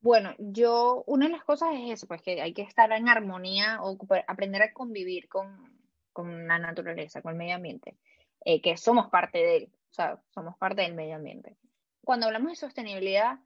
Bueno, 0.01 0.35
yo, 0.39 1.03
una 1.07 1.27
de 1.27 1.33
las 1.33 1.45
cosas 1.45 1.71
es 1.75 1.91
eso, 1.91 2.07
pues 2.07 2.23
que 2.23 2.41
hay 2.41 2.55
que 2.55 2.63
estar 2.63 2.93
en 2.93 3.09
armonía 3.09 3.81
o 3.83 3.99
aprender 4.29 4.63
a 4.63 4.73
convivir 4.73 5.29
con, 5.29 5.81
con 6.13 6.47
la 6.47 6.59
naturaleza, 6.59 7.23
con 7.23 7.33
el 7.33 7.39
medio 7.39 7.57
ambiente, 7.57 7.97
eh, 8.45 8.61
que 8.63 8.77
somos 8.77 9.11
parte 9.11 9.39
de 9.39 9.57
él 9.57 9.73
o 9.91 9.95
sea, 9.95 10.21
somos 10.35 10.57
parte 10.59 10.83
del 10.83 10.95
medio 10.95 11.17
ambiente. 11.17 11.57
Cuando 12.05 12.27
hablamos 12.27 12.53
de 12.53 12.57
sostenibilidad, 12.57 13.39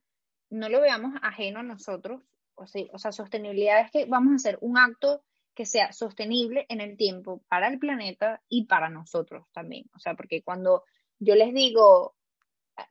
no 0.50 0.68
lo 0.68 0.80
veamos 0.80 1.14
ajeno 1.22 1.60
a 1.60 1.64
nosotros, 1.64 2.22
o 2.54 2.64
o 2.64 2.98
sea, 2.98 3.12
sostenibilidad 3.12 3.80
es 3.80 3.90
que 3.90 4.04
vamos 4.04 4.32
a 4.32 4.36
hacer 4.36 4.58
un 4.60 4.76
acto 4.76 5.22
que 5.54 5.66
sea 5.66 5.92
sostenible 5.92 6.66
en 6.68 6.80
el 6.80 6.96
tiempo 6.96 7.42
para 7.48 7.68
el 7.68 7.78
planeta 7.78 8.42
y 8.48 8.66
para 8.66 8.88
nosotros 8.88 9.46
también. 9.52 9.86
O 9.94 9.98
sea, 9.98 10.14
porque 10.14 10.42
cuando 10.42 10.84
yo 11.18 11.34
les 11.34 11.52
digo, 11.52 12.14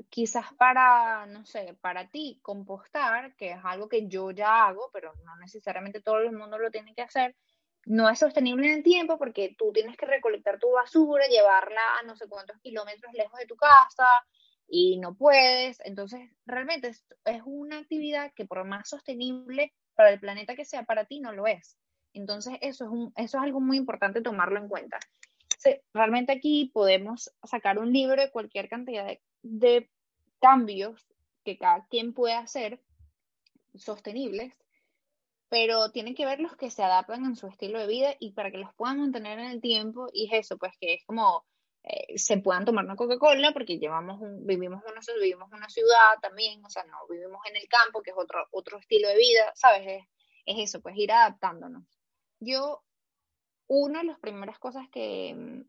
quizás 0.10 0.54
para, 0.54 1.26
no 1.26 1.46
sé, 1.46 1.78
para 1.82 2.10
ti 2.10 2.40
compostar, 2.42 3.36
que 3.36 3.52
es 3.52 3.60
algo 3.64 3.88
que 3.88 4.08
yo 4.08 4.32
ya 4.32 4.68
hago, 4.68 4.90
pero 4.94 5.14
no 5.24 5.36
necesariamente 5.38 6.02
todo 6.02 6.20
el 6.20 6.32
mundo 6.32 6.58
lo 6.58 6.72
tiene 6.72 6.94
que 6.94 7.02
hacer, 7.02 7.36
no 7.86 8.10
es 8.10 8.20
sostenible 8.20 8.68
en 8.68 8.78
el 8.78 8.84
tiempo 8.84 9.18
porque 9.18 9.56
tú 9.58 9.72
tienes 9.74 9.98
que 9.98 10.06
recolectar 10.06 10.60
tu 10.60 10.72
basura, 10.72 11.28
llevarla 11.28 11.82
a 12.00 12.06
no 12.06 12.16
sé 12.16 12.28
cuántos 12.28 12.60
kilómetros 12.60 13.14
lejos 13.14 13.40
de 13.40 13.48
tu 13.48 13.56
casa 13.56 14.08
y 14.68 14.98
no 14.98 15.16
puedes. 15.16 15.80
Entonces, 15.84 16.30
realmente 16.46 16.90
es, 16.90 17.42
una 17.46 17.80
actividad 17.80 18.32
que 18.34 18.46
por 18.46 18.64
más 18.66 18.90
sostenible 18.90 19.74
para 19.96 20.12
el 20.12 20.20
planeta 20.20 20.56
que 20.56 20.66
sea, 20.66 20.84
para 20.84 21.06
ti 21.06 21.20
no 21.20 21.32
lo 21.32 21.48
es. 21.48 21.78
Entonces, 22.14 22.56
eso 22.62 22.86
es, 22.86 22.92
un, 22.92 23.14
eso 23.16 23.38
es 23.38 23.44
algo 23.44 23.60
muy 23.60 23.78
importante 23.78 24.22
tomarlo 24.22 24.60
en 24.60 24.68
cuenta. 24.68 25.00
realmente 25.94 26.32
aquí 26.32 26.72
podemos 26.74 27.32
sacar 27.44 27.80
un 27.80 27.92
libro 27.92 28.22
de 28.22 28.32
cualquier 28.32 28.70
cantidad 28.70 29.08
de, 29.42 29.90
cambios 30.42 31.06
que 31.44 31.58
cada 31.58 31.86
quien 31.88 32.14
puede 32.14 32.34
hacer 32.34 32.82
sostenibles 33.76 34.54
pero 35.50 35.92
tienen 35.92 36.16
que 36.16 36.26
ver 36.26 36.40
los 36.40 36.56
que 36.56 36.70
se 36.70 36.84
adaptan 36.84 37.26
en 37.26 37.36
su 37.36 37.48
estilo 37.48 37.80
de 37.80 37.88
vida 37.88 38.16
y 38.20 38.34
para 38.34 38.52
que 38.52 38.60
los 38.60 38.74
puedan 38.76 39.00
mantener 39.00 39.40
en 39.40 39.48
el 39.48 39.62
tiempo 39.62 40.08
y 40.14 40.28
es 40.28 40.46
eso, 40.46 40.58
pues 40.58 40.74
que 40.80 40.94
es 40.94 41.06
como 41.06 41.44
eh, 41.84 42.18
se 42.18 42.38
puedan 42.38 42.66
tomar 42.66 42.86
una 42.86 42.96
Coca-Cola 42.96 43.52
porque 43.52 43.80
llevamos 43.80 44.22
un, 44.22 44.46
vivimos 44.46 44.84
una 44.84 45.02
vivimos 45.20 45.52
una 45.52 45.70
ciudad 45.70 46.20
también, 46.22 46.64
o 46.64 46.70
sea, 46.70 46.84
no 46.84 46.98
vivimos 47.10 47.42
en 47.50 47.56
el 47.56 47.68
campo, 47.68 48.02
que 48.02 48.12
es 48.12 48.18
otro 48.18 48.48
otro 48.52 48.78
estilo 48.78 49.08
de 49.08 49.18
vida, 49.18 49.52
¿sabes? 49.56 49.88
Es, 49.88 50.04
es 50.46 50.70
eso, 50.70 50.82
pues 50.82 50.96
ir 50.98 51.12
adaptándonos. 51.12 51.84
Yo 52.40 52.84
una 53.68 54.00
de 54.00 54.06
las 54.06 54.20
primeras 54.20 54.60
cosas 54.60 54.88
que, 54.92 55.64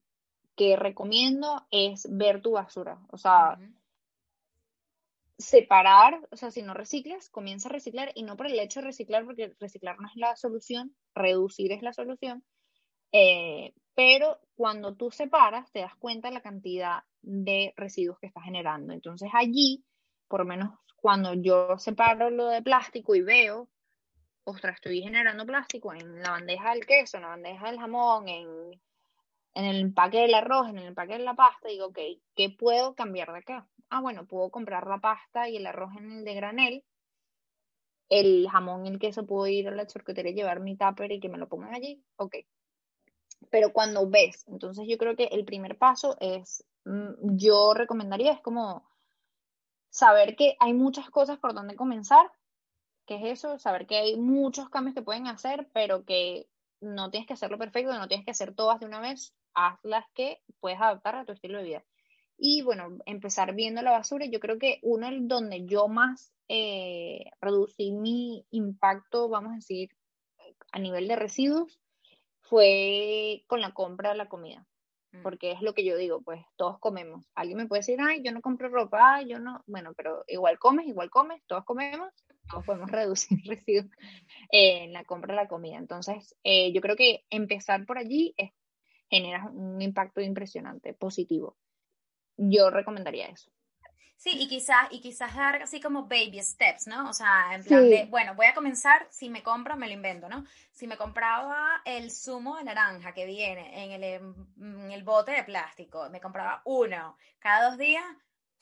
que 0.57 0.77
recomiendo 0.77 1.67
es 1.71 2.07
ver 2.11 2.43
tu 2.43 2.53
basura, 2.53 2.99
o 3.11 3.19
sea, 3.19 3.59
separar, 5.41 6.21
o 6.31 6.37
sea, 6.37 6.51
si 6.51 6.63
no 6.63 6.75
reciclas, 6.75 7.31
comienza 7.31 7.69
a 7.69 7.73
reciclar 7.73 8.13
y 8.15 8.23
no 8.23 8.37
por 8.37 8.47
el 8.47 8.59
hecho 8.59 8.81
de 8.81 8.87
reciclar, 8.87 9.25
porque 9.25 9.55
reciclar 9.59 9.99
no 9.99 10.09
es 10.09 10.17
la 10.17 10.37
solución, 10.37 10.95
reducir 11.15 11.73
es 11.73 11.83
la 11.83 11.93
solución, 11.93 12.45
eh, 13.13 13.75
pero 13.95 14.39
cuando 14.55 14.95
tú 14.95 15.11
separas 15.11 15.71
te 15.73 15.81
das 15.81 15.97
cuenta 15.97 16.29
de 16.29 16.35
la 16.35 16.43
cantidad 16.43 17.03
de 17.23 17.73
residuos 17.77 18.19
que 18.19 18.27
estás 18.27 18.45
generando. 18.45 18.93
Entonces 18.93 19.31
allí, 19.33 19.85
por 20.29 20.41
lo 20.41 20.47
menos 20.47 20.79
cuando 20.97 21.35
yo 21.35 21.79
separo 21.79 22.31
lo 22.31 22.47
de 22.47 22.63
plástico 22.63 23.15
y 23.15 23.23
veo, 23.23 23.69
ostras, 24.45 24.77
estoy 24.77 25.03
generando 25.03 25.47
plástico 25.47 25.93
en 25.93 26.23
la 26.23 26.31
bandeja 26.31 26.75
del 26.75 26.87
queso, 26.87 27.17
en 27.17 27.23
la 27.23 27.31
bandeja 27.31 27.71
del 27.71 27.81
jamón, 27.81 28.29
en, 28.29 28.81
en 29.55 29.65
el 29.65 29.81
empaque 29.81 30.19
del 30.19 30.35
arroz, 30.35 30.69
en 30.69 30.79
el 30.79 30.87
empaque 30.89 31.15
de 31.15 31.21
la 31.21 31.35
pasta, 31.35 31.69
digo, 31.69 31.87
ok, 31.87 31.99
¿qué 32.35 32.51
puedo 32.51 32.95
cambiar 32.95 33.33
de 33.33 33.39
acá? 33.39 33.69
ah, 33.91 34.01
bueno, 34.01 34.27
puedo 34.27 34.51
comprar 34.51 34.87
la 34.87 35.01
pasta 35.01 35.49
y 35.49 35.57
el 35.57 35.67
arroz 35.67 35.91
en 35.99 36.11
el 36.13 36.25
de 36.25 36.35
granel, 36.35 36.85
el 38.09 38.49
jamón 38.49 38.87
y 38.87 38.89
el 38.89 38.99
queso 38.99 39.27
puedo 39.27 39.47
ir 39.47 39.69
a 39.69 39.73
la 39.73 39.87
charcutería 39.87 40.33
llevar 40.33 40.61
mi 40.61 40.77
tupper 40.77 41.13
y 41.13 41.21
que 41.21 41.29
me 41.29 41.39
lo 41.39 41.49
pongan 41.49 41.75
allí, 41.75 42.03
ok. 42.17 42.37
pero 43.51 43.73
cuando 43.73 44.09
ves, 44.09 44.45
entonces 44.49 44.87
yo 44.89 44.99
creo 44.99 45.17
que 45.17 45.25
el 45.25 45.45
primer 45.45 45.77
paso 45.79 46.17
es, 46.21 46.65
mm, 46.85 47.37
yo 47.37 47.75
recomendaría, 47.75 48.33
es 48.33 48.41
como 48.41 48.89
saber 49.91 50.37
que 50.37 50.57
hay 50.61 50.73
muchas 50.75 51.11
cosas 51.11 51.39
por 51.39 51.55
donde 51.55 51.77
comenzar, 51.77 52.31
que 53.07 53.17
es 53.17 53.39
eso, 53.39 53.59
saber 53.59 53.87
que 53.87 53.97
hay 53.99 54.17
muchos 54.17 54.69
cambios 54.71 54.95
que 54.95 55.03
pueden 55.03 55.27
hacer, 55.27 55.69
pero 55.73 56.05
que 56.05 56.49
no 56.81 57.11
tienes 57.11 57.27
que 57.27 57.35
hacerlo 57.35 57.59
perfecto, 57.59 57.93
no 57.99 58.09
tienes 58.09 58.25
que 58.25 58.31
hacer 58.33 58.55
todas 58.55 58.81
de 58.81 58.87
una 58.87 59.01
vez, 59.01 59.35
haz 59.55 59.79
las 59.83 60.05
que 60.15 60.41
puedes 60.61 60.81
adaptar 60.81 61.17
a 61.17 61.25
tu 61.25 61.33
estilo 61.33 61.59
de 61.59 61.65
vida. 61.65 61.85
Y 62.37 62.63
bueno, 62.63 62.99
empezar 63.05 63.55
viendo 63.55 63.83
la 63.83 63.91
basura, 63.91 64.25
yo 64.27 64.41
creo 64.41 64.59
que 64.59 64.79
uno 64.83 65.09
donde 65.21 65.67
yo 65.67 65.89
más 65.89 66.33
eh, 66.49 67.25
reducí 67.41 67.93
mi 67.93 68.47
impacto, 68.51 69.29
vamos 69.29 69.53
a 69.53 69.57
decir, 69.57 69.91
a 70.73 70.79
nivel 70.79 71.07
de 71.07 71.17
residuos, 71.17 71.81
fue 72.41 73.45
con 73.47 73.61
la 73.61 73.73
compra 73.73 74.11
de 74.11 74.17
la 74.17 74.29
comida. 74.29 74.67
Mm. 75.13 75.23
Porque 75.23 75.53
es 75.53 75.63
lo 75.63 75.75
que 75.75 75.85
yo 75.85 75.97
digo, 75.97 76.23
pues 76.23 76.45
todos 76.57 76.79
comemos. 76.79 77.27
Alguien 77.35 77.59
me 77.59 77.67
puede 77.67 77.81
decir, 77.81 77.99
ay, 78.01 78.23
yo 78.23 78.33
no 78.33 78.41
compro 78.41 78.69
ropa, 78.69 79.17
ay, 79.17 79.29
yo 79.29 79.39
no. 79.39 79.63
Bueno, 79.67 79.93
pero 79.97 80.25
igual 80.29 80.59
comes, 80.59 80.87
igual 80.87 81.11
comes, 81.11 81.43
todos 81.47 81.65
comemos, 81.65 82.09
todos 82.51 82.65
podemos 82.65 82.91
reducir 82.91 83.39
residuos 83.47 83.91
en 84.51 84.93
la 84.93 85.05
compra 85.05 85.35
de 85.35 85.43
la 85.43 85.49
comida. 85.49 85.77
Entonces, 85.77 86.37
eh, 86.45 86.73
yo 86.73 86.81
creo 86.81 86.97
que 86.97 87.25
empezar 87.31 87.87
por 87.87 87.99
allí 87.99 88.35
es, 88.37 88.51
genera 89.11 89.45
un 89.53 89.83
impacto 89.83 90.21
impresionante, 90.21 90.95
positivo. 90.95 91.57
Yo 92.37 92.71
recomendaría 92.71 93.27
eso. 93.27 93.51
Sí, 94.21 94.33
y 94.35 94.49
quizás, 94.49 94.87
y 94.91 95.01
quizás 95.01 95.35
dar 95.35 95.63
así 95.63 95.81
como 95.81 96.03
baby 96.03 96.43
steps, 96.43 96.87
¿no? 96.87 97.09
O 97.09 97.13
sea, 97.15 97.55
en 97.55 97.65
plan 97.65 97.89
de, 97.89 98.05
bueno, 98.11 98.35
voy 98.35 98.45
a 98.45 98.55
comenzar, 98.55 99.07
si 99.11 99.31
me 99.31 99.43
compro, 99.43 99.79
me 99.79 99.87
lo 99.87 99.95
invento, 99.95 100.29
¿no? 100.29 100.45
Si 100.73 100.87
me 100.87 100.99
compraba 100.99 101.81
el 101.87 102.11
zumo 102.11 102.59
de 102.59 102.65
naranja 102.65 103.15
que 103.15 103.25
viene 103.25 103.83
en 103.83 103.93
el, 103.93 104.05
en 104.05 104.91
el 104.93 105.03
bote 105.05 105.33
de 105.33 105.43
plástico, 105.43 106.11
me 106.11 106.21
compraba 106.21 106.61
uno 106.67 107.17
cada 107.39 107.71
dos 107.71 107.79
días, 107.79 108.05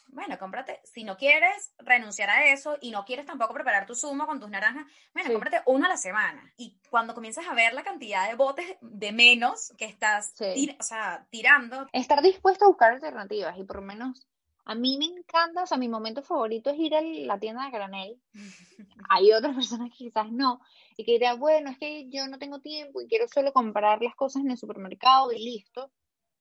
bueno, 0.08 0.38
cómprate, 0.38 0.80
si 0.84 1.04
no 1.04 1.16
quieres 1.16 1.72
renunciar 1.78 2.30
a 2.30 2.46
eso 2.50 2.76
y 2.80 2.90
no 2.90 3.04
quieres 3.04 3.26
tampoco 3.26 3.54
preparar 3.54 3.86
tu 3.86 3.94
zumo 3.94 4.26
con 4.26 4.40
tus 4.40 4.50
naranjas, 4.50 4.86
bueno, 5.12 5.30
cómprate 5.32 5.62
uno 5.66 5.86
a 5.86 5.88
la 5.88 5.96
semana. 5.96 6.52
Y 6.56 6.78
cuando 6.90 7.14
comienzas 7.14 7.46
a 7.46 7.54
ver 7.54 7.72
la 7.74 7.82
cantidad 7.82 8.28
de 8.28 8.34
botes 8.34 8.76
de 8.80 9.12
menos 9.12 9.72
que 9.76 9.84
estás 9.84 10.34
o 10.40 10.82
sea, 10.82 11.26
tirando. 11.30 11.86
Estar 11.92 12.22
dispuesto 12.22 12.64
a 12.64 12.68
buscar 12.68 12.92
alternativas 12.92 13.56
y 13.58 13.64
por 13.64 13.76
lo 13.76 13.82
menos 13.82 14.26
a 14.68 14.74
mí 14.74 14.98
me 14.98 15.06
encanta, 15.06 15.62
o 15.62 15.66
sea, 15.66 15.78
mi 15.78 15.88
momento 15.88 16.22
favorito 16.22 16.68
es 16.68 16.78
ir 16.78 16.94
a 16.94 17.00
la 17.00 17.38
tienda 17.38 17.64
de 17.64 17.70
granel. 17.70 18.20
Hay 19.08 19.32
otras 19.32 19.54
personas 19.54 19.90
que 19.90 19.96
quizás 19.96 20.30
no, 20.30 20.60
y 20.94 21.04
que 21.04 21.12
dirán, 21.12 21.40
bueno, 21.40 21.70
es 21.70 21.78
que 21.78 22.10
yo 22.10 22.26
no 22.28 22.38
tengo 22.38 22.60
tiempo 22.60 23.00
y 23.00 23.08
quiero 23.08 23.26
solo 23.28 23.54
comprar 23.54 24.02
las 24.02 24.14
cosas 24.14 24.42
en 24.42 24.50
el 24.50 24.58
supermercado 24.58 25.32
y 25.32 25.42
listo. 25.42 25.90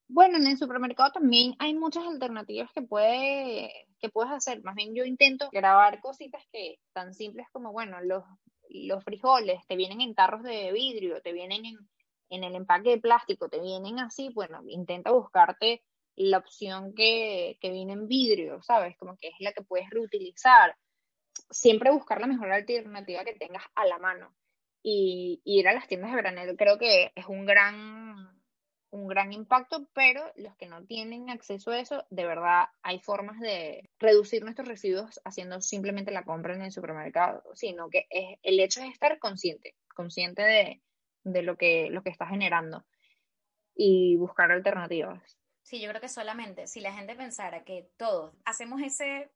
Bueno, 0.09 0.37
en 0.37 0.47
el 0.47 0.57
supermercado 0.57 1.11
también 1.11 1.55
hay 1.59 1.73
muchas 1.73 2.05
alternativas 2.05 2.71
que, 2.73 2.81
puede, 2.81 3.87
que 3.99 4.09
puedes 4.09 4.31
hacer. 4.31 4.63
Más 4.63 4.75
bien 4.75 4.95
yo 4.95 5.03
intento 5.03 5.49
grabar 5.51 5.99
cositas 5.99 6.43
que 6.51 6.79
tan 6.93 7.13
simples 7.13 7.47
como, 7.51 7.71
bueno, 7.71 7.99
los, 8.01 8.23
los 8.69 9.03
frijoles 9.03 9.65
te 9.67 9.75
vienen 9.75 10.01
en 10.01 10.15
tarros 10.15 10.43
de 10.43 10.71
vidrio, 10.71 11.21
te 11.21 11.33
vienen 11.33 11.65
en, 11.65 11.77
en 12.29 12.43
el 12.43 12.55
empaque 12.55 12.91
de 12.91 12.99
plástico, 12.99 13.49
te 13.49 13.61
vienen 13.61 13.99
así, 13.99 14.29
bueno, 14.33 14.61
intenta 14.67 15.11
buscarte 15.11 15.83
la 16.15 16.39
opción 16.39 16.93
que, 16.95 17.57
que 17.61 17.69
viene 17.69 17.93
en 17.93 18.07
vidrio, 18.07 18.61
¿sabes? 18.63 18.97
Como 18.97 19.17
que 19.17 19.27
es 19.27 19.35
la 19.39 19.53
que 19.53 19.63
puedes 19.63 19.89
reutilizar. 19.89 20.75
Siempre 21.51 21.91
buscar 21.91 22.19
la 22.19 22.27
mejor 22.27 22.51
alternativa 22.51 23.23
que 23.23 23.35
tengas 23.35 23.63
a 23.75 23.85
la 23.85 23.99
mano. 23.99 24.33
Y, 24.83 25.41
ir 25.43 25.67
a 25.67 25.73
las 25.73 25.87
tiendas 25.87 26.11
de 26.11 26.17
granel 26.17 26.55
creo 26.57 26.77
que 26.77 27.11
es 27.15 27.25
un 27.27 27.45
gran, 27.45 28.36
un 28.89 29.07
gran 29.07 29.33
impacto, 29.33 29.87
pero 29.93 30.23
los 30.35 30.55
que 30.55 30.67
no 30.67 30.85
tienen 30.85 31.29
acceso 31.29 31.71
a 31.71 31.79
eso, 31.79 32.05
de 32.09 32.25
verdad 32.25 32.69
hay 32.81 32.99
formas 32.99 33.39
de 33.39 33.89
reducir 33.99 34.43
nuestros 34.43 34.67
residuos 34.67 35.19
haciendo 35.25 35.61
simplemente 35.61 36.11
la 36.11 36.23
compra 36.23 36.55
en 36.55 36.61
el 36.61 36.71
supermercado, 36.71 37.43
sino 37.53 37.89
que 37.89 38.07
es, 38.09 38.37
el 38.43 38.59
hecho 38.59 38.81
es 38.81 38.91
estar 38.91 39.19
consciente, 39.19 39.75
consciente 39.93 40.41
de, 40.41 40.81
de 41.23 41.41
lo, 41.43 41.57
que, 41.57 41.89
lo 41.89 42.01
que 42.03 42.09
está 42.09 42.27
generando 42.27 42.85
y 43.75 44.15
buscar 44.15 44.51
alternativas. 44.51 45.37
Sí, 45.61 45.81
yo 45.81 45.89
creo 45.89 46.01
que 46.01 46.09
solamente 46.09 46.67
si 46.67 46.79
la 46.79 46.93
gente 46.93 47.15
pensara 47.15 47.63
que 47.65 47.89
todos 47.97 48.33
hacemos 48.45 48.81
ese 48.81 49.29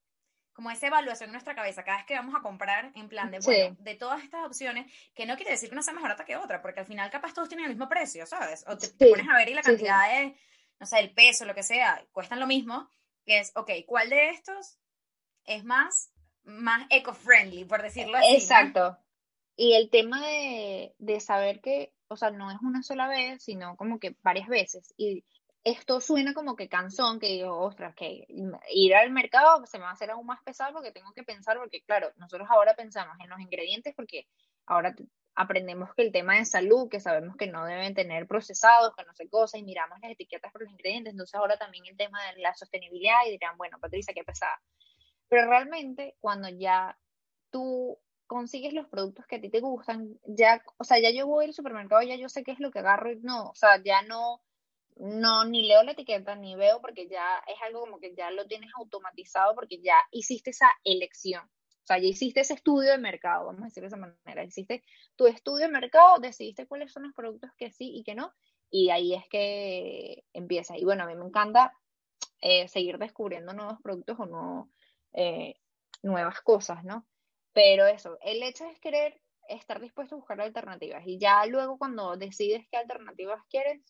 como 0.54 0.70
esa 0.70 0.88
evaluación 0.88 1.30
en 1.30 1.34
nuestra 1.34 1.56
cabeza 1.56 1.84
cada 1.84 1.98
vez 1.98 2.06
que 2.06 2.16
vamos 2.16 2.36
a 2.36 2.42
comprar 2.42 2.92
en 2.96 3.08
plan 3.08 3.32
de, 3.32 3.40
bueno, 3.40 3.76
de 3.80 3.96
todas 3.96 4.24
estas 4.24 4.46
opciones, 4.46 4.92
que 5.14 5.26
no 5.26 5.36
quiere 5.36 5.52
decir 5.52 5.70
que 5.70 5.76
una 5.76 5.82
sea 5.82 5.94
mejor 5.94 6.16
que 6.26 6.36
otra, 6.36 6.62
porque 6.62 6.82
al 6.82 6.86
final 6.86 7.10
capaz 7.10 7.34
todos 7.34 7.50
tienen 7.50 7.66
el 7.66 7.72
mismo 7.72 7.88
precio, 7.90 8.26
¿sabes? 8.26 8.66
O 8.68 8.78
te, 8.78 8.90
pones 9.10 9.28
a 9.30 9.36
ver 9.38 9.50
y 9.50 9.54
la 9.54 9.62
cantidad 9.62 10.10
de, 10.10 10.36
no 10.80 10.86
sé, 10.86 11.00
el 11.00 11.14
peso, 11.14 11.46
lo 11.46 11.56
que 11.56 11.64
sea, 11.64 12.06
cuestan 12.12 12.40
lo 12.40 12.48
mismo, 12.48 12.90
que 13.26 13.40
es, 13.40 13.52
ok, 13.56 13.72
¿cuál 13.88 14.10
de 14.10 14.30
estos 14.30 14.78
es 15.46 15.64
más, 15.64 16.12
más 16.44 16.86
eco-friendly, 16.90 17.66
por 17.66 17.82
decirlo 17.82 18.18
así? 18.18 18.36
Exacto. 18.36 18.98
Y 19.56 19.74
el 19.74 19.90
tema 19.90 20.26
de, 20.26 20.96
de 20.98 21.20
saber 21.20 21.62
que, 21.62 21.94
o 22.08 22.18
sea, 22.18 22.32
no 22.32 22.52
es 22.52 22.58
una 22.62 22.84
sola 22.84 23.08
vez, 23.08 23.44
sino 23.44 23.76
como 23.78 24.00
que 24.00 24.16
varias 24.22 24.48
veces. 24.48 24.94
Y 24.98 25.24
esto 25.64 26.02
suena 26.02 26.34
como 26.34 26.56
que 26.56 26.68
cansón, 26.68 27.20
que 27.20 27.28
digo, 27.28 27.58
ostras, 27.60 27.94
que 27.96 28.26
ir 28.70 28.96
al 28.96 29.12
mercado 29.12 29.66
se 29.66 29.78
me 29.78 29.84
va 29.84 29.92
a 29.92 29.94
hacer 29.94 30.10
aún 30.10 30.26
más 30.26 30.42
pesado 30.44 30.74
porque 30.74 30.92
tengo 30.92 31.14
que 31.14 31.24
pensar, 31.24 31.58
porque 31.58 31.82
claro, 31.82 32.12
nosotros 32.18 32.48
ahora 32.50 32.76
pensamos 32.76 33.16
en 33.20 33.30
los 33.30 33.40
ingredientes 33.40 33.94
porque 33.96 34.28
ahora 34.66 34.96
aprendemos 35.36 35.94
que 35.96 36.02
el 36.02 36.12
tema 36.12 36.36
de 36.36 36.46
salud, 36.46 36.90
que 36.90 37.00
sabemos 37.00 37.36
que 37.38 37.48
no 37.48 37.66
deben 37.66 37.94
tener 37.94 38.28
procesados, 38.28 38.94
que 38.96 39.06
no 39.06 39.14
sé 39.14 39.30
cosas, 39.30 39.60
y 39.60 39.64
miramos 39.64 40.00
las 40.02 40.12
etiquetas 40.12 40.52
por 40.52 40.64
los 40.64 40.72
ingredientes, 40.72 41.12
entonces 41.12 41.36
ahora 41.36 41.58
también 41.58 41.86
el 41.86 41.96
tema 41.96 42.20
de 42.26 42.42
la 42.42 42.54
sostenibilidad 42.56 43.26
y 43.28 43.32
dirán, 43.32 43.58
bueno, 43.58 43.78
Patricia, 43.80 44.14
qué 44.14 44.24
pesada. 44.24 44.60
Pero 45.30 45.48
realmente 45.48 46.16
cuando 46.20 46.50
ya 46.50 46.98
tú 47.52 48.00
consigues 48.28 48.74
los 48.74 48.88
productos 48.88 49.26
que 49.28 49.36
a 49.38 49.42
ti 49.42 49.50
te 49.50 49.60
gustan, 49.60 50.20
ya, 50.26 50.64
o 50.78 50.84
sea, 50.84 51.00
ya 51.00 51.12
yo 51.12 51.28
voy 51.28 51.46
al 51.46 51.54
supermercado, 51.54 52.02
ya 52.02 52.16
yo 52.16 52.30
sé 52.30 52.44
qué 52.44 52.52
es 52.52 52.60
lo 52.60 52.72
que 52.72 52.80
agarro 52.80 53.12
y 53.12 53.20
no, 53.20 53.50
o 53.50 53.56
sea, 53.56 53.82
ya 53.84 54.02
no 54.04 54.42
no, 54.98 55.46
ni 55.46 55.68
leo 55.68 55.84
la 55.84 55.94
etiqueta, 55.94 56.36
ni 56.36 56.56
veo, 56.56 56.82
porque 56.82 57.08
ya 57.08 57.44
es 57.48 57.56
algo 57.64 57.82
como 57.82 58.00
que 58.00 58.14
ya 58.16 58.32
lo 58.32 58.46
tienes 58.48 58.70
automatizado, 58.76 59.56
porque 59.56 59.80
ya 59.82 59.96
hiciste 60.12 60.52
esa 60.52 60.70
elección. 60.84 61.44
O 61.44 61.86
sea, 61.86 61.98
ya 61.98 62.08
hiciste 62.08 62.42
ese 62.42 62.54
estudio 62.54 62.92
de 62.92 62.98
mercado, 62.98 63.48
vamos 63.48 63.64
a 63.64 63.66
decirlo 63.66 63.90
de 63.90 63.96
esa 63.96 64.14
manera. 64.26 64.44
Hiciste 64.44 64.84
tu 65.16 65.28
estudio 65.28 65.66
de 65.66 65.72
mercado, 65.72 66.20
decidiste 66.20 66.68
cuáles 66.68 66.92
son 66.92 67.04
los 67.04 67.14
productos 67.14 67.52
que 67.58 67.72
sí 67.72 67.92
y 67.96 68.04
que 68.04 68.16
no, 68.16 68.34
y 68.70 68.90
ahí 68.90 69.14
es 69.14 69.28
que 69.30 70.24
empieza. 70.34 70.78
Y 70.78 70.86
bueno, 70.86 71.04
a 71.04 71.08
mí 71.08 71.16
me 71.16 71.26
encanta 71.26 71.74
eh, 72.42 72.68
seguir 72.68 72.98
descubriendo 72.98 73.54
nuevos 73.54 73.80
productos 73.82 74.20
o 74.20 74.26
no, 74.26 74.72
eh, 75.14 75.56
nuevas 76.04 76.42
cosas, 76.42 76.84
¿no? 76.84 77.08
Pero 77.54 77.86
eso, 77.86 78.18
el 78.22 78.44
hecho 78.44 78.66
es 78.66 78.80
querer 78.80 79.20
estar 79.48 79.82
dispuesto 79.82 80.16
a 80.16 80.20
buscar 80.20 80.40
alternativas. 80.40 81.04
Y 81.06 81.20
ya 81.20 81.46
luego 81.46 81.78
cuando 81.78 82.16
decides 82.16 82.66
qué 82.72 82.78
alternativas 82.78 83.42
quieres, 83.50 83.82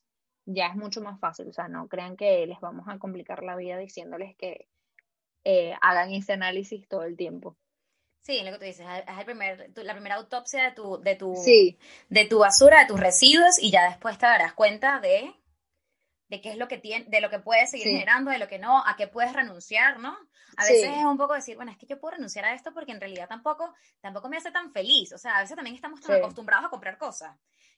ya 0.45 0.67
es 0.67 0.75
mucho 0.75 1.01
más 1.01 1.19
fácil. 1.19 1.47
O 1.47 1.53
sea, 1.53 1.67
no 1.67 1.87
crean 1.87 2.15
que 2.15 2.45
les 2.45 2.59
vamos 2.59 2.87
a 2.87 2.97
complicar 2.97 3.43
la 3.43 3.55
vida 3.55 3.77
diciéndoles 3.77 4.35
que 4.35 4.67
eh, 5.43 5.73
hagan 5.81 6.11
ese 6.13 6.33
análisis 6.33 6.87
todo 6.87 7.03
el 7.03 7.17
tiempo. 7.17 7.57
Sí, 8.21 8.39
lo 8.43 8.51
que 8.51 8.59
tú 8.59 8.65
dices, 8.65 8.85
es 8.87 9.17
el 9.17 9.25
primer, 9.25 9.71
la 9.75 9.93
primera 9.93 10.15
autopsia 10.15 10.63
de 10.63 10.71
tu, 10.71 11.01
de 11.01 11.15
tu, 11.15 11.33
de 12.09 12.25
tu 12.25 12.39
basura, 12.39 12.81
de 12.81 12.85
tus 12.85 12.99
residuos, 12.99 13.57
y 13.57 13.71
ya 13.71 13.89
después 13.89 14.19
te 14.19 14.27
darás 14.27 14.53
cuenta 14.53 14.99
de, 14.99 15.33
de 16.27 16.39
qué 16.39 16.51
es 16.51 16.57
lo 16.57 16.67
que 16.67 16.77
tiene, 16.77 17.05
de 17.05 17.19
lo 17.19 17.31
que 17.31 17.39
puedes 17.39 17.71
seguir 17.71 17.87
generando, 17.87 18.29
de 18.29 18.37
lo 18.37 18.47
que 18.47 18.59
no, 18.59 18.85
a 18.85 18.95
qué 18.95 19.07
puedes 19.07 19.33
renunciar, 19.33 19.99
¿no? 19.99 20.15
A 20.57 20.65
veces 20.65 20.91
es 20.95 21.03
un 21.03 21.17
poco 21.17 21.33
decir, 21.33 21.55
bueno, 21.55 21.71
es 21.71 21.77
que 21.77 21.87
yo 21.87 21.99
puedo 21.99 22.15
renunciar 22.15 22.45
a 22.45 22.53
esto 22.53 22.71
porque 22.73 22.91
en 22.91 22.99
realidad 22.99 23.27
tampoco, 23.27 23.73
tampoco 24.01 24.29
me 24.29 24.37
hace 24.37 24.51
tan 24.51 24.71
feliz. 24.71 25.13
O 25.13 25.17
sea, 25.17 25.37
a 25.37 25.41
veces 25.41 25.55
también 25.55 25.75
estamos 25.75 26.01
tan 26.01 26.17
acostumbrados 26.17 26.65
a 26.65 26.69
comprar 26.69 26.99
cosas 26.99 27.35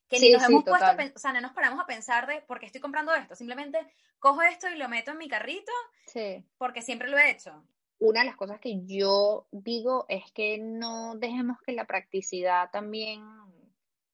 que 0.09 0.19
ni 0.19 0.31
nos 0.31 0.43
hemos 0.43 0.63
puesto, 0.63 0.85
o 1.15 1.19
sea, 1.19 1.33
no 1.33 1.41
nos 1.41 1.53
paramos 1.53 1.79
a 1.79 1.85
pensar 1.85 2.27
de 2.27 2.41
por 2.41 2.59
qué 2.59 2.65
estoy 2.65 2.81
comprando 2.81 3.13
esto. 3.13 3.35
Simplemente 3.35 3.79
cojo 4.19 4.41
esto 4.41 4.69
y 4.69 4.77
lo 4.77 4.89
meto 4.89 5.11
en 5.11 5.17
mi 5.17 5.27
carrito 5.27 5.71
porque 6.57 6.81
siempre 6.81 7.09
lo 7.09 7.17
he 7.17 7.31
hecho. 7.31 7.63
Una 7.99 8.21
de 8.21 8.25
las 8.25 8.35
cosas 8.35 8.59
que 8.59 8.85
yo 8.85 9.47
digo 9.51 10.05
es 10.09 10.31
que 10.33 10.57
no 10.59 11.15
dejemos 11.15 11.57
que 11.65 11.71
la 11.71 11.85
practicidad 11.85 12.69
también 12.71 13.23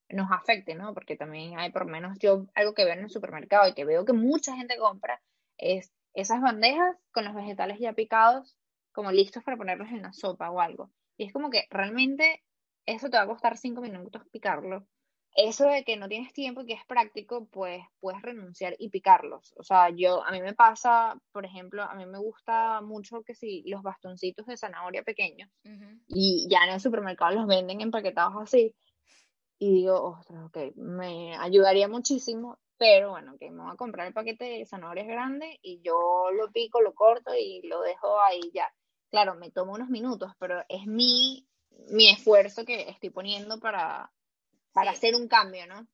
nos 0.09 0.31
afecte, 0.31 0.75
¿no? 0.75 0.93
Porque 0.93 1.15
también 1.15 1.59
hay 1.59 1.71
por 1.71 1.85
lo 1.85 1.91
menos 1.91 2.17
yo 2.19 2.47
algo 2.55 2.73
que 2.73 2.85
veo 2.85 2.93
en 2.93 3.03
el 3.03 3.09
supermercado 3.09 3.67
y 3.67 3.73
que 3.73 3.85
veo 3.85 4.05
que 4.05 4.13
mucha 4.13 4.55
gente 4.55 4.77
compra 4.77 5.21
es 5.57 5.91
esas 6.13 6.41
bandejas 6.41 6.95
con 7.11 7.25
los 7.25 7.35
vegetales 7.35 7.79
ya 7.79 7.93
picados 7.93 8.57
como 8.91 9.11
listos 9.11 9.43
para 9.43 9.57
ponerlos 9.57 9.89
en 9.89 10.01
la 10.01 10.13
sopa 10.13 10.49
o 10.49 10.59
algo. 10.59 10.91
Y 11.17 11.25
es 11.25 11.33
como 11.33 11.49
que 11.49 11.67
realmente 11.69 12.43
eso 12.85 13.09
te 13.09 13.17
va 13.17 13.23
a 13.23 13.27
costar 13.27 13.57
cinco 13.57 13.81
minutos 13.81 14.23
picarlo 14.31 14.87
eso 15.35 15.65
de 15.65 15.83
que 15.83 15.97
no 15.97 16.07
tienes 16.07 16.33
tiempo 16.33 16.61
y 16.61 16.65
que 16.65 16.73
es 16.73 16.85
práctico, 16.85 17.47
pues 17.47 17.81
puedes 17.99 18.21
renunciar 18.21 18.75
y 18.79 18.89
picarlos. 18.89 19.53
O 19.57 19.63
sea, 19.63 19.89
yo, 19.89 20.23
a 20.23 20.31
mí 20.31 20.41
me 20.41 20.53
pasa, 20.53 21.19
por 21.31 21.45
ejemplo, 21.45 21.83
a 21.83 21.95
mí 21.95 22.05
me 22.05 22.17
gusta 22.17 22.81
mucho 22.81 23.21
que 23.23 23.35
si 23.35 23.63
los 23.67 23.81
bastoncitos 23.83 24.45
de 24.45 24.57
zanahoria 24.57 25.03
pequeños 25.03 25.49
y 26.07 26.47
ya 26.49 26.63
en 26.65 26.73
el 26.73 26.79
supermercado 26.79 27.35
los 27.35 27.47
venden 27.47 27.81
empaquetados 27.81 28.35
así. 28.41 28.75
Y 29.59 29.73
digo, 29.73 30.01
ostras, 30.01 30.45
ok, 30.45 30.75
me 30.75 31.35
ayudaría 31.37 31.87
muchísimo 31.87 32.57
pero 32.79 33.09
bueno, 33.09 33.37
que 33.37 33.51
me 33.51 33.61
voy 33.61 33.73
a 33.73 33.75
comprar 33.75 34.07
el 34.07 34.13
paquete 34.13 34.45
de 34.45 34.65
zanahorias 34.65 35.05
grande 35.05 35.59
y 35.61 35.81
yo 35.81 36.29
lo 36.31 36.49
pico, 36.49 36.81
lo 36.81 36.95
corto 36.95 37.31
y 37.37 37.61
lo 37.67 37.81
dejo 37.81 38.21
ahí 38.21 38.39
ya. 38.53 38.73
Claro, 39.09 39.35
me 39.35 39.51
tomo 39.51 39.73
unos 39.73 39.89
minutos, 39.89 40.31
pero 40.39 40.63
es 40.69 40.87
mi, 40.87 41.45
mi 41.89 42.09
esfuerzo 42.09 42.63
que 42.63 42.89
estoy 42.89 43.09
poniendo 43.09 43.59
para, 43.59 44.13
para 44.79 44.91
hacer 44.91 45.15
un 45.15 45.27
cambio, 45.27 45.67
¿no? 45.67 45.87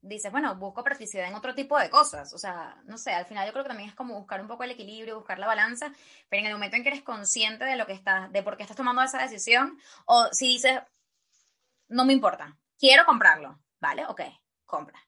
dices, 0.00 0.30
bueno, 0.30 0.54
busco 0.56 0.84
practicidad 0.84 1.26
en 1.26 1.34
otro 1.34 1.54
tipo 1.54 1.78
de 1.78 1.90
cosas. 1.90 2.32
O 2.32 2.38
sea, 2.38 2.76
no 2.84 2.98
sé, 2.98 3.12
al 3.12 3.26
final 3.26 3.46
yo 3.46 3.52
creo 3.52 3.64
que 3.64 3.68
también 3.68 3.88
es 3.88 3.94
como 3.94 4.14
buscar 4.14 4.40
un 4.40 4.48
poco 4.48 4.64
el 4.64 4.70
equilibrio, 4.70 5.16
buscar 5.16 5.38
la 5.38 5.46
balanza, 5.46 5.92
pero 6.28 6.40
en 6.40 6.46
el 6.46 6.54
momento 6.54 6.76
en 6.76 6.82
que 6.82 6.90
eres 6.90 7.02
consciente 7.02 7.64
de 7.64 7.76
lo 7.76 7.86
que 7.86 7.92
estás, 7.92 8.30
de 8.32 8.42
por 8.42 8.56
qué 8.56 8.62
estás 8.62 8.76
tomando 8.76 9.02
esa 9.02 9.18
decisión, 9.18 9.78
o 10.06 10.28
si 10.32 10.46
dices, 10.48 10.80
no 11.88 12.04
me 12.04 12.12
importa, 12.12 12.56
quiero 12.78 13.04
comprarlo, 13.04 13.60
¿vale? 13.80 14.06
Ok, 14.06 14.22
compra. 14.64 14.98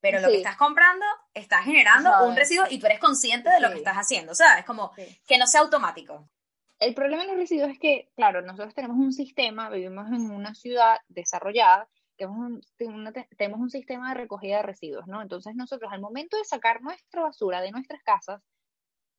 Pero 0.00 0.20
lo 0.20 0.28
que 0.28 0.36
estás 0.36 0.56
comprando 0.56 1.04
está 1.34 1.60
generando 1.62 2.24
un 2.24 2.36
residuo 2.36 2.66
y 2.70 2.78
tú 2.78 2.86
eres 2.86 3.00
consciente 3.00 3.50
de 3.50 3.58
lo 3.58 3.70
que 3.70 3.78
estás 3.78 3.96
haciendo. 3.96 4.30
O 4.30 4.34
sea, 4.34 4.56
es 4.56 4.64
como 4.64 4.92
que 5.26 5.38
no 5.38 5.46
sea 5.48 5.62
automático. 5.62 6.30
El 6.78 6.94
problema 6.94 7.22
de 7.22 7.30
los 7.30 7.36
residuos 7.36 7.70
es 7.70 7.80
que, 7.80 8.08
claro, 8.14 8.40
nosotros 8.42 8.74
tenemos 8.74 8.96
un 8.96 9.12
sistema, 9.12 9.68
vivimos 9.68 10.06
en 10.12 10.30
una 10.30 10.54
ciudad 10.54 10.98
desarrollada 11.08 11.88
tenemos 12.18 13.60
un, 13.60 13.70
sistema 13.70 14.08
de 14.10 14.14
recogida 14.14 14.58
de 14.58 14.62
residuos, 14.62 15.06
¿no? 15.06 15.22
Entonces 15.22 15.54
nosotros 15.54 15.92
al 15.92 16.00
momento 16.00 16.36
de 16.36 16.44
sacar 16.44 16.82
nuestra 16.82 17.22
basura 17.22 17.60
de 17.60 17.70
nuestras 17.70 18.02
casas, 18.02 18.42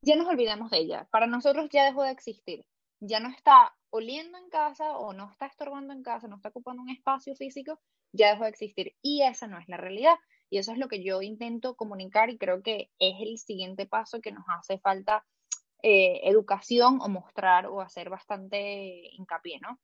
ya 0.02 0.16
nos 0.16 0.28
olvidamos 0.28 0.70
de 0.70 0.80
ella. 0.80 1.08
Para 1.12 1.28
nosotros 1.28 1.70
ya 1.72 1.86
dejó 1.86 2.04
de 2.04 2.12
existir. 2.12 2.66
Ya 3.00 3.20
no 3.20 3.30
está 3.30 3.74
oliendo 3.89 4.38
en 4.38 4.50
casa 4.50 4.97
o 4.97 5.14
no 5.14 5.32
está 5.32 5.45
estorbando 5.47 5.93
en 5.93 6.04
casa, 6.04 6.28
no 6.28 6.36
está 6.36 6.50
ocupando 6.50 6.84
un 6.84 6.89
espacio 6.89 7.36
físico, 7.36 7.80
ya 8.12 8.32
dejó 8.32 8.43
de 8.43 8.50
existir. 8.50 8.95
Y 9.02 9.24
esa 9.24 9.47
no 9.47 9.58
es 9.58 9.68
la 9.68 9.78
realidad. 9.78 10.16
Y 10.50 10.58
eso 10.58 10.72
es 10.72 10.78
lo 10.78 10.88
que 10.88 11.04
yo 11.04 11.22
intento 11.22 11.76
comunicar 11.76 12.30
y 12.30 12.38
creo 12.38 12.62
que 12.62 12.89
es 13.00 13.16
el 13.20 13.38
siguiente 13.38 13.86
paso 13.86 14.20
que 14.20 14.32
nos 14.32 14.43
hace 14.47 14.80
falta 14.80 15.26
eh, 15.82 16.22
educación 16.24 17.00
o 17.02 17.08
mostrar 17.08 17.68
o 17.68 17.82
hacer 17.82 18.10
bastante 18.10 19.10
hincapié, 19.14 19.60
¿no? 19.62 19.80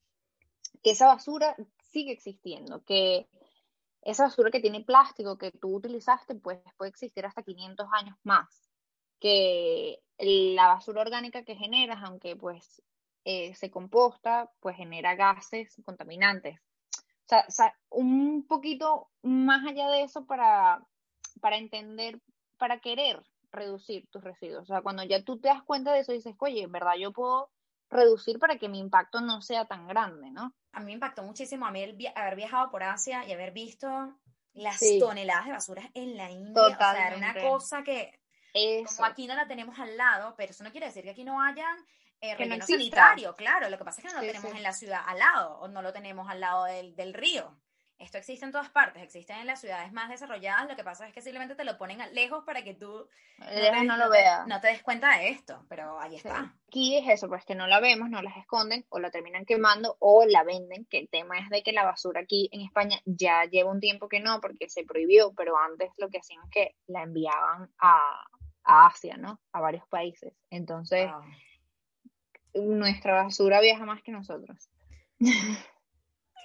Que 0.83 0.91
esa 0.91 1.07
basura 1.07 1.55
sigue 1.95 2.11
existiendo, 2.11 2.83
que 2.83 3.29
esa 4.01 4.23
basura 4.23 4.51
que 4.51 4.59
tiene 4.59 4.83
plástico 4.83 5.37
que 5.37 5.51
tú 5.51 5.77
utilizaste, 5.77 6.35
pues 6.35 6.59
puede 6.75 6.89
existir 6.89 7.25
hasta 7.25 7.41
500 7.41 7.87
años 7.93 8.17
más, 8.23 8.69
que 9.21 10.01
la 10.17 10.67
basura 10.67 11.01
orgánica 11.01 11.45
que 11.45 11.55
generas, 11.55 12.03
aunque 12.03 12.35
pues 12.35 12.81
eh, 13.23 13.55
se 13.55 13.71
composta, 13.71 14.51
pues 14.59 14.75
genera 14.75 15.15
gases 15.15 15.73
contaminantes. 15.85 16.59
O 17.31 17.51
sea, 17.51 17.73
un 17.89 18.45
poquito 18.45 19.07
más 19.23 19.65
allá 19.65 19.89
de 19.89 20.03
eso 20.03 20.25
para, 20.25 20.85
para 21.39 21.57
entender, 21.57 22.19
para 22.57 22.79
querer 22.79 23.23
reducir 23.51 24.05
tus 24.11 24.21
residuos. 24.21 24.63
O 24.63 24.65
sea, 24.65 24.81
cuando 24.81 25.03
ya 25.03 25.23
tú 25.23 25.39
te 25.39 25.47
das 25.47 25.63
cuenta 25.63 25.93
de 25.93 26.01
eso, 26.01 26.11
dices, 26.11 26.35
oye, 26.39 26.63
en 26.63 26.71
verdad 26.73 26.95
yo 26.99 27.13
puedo 27.13 27.49
reducir 27.89 28.39
para 28.39 28.57
que 28.57 28.69
mi 28.69 28.79
impacto 28.79 29.21
no 29.21 29.41
sea 29.41 29.65
tan 29.65 29.87
grande, 29.87 30.31
¿no? 30.31 30.53
A 30.71 30.79
mí 30.79 30.87
me 30.87 30.93
impactó 30.93 31.23
muchísimo 31.23 31.65
a 31.65 31.71
mí 31.71 31.81
el 31.81 31.97
haber 32.15 32.35
viajado 32.35 32.69
por 32.69 32.83
Asia 32.83 33.25
y 33.25 33.31
haber 33.31 33.51
visto 33.51 33.87
las 34.53 34.79
toneladas 34.99 35.45
de 35.45 35.51
basura 35.51 35.89
en 35.93 36.17
la 36.17 36.31
India. 36.31 36.63
O 36.63 36.75
sea, 36.75 37.07
era 37.07 37.17
una 37.17 37.33
cosa 37.41 37.83
que 37.83 38.19
como 38.85 39.05
aquí 39.05 39.27
no 39.27 39.35
la 39.35 39.47
tenemos 39.47 39.77
al 39.79 39.97
lado, 39.97 40.33
pero 40.37 40.51
eso 40.51 40.63
no 40.63 40.71
quiere 40.71 40.87
decir 40.87 41.03
que 41.03 41.11
aquí 41.11 41.23
no 41.23 41.41
hayan 41.41 41.77
eh, 42.21 42.35
relleno 42.35 42.65
sanitario, 42.65 43.35
claro. 43.35 43.69
Lo 43.69 43.77
que 43.77 43.83
pasa 43.83 44.01
es 44.01 44.07
que 44.07 44.13
no 44.13 44.21
lo 44.21 44.27
tenemos 44.27 44.53
en 44.53 44.63
la 44.63 44.73
ciudad 44.73 45.01
al 45.05 45.19
lado 45.19 45.59
o 45.59 45.67
no 45.67 45.81
lo 45.81 45.91
tenemos 45.91 46.29
al 46.29 46.39
lado 46.39 46.65
del, 46.65 46.95
del 46.95 47.13
río. 47.13 47.57
Esto 47.97 48.17
existe 48.17 48.45
en 48.45 48.51
todas 48.51 48.69
partes, 48.69 49.01
existe 49.01 49.31
en 49.31 49.47
las 49.47 49.61
ciudades 49.61 49.93
más 49.93 50.09
desarrolladas, 50.09 50.67
lo 50.67 50.75
que 50.75 50.83
pasa 50.83 51.07
es 51.07 51.13
que 51.13 51.21
simplemente 51.21 51.55
te 51.55 51.63
lo 51.63 51.77
ponen 51.77 51.99
lejos 52.13 52.43
para 52.43 52.61
que 52.61 52.73
tú 52.73 53.07
no 53.39 53.45
te, 53.47 53.83
no 53.85 53.97
lo 53.97 54.09
veas. 54.09 54.45
No 54.47 54.59
te 54.59 54.67
des 54.67 54.83
cuenta 54.83 55.17
de 55.17 55.29
esto, 55.29 55.65
pero 55.69 55.97
ahí 55.99 56.15
está. 56.15 56.53
Aquí 56.67 56.97
es 56.97 57.07
eso, 57.07 57.29
pues 57.29 57.45
que 57.45 57.55
no 57.55 57.67
la 57.67 57.79
vemos, 57.79 58.09
no 58.09 58.21
las 58.21 58.35
esconden 58.35 58.85
o 58.89 58.99
la 58.99 59.11
terminan 59.11 59.45
quemando 59.45 59.95
o 59.99 60.25
la 60.25 60.43
venden, 60.43 60.85
que 60.89 60.99
el 60.99 61.09
tema 61.09 61.39
es 61.39 61.49
de 61.49 61.63
que 61.63 61.71
la 61.71 61.85
basura 61.85 62.21
aquí 62.21 62.49
en 62.51 62.61
España 62.61 62.99
ya 63.05 63.45
lleva 63.45 63.71
un 63.71 63.79
tiempo 63.79 64.09
que 64.09 64.19
no, 64.19 64.41
porque 64.41 64.67
se 64.67 64.83
prohibió, 64.83 65.33
pero 65.33 65.57
antes 65.57 65.89
lo 65.97 66.09
que 66.09 66.19
hacían 66.19 66.43
es 66.43 66.49
que 66.51 66.75
la 66.87 67.03
enviaban 67.03 67.71
a, 67.79 68.25
Asia, 68.67 69.15
¿no? 69.15 69.39
A 69.51 69.61
varios 69.61 69.87
países. 69.87 70.33
Entonces, 70.49 71.07
nuestra 72.55 73.23
basura 73.23 73.61
viaja 73.61 73.85
más 73.85 74.01
que 74.01 74.11
nosotros. 74.11 74.69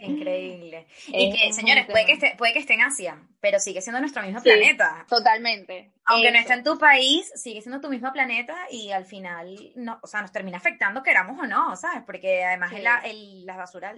Increíble. 0.00 0.86
Y 1.08 1.32
que, 1.32 1.52
señores, 1.52 1.86
puede 1.86 2.06
que, 2.06 2.12
esté, 2.12 2.34
puede 2.36 2.52
que 2.52 2.58
esté 2.58 2.74
en 2.74 2.82
Asia, 2.82 3.18
pero 3.40 3.60
sigue 3.60 3.80
siendo 3.80 4.00
nuestro 4.00 4.22
mismo 4.22 4.42
planeta. 4.42 5.04
Totalmente. 5.08 5.92
Aunque 6.06 6.32
no 6.32 6.38
esté 6.38 6.54
en 6.54 6.64
tu 6.64 6.78
país, 6.78 7.30
sigue 7.34 7.60
siendo 7.60 7.80
tu 7.80 7.88
mismo 7.88 8.12
planeta 8.12 8.56
y 8.70 8.90
al 8.92 9.04
final, 9.04 9.72
no, 9.76 9.98
o 10.02 10.06
sea, 10.06 10.22
nos 10.22 10.32
termina 10.32 10.58
afectando, 10.58 11.02
queramos 11.02 11.38
o 11.38 11.46
no, 11.46 11.76
¿sabes? 11.76 12.02
Porque 12.04 12.44
además 12.44 12.72
la, 12.80 12.98
el, 13.04 13.44
la 13.46 13.56
basura 13.56 13.94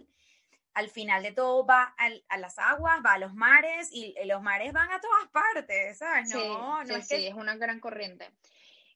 al, 0.75 0.89
final 0.91 1.23
de 1.23 1.33
todo 1.33 1.65
va 1.65 1.95
a 1.97 2.39
las 2.39 2.59
aguas, 2.59 3.01
va 3.05 3.15
a 3.15 3.19
los 3.19 3.35
mares 3.35 3.89
y 3.93 4.15
los 4.27 4.43
mares 4.43 4.73
van 4.73 4.91
a 4.91 5.01
todas 5.01 5.29
partes, 5.29 5.99
¿sabes? 5.99 6.31
No, 6.31 6.83
no 6.85 6.97
es 6.97 7.09
sí, 7.09 7.27
es 7.27 7.35
una 7.35 7.57
gran 7.57 7.81
corriente. 7.81 8.31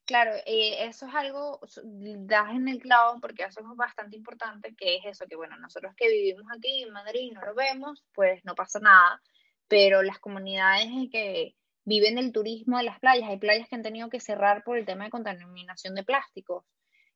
Claro, 0.07 0.31
eh, 0.47 0.87
eso 0.87 1.07
es 1.09 1.15
algo, 1.17 1.59
das 1.83 2.51
en 2.51 2.69
el 2.69 2.79
clavo 2.81 3.21
porque 3.21 3.43
eso 3.43 3.61
es 3.61 3.77
bastante 3.77 4.17
importante, 4.17 4.73
que 4.77 4.97
es 4.99 5.05
eso, 5.05 5.27
que 5.27 5.35
bueno, 5.35 5.57
nosotros 5.59 5.95
que 5.97 6.09
vivimos 6.09 6.47
aquí 6.57 6.85
en 6.85 6.93
Madrid 6.93 7.23
y 7.23 7.31
no 7.33 7.41
lo 7.45 7.55
vemos, 7.57 8.05
pues 8.15 8.45
no 8.45 8.55
pasa 8.55 8.79
nada, 8.79 9.21
pero 9.67 10.03
las 10.03 10.21
comunidades 10.21 10.87
que 11.11 11.57
viven 11.85 12.15
del 12.15 12.31
turismo 12.33 12.79
de 12.79 12.85
las 12.85 13.01
playas, 13.01 13.29
hay 13.29 13.39
playas 13.39 13.69
que 13.69 13.75
han 13.75 13.83
tenido 13.83 14.09
que 14.09 14.21
cerrar 14.21 14.63
por 14.63 14.79
el 14.79 14.87
tema 14.87 15.05
de 15.05 15.11
contaminación 15.11 15.97
de 15.97 16.05
plásticos. 16.05 16.65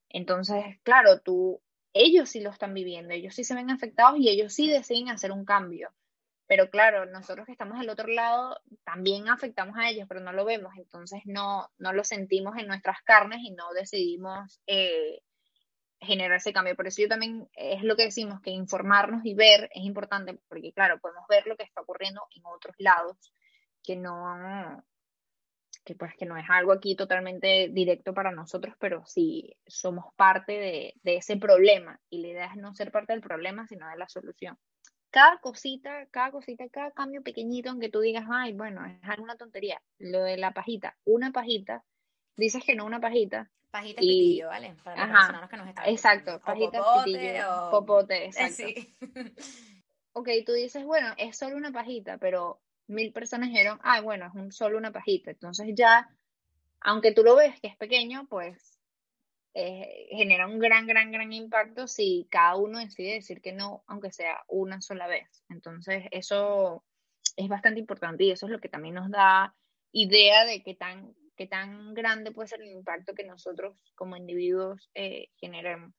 Entonces, 0.08 0.64
claro, 0.82 1.20
tú, 1.20 1.62
ellos 1.92 2.28
sí 2.28 2.40
lo 2.40 2.50
están 2.50 2.74
viviendo, 2.74 3.14
ellos 3.14 3.36
sí 3.36 3.44
se 3.44 3.54
ven 3.54 3.70
afectados 3.70 4.18
y 4.18 4.28
ellos 4.28 4.52
sí 4.52 4.68
deciden 4.68 5.10
hacer 5.10 5.30
un 5.30 5.44
cambio. 5.44 5.92
Pero 6.50 6.68
claro, 6.68 7.06
nosotros 7.06 7.46
que 7.46 7.52
estamos 7.52 7.78
del 7.78 7.90
otro 7.90 8.08
lado 8.08 8.60
también 8.82 9.28
afectamos 9.28 9.76
a 9.78 9.88
ellos, 9.88 10.06
pero 10.08 10.18
no 10.18 10.32
lo 10.32 10.44
vemos, 10.44 10.72
entonces 10.76 11.20
no, 11.24 11.70
no 11.78 11.92
lo 11.92 12.02
sentimos 12.02 12.56
en 12.58 12.66
nuestras 12.66 13.00
carnes 13.02 13.38
y 13.44 13.52
no 13.52 13.70
decidimos 13.72 14.60
eh, 14.66 15.20
generar 16.00 16.38
ese 16.38 16.52
cambio. 16.52 16.74
Por 16.74 16.88
eso 16.88 17.02
yo 17.02 17.08
también 17.08 17.48
es 17.52 17.84
lo 17.84 17.94
que 17.94 18.06
decimos, 18.06 18.40
que 18.40 18.50
informarnos 18.50 19.24
y 19.24 19.34
ver 19.34 19.70
es 19.72 19.84
importante, 19.84 20.40
porque 20.48 20.72
claro, 20.72 20.98
podemos 20.98 21.24
ver 21.28 21.46
lo 21.46 21.56
que 21.56 21.62
está 21.62 21.82
ocurriendo 21.82 22.20
en 22.34 22.42
otros 22.44 22.74
lados, 22.78 23.32
que 23.84 23.94
no, 23.94 24.82
que 25.84 25.94
pues 25.94 26.16
que 26.18 26.26
no 26.26 26.36
es 26.36 26.46
algo 26.50 26.72
aquí 26.72 26.96
totalmente 26.96 27.68
directo 27.70 28.12
para 28.12 28.32
nosotros, 28.32 28.74
pero 28.80 29.06
sí 29.06 29.56
somos 29.68 30.06
parte 30.16 30.54
de, 30.54 30.94
de 31.04 31.18
ese 31.18 31.36
problema 31.36 32.00
y 32.10 32.22
la 32.22 32.28
idea 32.28 32.46
es 32.46 32.56
no 32.56 32.74
ser 32.74 32.90
parte 32.90 33.12
del 33.12 33.22
problema, 33.22 33.68
sino 33.68 33.88
de 33.88 33.96
la 33.96 34.08
solución 34.08 34.58
cada 35.10 35.38
cosita, 35.38 36.06
cada 36.10 36.30
cosita, 36.30 36.68
cada 36.68 36.92
cambio 36.92 37.22
pequeñito, 37.22 37.70
aunque 37.70 37.88
tú 37.88 38.00
digas, 38.00 38.24
ay, 38.30 38.52
bueno, 38.52 38.84
es 38.86 39.08
alguna 39.08 39.36
tontería. 39.36 39.82
Lo 39.98 40.22
de 40.22 40.36
la 40.36 40.52
pajita, 40.52 40.96
una 41.04 41.32
pajita, 41.32 41.84
dices 42.36 42.64
que 42.64 42.74
no 42.74 42.84
una 42.84 43.00
pajita. 43.00 43.50
Pajita 43.70 44.00
y... 44.02 44.08
pitillo, 44.08 44.48
¿vale? 44.48 44.74
Para 44.82 45.06
los 45.06 45.16
Ajá, 45.16 45.48
que 45.48 45.56
nos 45.56 45.68
están 45.68 45.88
Exacto, 45.88 46.40
pajita 46.40 46.82
pitillo, 47.04 47.70
popote, 47.70 48.26
exacto. 48.26 48.64
Sí. 48.66 48.96
ok, 50.12 50.28
tú 50.46 50.52
dices, 50.52 50.84
bueno, 50.84 51.14
es 51.16 51.36
solo 51.36 51.56
una 51.56 51.72
pajita, 51.72 52.18
pero 52.18 52.60
mil 52.86 53.12
personas 53.12 53.48
dijeron, 53.48 53.78
ay, 53.82 54.02
bueno, 54.02 54.26
es 54.26 54.34
un, 54.34 54.52
solo 54.52 54.78
una 54.78 54.92
pajita. 54.92 55.30
Entonces 55.30 55.68
ya, 55.74 56.08
aunque 56.80 57.12
tú 57.12 57.22
lo 57.22 57.36
ves 57.36 57.60
que 57.60 57.68
es 57.68 57.76
pequeño, 57.76 58.26
pues 58.28 58.69
eh, 59.54 60.06
genera 60.10 60.46
un 60.46 60.58
gran, 60.58 60.86
gran, 60.86 61.10
gran 61.10 61.32
impacto 61.32 61.88
si 61.88 62.28
cada 62.30 62.56
uno 62.56 62.78
decide 62.78 63.14
decir 63.14 63.40
que 63.40 63.52
no, 63.52 63.82
aunque 63.86 64.12
sea 64.12 64.44
una 64.48 64.80
sola 64.80 65.06
vez. 65.06 65.44
Entonces, 65.48 66.04
eso 66.10 66.84
es 67.36 67.48
bastante 67.48 67.80
importante 67.80 68.24
y 68.24 68.30
eso 68.30 68.46
es 68.46 68.52
lo 68.52 68.60
que 68.60 68.68
también 68.68 68.94
nos 68.94 69.10
da 69.10 69.54
idea 69.92 70.44
de 70.44 70.62
qué 70.62 70.74
tan, 70.74 71.14
qué 71.36 71.46
tan 71.46 71.94
grande 71.94 72.32
puede 72.32 72.48
ser 72.48 72.62
el 72.62 72.70
impacto 72.70 73.14
que 73.14 73.24
nosotros 73.24 73.76
como 73.94 74.16
individuos 74.16 74.90
eh, 74.94 75.28
generemos. 75.36 75.92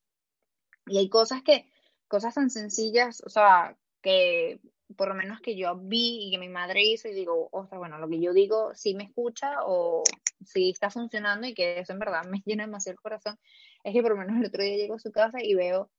Y 0.88 0.98
hay 0.98 1.10
cosas 1.10 1.44
que, 1.44 1.70
cosas 2.08 2.34
tan 2.36 2.50
sencillas, 2.50 3.22
o 3.26 3.30
sea, 3.30 3.78
que 4.02 4.60
por 4.98 5.08
lo 5.08 5.16
menos 5.16 5.42
que 5.42 5.56
yo 5.56 5.76
vi 5.78 6.28
y 6.28 6.32
que 6.32 6.38
mi 6.38 6.50
madre 6.50 6.84
hizo 6.84 7.08
y 7.08 7.14
digo, 7.14 7.50
sea 7.70 7.78
bueno, 7.78 7.98
lo 7.98 8.10
que 8.10 8.20
yo 8.20 8.34
digo 8.34 8.74
sí 8.76 8.94
me 8.94 9.06
escucha 9.06 9.58
o 9.64 10.04
sí 10.46 10.72
está 10.72 10.90
funcionando 10.90 11.48
y 11.48 11.54
que 11.54 11.80
eso 11.80 11.94
en 11.94 12.00
verdad 12.00 12.26
me 12.26 12.42
llena 12.46 12.66
demasiado 12.66 12.94
el 12.94 13.02
corazón, 13.02 13.38
es 13.84 13.94
que 13.94 14.02
por 14.02 14.12
lo 14.12 14.18
menos 14.18 14.38
el 14.38 14.46
otro 14.46 14.64
día 14.64 14.78
llego 14.78 14.96
a 14.96 15.00
su 15.00 15.12
casa 15.12 15.40
y 15.42 15.56
veo 15.56 15.90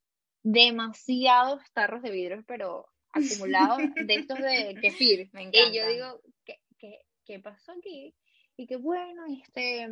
demasiados 0.43 1.63
tarros 1.73 2.03
de 2.03 2.11
vidrio, 2.11 2.45
pero 2.47 2.87
acumulados 3.13 3.79
de 4.07 4.15
estos 4.15 4.39
de 4.39 4.77
kefir. 4.81 5.31
Me 5.33 5.45
y 5.45 5.77
yo 5.77 5.89
digo, 5.89 6.21
¿qué, 6.45 6.61
qué, 6.79 7.01
qué 7.25 7.39
pasó 7.39 7.73
aquí? 7.73 8.15
Y 8.57 8.67
que 8.67 8.77
bueno, 8.77 9.25
este, 9.43 9.89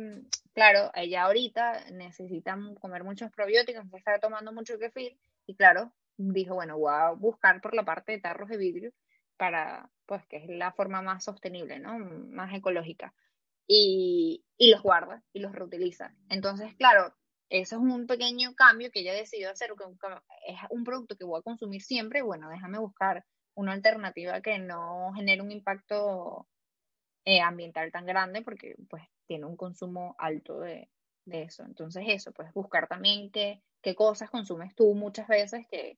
claro, 0.53 0.91
ella 0.93 1.23
ahorita 1.23 1.91
necesita 1.91 2.57
comer 2.79 3.03
muchos 3.03 3.31
probióticos, 3.31 3.85
está 3.93 4.19
tomando 4.19 4.53
mucho 4.53 4.77
kefir 4.77 5.17
y 5.47 5.55
claro, 5.55 5.93
dijo, 6.17 6.55
bueno, 6.55 6.77
voy 6.77 6.93
a 6.93 7.11
buscar 7.11 7.61
por 7.61 7.73
la 7.73 7.83
parte 7.83 8.11
de 8.11 8.19
tarros 8.19 8.49
de 8.49 8.57
vidrio 8.57 8.91
para, 9.37 9.89
pues 10.05 10.25
que 10.27 10.37
es 10.37 10.47
la 10.47 10.71
forma 10.71 11.01
más 11.01 11.23
sostenible, 11.23 11.79
¿no? 11.79 11.97
Más 11.97 12.53
ecológica. 12.53 13.13
Y, 13.73 14.43
los 14.59 14.83
guarda 14.83 15.23
y 15.33 15.39
los 15.39 15.53
reutiliza. 15.53 16.13
Entonces, 16.29 16.75
claro, 16.75 17.15
eso 17.49 17.77
es 17.77 17.81
un 17.81 18.05
pequeño 18.05 18.53
cambio 18.53 18.91
que 18.91 18.99
ella 18.99 19.13
decidió 19.13 19.49
hacer, 19.49 19.71
que 19.77 19.85
es 20.47 20.57
un 20.69 20.83
producto 20.83 21.15
que 21.15 21.23
voy 21.23 21.39
a 21.39 21.43
consumir 21.43 21.81
siempre, 21.81 22.21
bueno, 22.21 22.49
déjame 22.49 22.79
buscar 22.79 23.25
una 23.55 23.71
alternativa 23.73 24.41
que 24.41 24.59
no 24.59 25.13
genere 25.15 25.41
un 25.41 25.51
impacto 25.51 26.47
eh, 27.25 27.39
ambiental 27.39 27.91
tan 27.91 28.05
grande 28.05 28.41
porque 28.41 28.75
pues 28.89 29.03
tiene 29.25 29.45
un 29.45 29.55
consumo 29.55 30.15
alto 30.17 30.59
de, 30.59 30.89
de 31.25 31.43
eso. 31.43 31.63
Entonces 31.63 32.03
eso, 32.07 32.33
pues 32.33 32.53
buscar 32.53 32.87
también 32.87 33.31
qué, 33.31 33.61
qué 33.81 33.95
cosas 33.95 34.29
consumes 34.29 34.75
tú 34.75 34.93
muchas 34.95 35.27
veces 35.27 35.65
que 35.69 35.97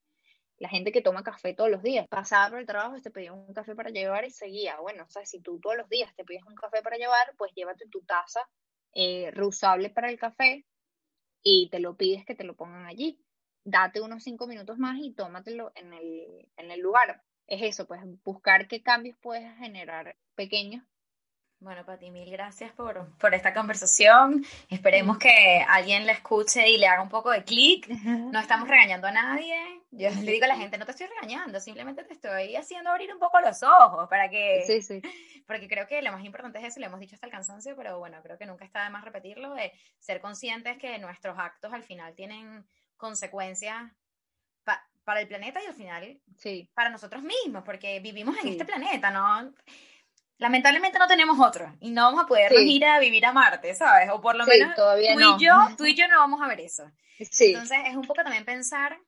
la 0.57 0.69
gente 0.69 0.91
que 0.91 1.01
toma 1.01 1.23
café 1.23 1.53
todos 1.53 1.69
los 1.69 1.83
días, 1.83 2.07
pasaba 2.07 2.49
por 2.49 2.59
el 2.59 2.65
trabajo 2.65 2.97
y 2.97 3.01
te 3.01 3.11
pedía 3.11 3.33
un 3.33 3.53
café 3.53 3.75
para 3.75 3.89
llevar 3.89 4.25
y 4.25 4.31
seguía. 4.31 4.79
Bueno, 4.79 5.03
o 5.03 5.09
sea, 5.09 5.25
si 5.25 5.41
tú 5.41 5.59
todos 5.59 5.75
los 5.75 5.89
días 5.89 6.13
te 6.15 6.23
pides 6.23 6.43
un 6.43 6.55
café 6.55 6.81
para 6.81 6.97
llevar, 6.97 7.33
pues 7.37 7.51
llévate 7.55 7.87
tu 7.89 8.01
taza 8.01 8.41
eh, 8.93 9.31
reusable 9.31 9.89
para 9.89 10.09
el 10.09 10.19
café 10.19 10.65
y 11.41 11.69
te 11.69 11.79
lo 11.79 11.97
pides 11.97 12.25
que 12.25 12.35
te 12.35 12.43
lo 12.43 12.55
pongan 12.55 12.85
allí. 12.85 13.19
Date 13.65 14.01
unos 14.01 14.23
cinco 14.23 14.47
minutos 14.47 14.77
más 14.77 14.97
y 14.99 15.13
tómatelo 15.13 15.71
en 15.75 15.93
el, 15.93 16.49
en 16.57 16.71
el 16.71 16.79
lugar. 16.79 17.21
Es 17.47 17.61
eso, 17.61 17.87
pues 17.87 18.01
buscar 18.23 18.67
qué 18.67 18.81
cambios 18.81 19.17
puedes 19.19 19.57
generar 19.57 20.15
pequeños 20.35 20.83
bueno, 21.63 21.85
Pati, 21.85 22.11
mil 22.11 22.29
gracias 22.29 22.73
por, 22.73 23.07
por 23.17 23.33
esta 23.33 23.53
conversación. 23.53 24.43
Esperemos 24.67 25.17
que 25.17 25.63
alguien 25.65 26.05
la 26.05 26.11
escuche 26.11 26.69
y 26.69 26.77
le 26.77 26.87
haga 26.87 27.01
un 27.01 27.07
poco 27.07 27.31
de 27.31 27.45
clic. 27.45 27.87
No 28.33 28.37
estamos 28.37 28.67
regañando 28.67 29.07
a 29.07 29.13
nadie. 29.13 29.82
Yo 29.95 30.09
le 30.09 30.31
digo 30.31 30.45
a 30.45 30.47
la 30.47 30.55
gente, 30.55 30.77
no 30.77 30.85
te 30.85 30.91
estoy 30.91 31.07
regañando, 31.07 31.59
simplemente 31.59 32.03
te 32.03 32.13
estoy 32.13 32.55
haciendo 32.55 32.89
abrir 32.89 33.13
un 33.13 33.19
poco 33.19 33.39
los 33.39 33.61
ojos 33.61 34.09
para 34.09 34.29
que... 34.29 34.63
Sí, 34.65 34.81
sí. 34.81 35.01
Porque 35.47 35.67
creo 35.67 35.87
que 35.87 36.01
lo 36.01 36.11
más 36.11 36.23
importante 36.23 36.59
es 36.59 36.65
eso, 36.65 36.79
lo 36.79 36.87
hemos 36.87 36.99
dicho 36.99 37.15
hasta 37.15 37.27
el 37.27 37.31
cansancio, 37.31 37.75
pero 37.75 37.99
bueno, 37.99 38.21
creo 38.23 38.37
que 38.37 38.45
nunca 38.45 38.65
está 38.65 38.83
de 38.83 38.89
más 38.89 39.03
repetirlo, 39.03 39.53
de 39.53 39.71
ser 39.99 40.19
conscientes 40.19 40.77
que 40.77 40.97
nuestros 40.99 41.37
actos 41.37 41.73
al 41.73 41.83
final 41.83 42.15
tienen 42.15 42.65
consecuencias 42.97 43.91
para 45.03 45.19
el 45.19 45.27
planeta 45.27 45.61
y 45.61 45.65
al 45.65 45.73
final 45.73 46.21
sí. 46.37 46.71
para 46.73 46.89
nosotros 46.89 47.21
mismos, 47.23 47.63
porque 47.65 47.99
vivimos 47.99 48.37
en 48.37 48.47
este 48.47 48.63
planeta, 48.63 49.11
¿no? 49.11 49.53
lamentablemente 50.37 50.99
no 50.99 51.07
tenemos 51.07 51.39
otro 51.39 51.73
y 51.79 51.91
no 51.91 52.03
vamos 52.03 52.23
a 52.23 52.27
poder 52.27 52.51
ir 52.51 52.85
a 52.85 52.99
vivir 52.99 53.25
a 53.25 53.31
Marte, 53.31 53.73
¿sabes? 53.75 54.09
O 54.11 54.21
por 54.21 54.35
lo 54.35 54.45
menos 54.45 54.75
todavía 54.75 55.13
tú, 55.13 55.19
no. 55.19 55.37
y 55.37 55.43
yo, 55.43 55.53
tú 55.77 55.85
y 55.85 55.95
yo 55.95 56.07
no 56.07 56.17
vamos 56.17 56.41
a 56.41 56.47
ver 56.47 56.59
eso. 56.59 56.89
Entonces 57.17 57.77
es 57.85 57.95
un 57.95 58.03
poco 58.03 58.23
también 58.23 58.43
pensar, 58.43 58.99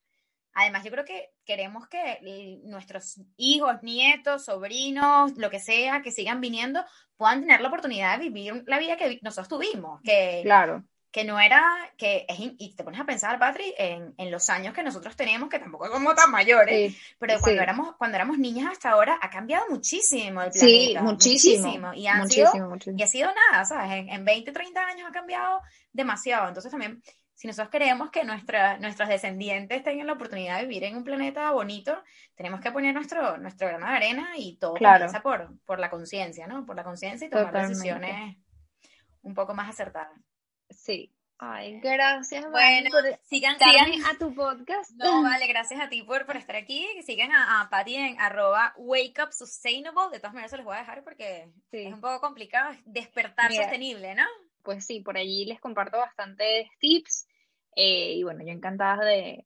además 0.55 0.83
yo 0.83 0.91
creo 0.91 1.05
que 1.05 1.29
queremos 1.45 1.87
que 1.87 2.19
nuestros 2.63 3.21
hijos, 3.37 3.83
nietos, 3.83 4.45
sobrinos, 4.45 5.37
lo 5.37 5.51
que 5.51 5.59
sea, 5.59 6.01
que 6.01 6.11
sigan 6.11 6.41
viniendo, 6.41 6.83
puedan 7.17 7.41
tener 7.41 7.61
la 7.61 7.67
oportunidad 7.67 8.17
de 8.17 8.29
vivir 8.29 8.63
la 8.65 8.79
vida 8.79 8.97
que 8.97 9.19
nosotros 9.21 9.47
tuvimos. 9.47 10.01
Que, 10.01 10.41
claro 10.43 10.83
que 11.15 11.23
no 11.23 11.39
era, 11.39 11.63
que 11.97 12.25
es, 12.27 12.37
y 12.37 12.75
te 12.75 12.83
pones 12.83 12.99
a 12.99 13.05
pensar, 13.05 13.39
Patri, 13.39 13.73
en, 13.77 14.13
en, 14.17 14.31
los 14.31 14.49
años 14.49 14.73
que 14.73 14.83
nosotros 14.83 15.15
tenemos, 15.15 15.47
que 15.47 15.59
tampoco 15.59 15.87
somos 15.87 16.13
tan 16.13 16.29
mayores, 16.29 16.93
pero 17.17 17.39
cuando, 17.39 17.61
éramos, 17.61 17.95
cuando 17.95 18.17
éramos 18.17 18.37
niñas 18.37 18.69
hasta 18.69 18.89
ahora 18.89 19.17
ha 19.21 19.29
cambiado 19.29 19.63
muchísimo 19.69 20.41
el 20.41 20.51
planeta. 20.51 20.59
Sí, 20.59 20.97
muchísimo. 21.01 21.93
Y, 21.93 22.07
ha 22.07 22.21
sido, 22.27 22.51
y 22.97 23.01
ha 23.01 23.07
sido 23.07 23.29
nada, 23.33 23.63
¿sabes? 23.63 23.93
En, 23.93 24.09
en, 24.09 24.25
20, 24.25 24.51
30 24.51 24.85
años 24.85 25.07
ha 25.07 25.13
cambiado 25.13 25.61
demasiado. 25.93 26.49
Entonces 26.49 26.69
también, 26.69 27.01
si 27.35 27.47
nosotros 27.47 27.69
queremos 27.69 28.09
que 28.11 28.23
nuestra, 28.23 28.77
nuestros 28.77 29.09
descendientes 29.09 29.83
tengan 29.83 30.07
la 30.07 30.13
oportunidad 30.13 30.57
de 30.57 30.67
vivir 30.67 30.85
en 30.85 30.95
un 30.95 31.03
planeta 31.03 31.51
bonito, 31.51 32.01
tenemos 32.33 32.61
que 32.61 32.71
poner 32.71 32.93
nuestro, 32.93 33.37
nuestro 33.37 33.67
grano 33.67 33.85
de 33.87 33.93
arena 33.93 34.29
y 34.37 34.57
todo 34.57 34.73
claro. 34.73 35.05
comienza 35.05 35.21
por, 35.21 35.59
por 35.65 35.79
la 35.79 35.89
conciencia, 35.89 36.47
¿no? 36.47 36.65
Por 36.65 36.77
la 36.77 36.85
conciencia 36.85 37.27
y 37.27 37.29
tomar 37.29 37.67
decisiones 37.67 38.37
un 39.21 39.33
poco 39.33 39.53
más 39.53 39.69
acertadas. 39.69 40.17
Sí. 40.69 41.11
Ay, 41.37 41.81
gracias. 41.81 42.49
Bueno, 42.49 42.89
sigan, 43.23 43.57
sigan 43.59 44.05
a 44.05 44.17
tu 44.17 44.33
podcast. 44.33 44.91
No, 44.91 45.21
vale, 45.21 45.47
gracias 45.47 45.81
a 45.81 45.89
ti 45.89 46.01
por, 46.03 46.25
por 46.25 46.37
estar 46.37 46.55
aquí. 46.55 46.87
Sigan 47.05 47.33
a, 47.33 47.59
a 47.59 47.69
Patty 47.69 47.95
en 47.95 48.21
arroba 48.21 48.73
Wake 48.77 49.21
Up 49.21 49.33
Sustainable. 49.33 50.11
De 50.13 50.19
todas 50.19 50.33
maneras 50.33 50.51
se 50.51 50.57
los 50.57 50.65
voy 50.65 50.77
a 50.77 50.79
dejar 50.79 51.03
porque 51.03 51.51
es 51.71 51.93
un 51.93 51.99
poco 51.99 52.21
complicado 52.21 52.73
despertar 52.85 53.51
sostenible, 53.51 54.15
¿no? 54.15 54.23
Pues 54.65 54.85
sí, 54.85 54.99
por 54.99 55.17
allí 55.17 55.45
les 55.45 55.61
comparto 55.61 55.97
bastantes 55.97 56.67
tips. 56.79 57.27
Eh, 57.75 58.15
y 58.15 58.23
bueno, 58.23 58.43
yo 58.43 58.51
encantada 58.51 59.05
de, 59.05 59.45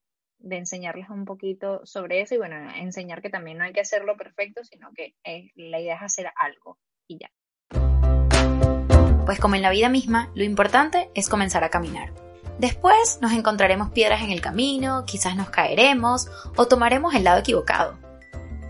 enseñarles 0.50 1.10
un 1.10 1.26
poquito 1.26 1.86
sobre 1.86 2.22
eso 2.22 2.34
y 2.34 2.38
bueno, 2.38 2.56
enseñar 2.76 3.22
que 3.22 3.30
también 3.30 3.58
no 3.58 3.66
hay 3.66 3.74
que 3.74 3.82
hacerlo 3.82 4.16
perfecto, 4.16 4.64
sino 4.64 4.92
que 4.96 5.16
eh, 5.26 5.52
la 5.56 5.82
idea 5.82 5.96
es 5.96 6.02
hacer 6.02 6.32
algo 6.38 6.80
y 7.08 7.20
ya 7.20 7.30
pues 9.30 9.40
como 9.40 9.54
en 9.54 9.62
la 9.62 9.70
vida 9.70 9.90
misma, 9.90 10.32
lo 10.34 10.44
importante 10.44 11.12
es 11.14 11.30
comenzar 11.30 11.64
a 11.64 11.70
caminar. 11.70 12.12
Después 12.58 13.20
nos 13.22 13.32
encontraremos 13.34 13.92
piedras 13.92 14.24
en 14.24 14.32
el 14.32 14.42
camino, 14.42 15.06
quizás 15.06 15.36
nos 15.36 15.52
caeremos 15.52 16.28
o 16.56 16.68
tomaremos 16.68 17.14
el 17.14 17.26
lado 17.26 17.40
equivocado. 17.40 18.00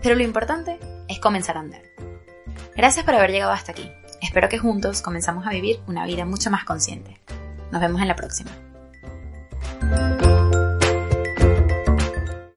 Pero 0.02 0.16
lo 0.16 0.22
importante 0.22 0.78
es 1.08 1.18
comenzar 1.18 1.56
a 1.56 1.60
andar. 1.60 1.80
Gracias 2.76 3.06
por 3.06 3.14
haber 3.14 3.30
llegado 3.30 3.52
hasta 3.52 3.72
aquí. 3.72 3.90
Espero 4.20 4.48
que 4.48 4.58
juntos 4.58 5.02
comenzamos 5.02 5.46
a 5.46 5.50
vivir 5.50 5.80
una 5.86 6.06
vida 6.06 6.24
mucho 6.24 6.50
más 6.50 6.64
consciente. 6.64 7.20
Nos 7.72 7.80
vemos 7.80 8.00
en 8.00 8.08
la 8.08 8.16
próxima. 8.16 8.50